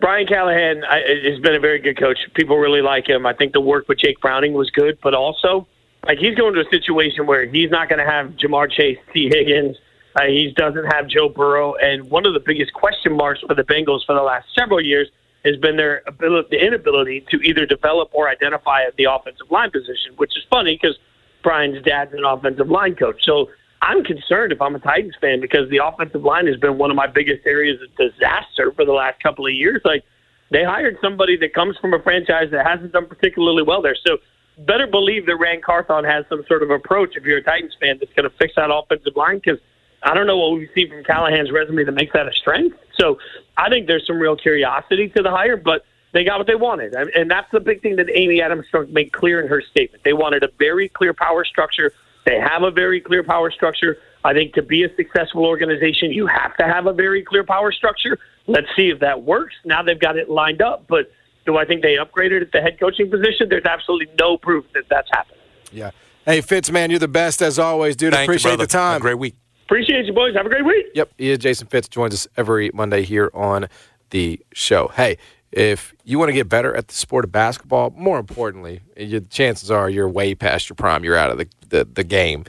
Brian 0.00 0.26
Callahan 0.26 0.84
I, 0.84 1.00
has 1.24 1.40
been 1.40 1.54
a 1.54 1.60
very 1.60 1.78
good 1.78 1.98
coach. 1.98 2.18
People 2.34 2.58
really 2.58 2.82
like 2.82 3.08
him. 3.08 3.24
I 3.24 3.32
think 3.32 3.54
the 3.54 3.60
work 3.60 3.88
with 3.88 3.98
Jake 3.98 4.20
Browning 4.20 4.52
was 4.52 4.70
good, 4.70 4.98
but 5.02 5.14
also 5.14 5.66
like 6.06 6.18
he's 6.18 6.34
going 6.34 6.52
to 6.54 6.60
a 6.60 6.68
situation 6.70 7.26
where 7.26 7.46
he's 7.46 7.70
not 7.70 7.88
going 7.88 8.04
to 8.04 8.10
have 8.10 8.32
Ja'Marr 8.32 8.70
Chase, 8.70 8.98
Tee 9.14 9.30
Higgins– 9.32 9.78
uh, 10.16 10.24
he 10.24 10.52
doesn't 10.56 10.84
have 10.92 11.08
Joe 11.08 11.28
Burrow, 11.28 11.74
and 11.74 12.10
one 12.10 12.26
of 12.26 12.34
the 12.34 12.40
biggest 12.40 12.72
question 12.72 13.16
marks 13.16 13.40
for 13.40 13.54
the 13.54 13.62
Bengals 13.62 14.04
for 14.04 14.14
the 14.14 14.22
last 14.22 14.46
several 14.54 14.80
years 14.80 15.08
has 15.44 15.56
been 15.56 15.76
their 15.76 16.02
ability, 16.06 16.48
the 16.50 16.64
inability 16.64 17.24
to 17.30 17.36
either 17.38 17.66
develop 17.66 18.10
or 18.12 18.28
identify 18.28 18.82
at 18.82 18.94
the 18.96 19.04
offensive 19.04 19.50
line 19.50 19.70
position, 19.70 20.12
which 20.16 20.36
is 20.36 20.44
funny 20.50 20.78
because 20.80 20.96
Brian's 21.42 21.82
dad's 21.84 22.12
an 22.12 22.24
offensive 22.24 22.70
line 22.70 22.94
coach. 22.94 23.24
So 23.24 23.50
I'm 23.80 24.04
concerned 24.04 24.52
if 24.52 24.62
I'm 24.62 24.76
a 24.76 24.78
Titans 24.78 25.16
fan 25.20 25.40
because 25.40 25.68
the 25.70 25.84
offensive 25.84 26.22
line 26.22 26.46
has 26.46 26.56
been 26.56 26.78
one 26.78 26.90
of 26.90 26.96
my 26.96 27.08
biggest 27.08 27.44
areas 27.46 27.80
of 27.82 27.94
disaster 27.96 28.70
for 28.72 28.84
the 28.84 28.92
last 28.92 29.20
couple 29.20 29.46
of 29.46 29.52
years. 29.52 29.80
Like 29.84 30.04
they 30.50 30.62
hired 30.62 30.98
somebody 31.02 31.36
that 31.38 31.54
comes 31.54 31.76
from 31.78 31.92
a 31.92 32.00
franchise 32.00 32.50
that 32.52 32.64
hasn't 32.64 32.92
done 32.92 33.06
particularly 33.06 33.64
well 33.64 33.82
there. 33.82 33.96
So 34.06 34.18
better 34.58 34.86
believe 34.86 35.26
that 35.26 35.36
Ran 35.36 35.60
Carthon 35.60 36.04
has 36.04 36.24
some 36.28 36.44
sort 36.46 36.62
of 36.62 36.70
approach, 36.70 37.16
if 37.16 37.24
you're 37.24 37.38
a 37.38 37.42
Titans 37.42 37.74
fan, 37.80 37.98
that's 37.98 38.12
going 38.12 38.30
to 38.30 38.36
fix 38.36 38.54
that 38.54 38.70
offensive 38.72 39.16
line 39.16 39.40
because 39.44 39.58
I 40.04 40.14
don't 40.14 40.26
know 40.26 40.38
what 40.38 40.58
we've 40.58 40.68
seen 40.74 40.88
from 40.88 41.04
Callahan's 41.04 41.50
resume 41.50 41.84
that 41.84 41.92
makes 41.92 42.12
that 42.12 42.26
a 42.26 42.32
strength. 42.32 42.76
So 42.98 43.18
I 43.56 43.68
think 43.68 43.86
there's 43.86 44.06
some 44.06 44.18
real 44.18 44.36
curiosity 44.36 45.08
to 45.10 45.22
the 45.22 45.30
hire, 45.30 45.56
but 45.56 45.84
they 46.12 46.24
got 46.24 46.38
what 46.38 46.46
they 46.46 46.54
wanted. 46.54 46.94
And 46.94 47.30
that's 47.30 47.50
the 47.52 47.60
big 47.60 47.82
thing 47.82 47.96
that 47.96 48.06
Amy 48.12 48.42
Adams 48.42 48.66
made 48.90 49.12
clear 49.12 49.40
in 49.40 49.48
her 49.48 49.62
statement. 49.62 50.04
They 50.04 50.12
wanted 50.12 50.42
a 50.42 50.48
very 50.58 50.88
clear 50.88 51.14
power 51.14 51.44
structure. 51.44 51.92
They 52.26 52.38
have 52.38 52.62
a 52.62 52.70
very 52.70 53.00
clear 53.00 53.22
power 53.22 53.50
structure. 53.50 53.98
I 54.24 54.32
think 54.32 54.54
to 54.54 54.62
be 54.62 54.84
a 54.84 54.94
successful 54.94 55.44
organization, 55.44 56.12
you 56.12 56.26
have 56.26 56.56
to 56.58 56.64
have 56.64 56.86
a 56.86 56.92
very 56.92 57.22
clear 57.22 57.44
power 57.44 57.72
structure. 57.72 58.18
Let's 58.46 58.68
see 58.76 58.90
if 58.90 59.00
that 59.00 59.22
works. 59.22 59.54
Now 59.64 59.82
they've 59.82 59.98
got 59.98 60.16
it 60.16 60.28
lined 60.28 60.62
up, 60.62 60.84
but 60.86 61.10
do 61.46 61.56
I 61.56 61.64
think 61.64 61.82
they 61.82 61.96
upgraded 61.96 62.42
at 62.42 62.52
the 62.52 62.60
head 62.60 62.78
coaching 62.78 63.10
position? 63.10 63.48
There's 63.48 63.64
absolutely 63.64 64.14
no 64.18 64.36
proof 64.36 64.64
that 64.74 64.84
that's 64.88 65.08
happened. 65.10 65.38
Yeah. 65.72 65.90
Hey, 66.24 66.40
Fitz, 66.40 66.70
man, 66.70 66.90
you're 66.90 67.00
the 67.00 67.08
best 67.08 67.42
as 67.42 67.58
always, 67.58 67.96
dude. 67.96 68.12
Thank 68.12 68.28
Appreciate 68.28 68.52
you, 68.52 68.56
the 68.58 68.66
time. 68.66 69.00
great 69.00 69.18
week. 69.18 69.34
Appreciate 69.72 70.04
you, 70.04 70.12
boys. 70.12 70.34
Have 70.34 70.44
a 70.44 70.50
great 70.50 70.66
week. 70.66 70.84
Yep, 70.94 71.12
he 71.16 71.30
is 71.30 71.38
Jason 71.38 71.66
Fitz. 71.66 71.88
Joins 71.88 72.12
us 72.12 72.28
every 72.36 72.70
Monday 72.74 73.04
here 73.04 73.30
on 73.32 73.68
the 74.10 74.38
show. 74.52 74.88
Hey, 74.88 75.16
if 75.50 75.94
you 76.04 76.18
want 76.18 76.28
to 76.28 76.34
get 76.34 76.46
better 76.46 76.76
at 76.76 76.88
the 76.88 76.94
sport 76.94 77.24
of 77.24 77.32
basketball, 77.32 77.88
more 77.96 78.18
importantly, 78.18 78.82
your 78.98 79.20
chances 79.20 79.70
are 79.70 79.88
you're 79.88 80.10
way 80.10 80.34
past 80.34 80.68
your 80.68 80.74
prime. 80.74 81.04
You're 81.04 81.16
out 81.16 81.30
of 81.30 81.38
the, 81.38 81.48
the, 81.70 81.84
the 81.86 82.04
game. 82.04 82.44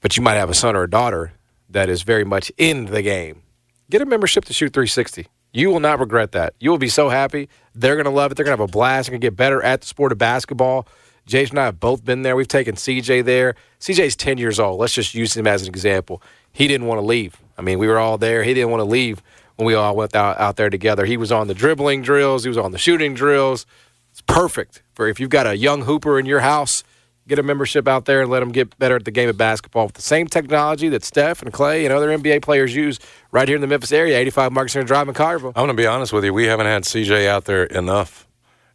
But 0.00 0.16
you 0.16 0.22
might 0.22 0.34
have 0.34 0.50
a 0.50 0.54
son 0.54 0.76
or 0.76 0.84
a 0.84 0.88
daughter 0.88 1.32
that 1.68 1.88
is 1.88 2.02
very 2.02 2.22
much 2.22 2.52
in 2.56 2.84
the 2.84 3.02
game. 3.02 3.42
Get 3.90 4.00
a 4.00 4.06
membership 4.06 4.44
to 4.44 4.52
Shoot 4.52 4.72
360. 4.72 5.26
You 5.52 5.70
will 5.70 5.80
not 5.80 5.98
regret 5.98 6.30
that. 6.30 6.54
You 6.60 6.70
will 6.70 6.78
be 6.78 6.88
so 6.88 7.08
happy. 7.08 7.48
They're 7.74 7.96
going 7.96 8.04
to 8.04 8.10
love 8.10 8.30
it. 8.30 8.36
They're 8.36 8.44
going 8.44 8.56
to 8.56 8.62
have 8.62 8.70
a 8.70 8.72
blast. 8.72 9.08
They're 9.08 9.14
going 9.14 9.22
to 9.22 9.26
get 9.26 9.36
better 9.36 9.60
at 9.64 9.80
the 9.80 9.88
sport 9.88 10.12
of 10.12 10.18
basketball. 10.18 10.86
Jason 11.26 11.56
and 11.56 11.62
I 11.62 11.64
have 11.66 11.80
both 11.80 12.04
been 12.04 12.22
there. 12.22 12.36
We've 12.36 12.46
taken 12.46 12.76
CJ 12.76 13.24
there. 13.24 13.56
CJ's 13.80 14.14
10 14.14 14.38
years 14.38 14.60
old. 14.60 14.78
Let's 14.78 14.94
just 14.94 15.12
use 15.12 15.36
him 15.36 15.48
as 15.48 15.62
an 15.62 15.68
example. 15.68 16.22
He 16.52 16.66
didn't 16.68 16.86
want 16.86 17.00
to 17.00 17.06
leave. 17.06 17.40
I 17.56 17.62
mean, 17.62 17.78
we 17.78 17.86
were 17.86 17.98
all 17.98 18.18
there. 18.18 18.42
He 18.42 18.54
didn't 18.54 18.70
want 18.70 18.80
to 18.80 18.84
leave 18.84 19.22
when 19.56 19.66
we 19.66 19.74
all 19.74 19.96
went 19.96 20.14
out, 20.14 20.38
out 20.38 20.56
there 20.56 20.70
together. 20.70 21.04
He 21.04 21.16
was 21.16 21.32
on 21.32 21.48
the 21.48 21.54
dribbling 21.54 22.02
drills, 22.02 22.44
he 22.44 22.48
was 22.48 22.58
on 22.58 22.72
the 22.72 22.78
shooting 22.78 23.14
drills. 23.14 23.66
It's 24.12 24.22
perfect 24.22 24.82
for 24.94 25.08
if 25.08 25.20
you've 25.20 25.30
got 25.30 25.46
a 25.46 25.56
young 25.56 25.82
hooper 25.82 26.18
in 26.18 26.26
your 26.26 26.40
house 26.40 26.82
get 27.28 27.38
a 27.38 27.42
membership 27.42 27.86
out 27.86 28.06
there 28.06 28.22
and 28.22 28.30
let 28.30 28.40
them 28.40 28.50
get 28.50 28.76
better 28.78 28.96
at 28.96 29.04
the 29.04 29.10
game 29.10 29.28
of 29.28 29.36
basketball 29.36 29.86
with 29.86 29.94
the 29.94 30.02
same 30.02 30.26
technology 30.26 30.88
that 30.88 31.04
Steph 31.04 31.42
and 31.42 31.52
Clay 31.52 31.84
and 31.84 31.94
other 31.94 32.08
NBA 32.08 32.42
players 32.42 32.74
use 32.74 32.98
right 33.30 33.46
here 33.46 33.54
in 33.54 33.60
the 33.60 33.66
Memphis 33.66 33.92
area, 33.92 34.18
85 34.18 34.52
Market 34.52 34.70
Center 34.70 34.86
Drive 34.86 35.08
in 35.08 35.14
Collierville. 35.14 35.52
I'm 35.54 35.66
going 35.66 35.68
to 35.68 35.74
be 35.74 35.86
honest 35.86 36.12
with 36.12 36.24
you. 36.24 36.32
We 36.32 36.46
haven't 36.46 36.66
had 36.66 36.84
CJ 36.84 37.28
out 37.28 37.44
there 37.44 37.64
enough, 37.64 38.26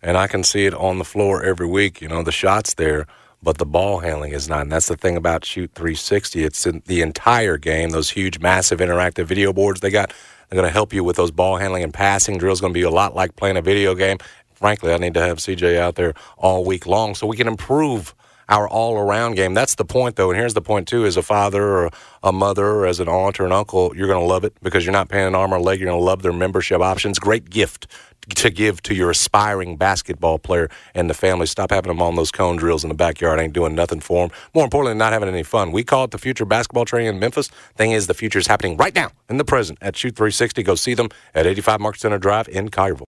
and 0.02 0.16
I 0.16 0.28
can 0.28 0.44
see 0.44 0.66
it 0.66 0.74
on 0.76 1.00
the 1.00 1.04
floor 1.04 1.44
every 1.44 1.68
week. 1.68 2.00
You 2.00 2.08
know, 2.08 2.22
the 2.24 2.32
shots 2.32 2.76
there, 2.76 3.08
but 3.44 3.58
the 3.58 3.66
ball 3.66 4.00
handling 4.00 4.32
is 4.32 4.48
not. 4.48 4.62
And 4.62 4.72
that's 4.72 4.88
the 4.88 4.96
thing 4.96 5.18
about 5.18 5.46
Shoot 5.46 5.72
360. 5.76 6.44
It's 6.44 6.66
in 6.66 6.82
the 6.86 7.02
entire 7.02 7.58
game, 7.58 7.90
those 7.90 8.10
huge, 8.12 8.40
massive 8.40 8.80
interactive 8.80 9.26
video 9.26 9.52
boards 9.54 9.82
they 9.82 9.90
got. 9.90 10.14
They're 10.50 10.58
going 10.58 10.70
to 10.70 10.74
help 10.74 10.94
you 10.94 11.04
with 11.04 11.16
those 11.16 11.32
ball 11.32 11.58
handling 11.58 11.84
and 11.84 11.94
passing 11.94 12.38
drills. 12.38 12.62
Going 12.62 12.74
to 12.74 12.80
be 12.80 12.84
a 12.84 12.90
lot 12.90 13.16
like 13.16 13.36
playing 13.36 13.58
a 13.58 13.62
video 13.62 13.96
game. 13.96 14.18
Frankly, 14.54 14.94
I 14.94 14.98
need 14.98 15.14
to 15.16 15.22
have 15.22 15.40
CJ 15.40 15.78
out 15.78 15.96
there 15.96 16.14
all 16.38 16.64
week 16.64 16.86
long 16.86 17.16
so 17.16 17.28
we 17.28 17.38
can 17.38 17.48
improve– 17.48 18.16
our 18.50 18.68
all 18.68 18.98
around 18.98 19.36
game. 19.36 19.54
That's 19.54 19.76
the 19.76 19.86
point, 19.86 20.16
though. 20.16 20.30
And 20.30 20.40
here's 20.40 20.54
the 20.54 20.62
point, 20.62 20.88
too 20.88 21.06
as 21.06 21.18
a 21.18 21.24
father 21.24 21.64
or 21.64 21.90
a 22.22 22.32
mother 22.32 22.66
or 22.66 22.86
as 22.86 23.00
an 23.00 23.08
aunt 23.08 23.40
or 23.40 23.46
an 23.46 23.52
uncle, 23.52 23.96
you're 23.96 24.08
going 24.08 24.20
to 24.20 24.26
love 24.26 24.44
it 24.44 24.54
because 24.62 24.86
you're 24.86 24.94
not 24.94 25.10
paying 25.10 25.28
an 25.28 25.36
arm 25.36 25.54
or 25.54 25.58
a 25.58 25.62
leg. 25.62 25.80
You're 25.80 25.90
going 25.90 26.00
to 26.00 26.06
love 26.06 26.22
their 26.22 26.34
membership 26.34 26.82
options. 26.82 27.20
Great 27.20 27.50
gift 27.50 27.88
to 28.36 28.50
give 28.50 28.82
to 28.84 28.94
your 28.94 29.12
aspiring 29.12 29.78
basketball 29.78 30.40
player 30.40 30.70
and 30.96 31.10
the 31.10 31.14
family. 31.14 31.46
Stop 31.46 31.72
having 31.72 31.90
them 31.90 32.02
on 32.02 32.16
those 32.16 32.32
cone 32.32 32.56
drills 32.56 32.84
in 32.84 32.90
the 32.90 32.96
backyard. 32.96 33.40
Ain't 33.40 33.54
doing 33.54 33.76
nothing 33.76 34.00
for 34.00 34.28
them. 34.28 34.38
More 34.54 34.64
importantly, 34.64 34.98
not 34.98 35.14
having 35.14 35.30
any 35.30 35.44
fun. 35.44 35.72
We 35.72 35.84
call 35.84 36.06
it 36.06 36.12
the 36.12 36.18
future 36.18 36.46
basketball 36.46 36.86
training 36.86 37.10
in 37.10 37.20
Memphis. 37.20 37.50
Thing 37.76 37.92
is, 37.92 38.08
the 38.08 38.14
future 38.14 38.40
is 38.40 38.48
happening 38.48 38.78
right 38.78 38.96
now 38.96 39.12
in 39.30 39.38
the 39.38 39.46
present 39.46 39.78
at 39.82 39.96
Shoot 39.96 40.16
360. 40.16 40.64
Go 40.64 40.76
see 40.76 40.94
them 40.94 41.10
at 41.36 41.46
85 41.46 41.80
Market 41.82 42.02
Center 42.02 42.18
Drive 42.18 42.48
in 42.50 42.70
Collierville. 42.70 43.04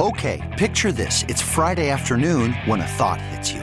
Okay, 0.00 0.54
picture 0.56 0.92
this. 0.92 1.24
It's 1.28 1.42
Friday 1.42 1.90
afternoon 1.90 2.52
when 2.66 2.80
a 2.80 2.86
thought 2.86 3.20
hits 3.20 3.52
you. 3.52 3.62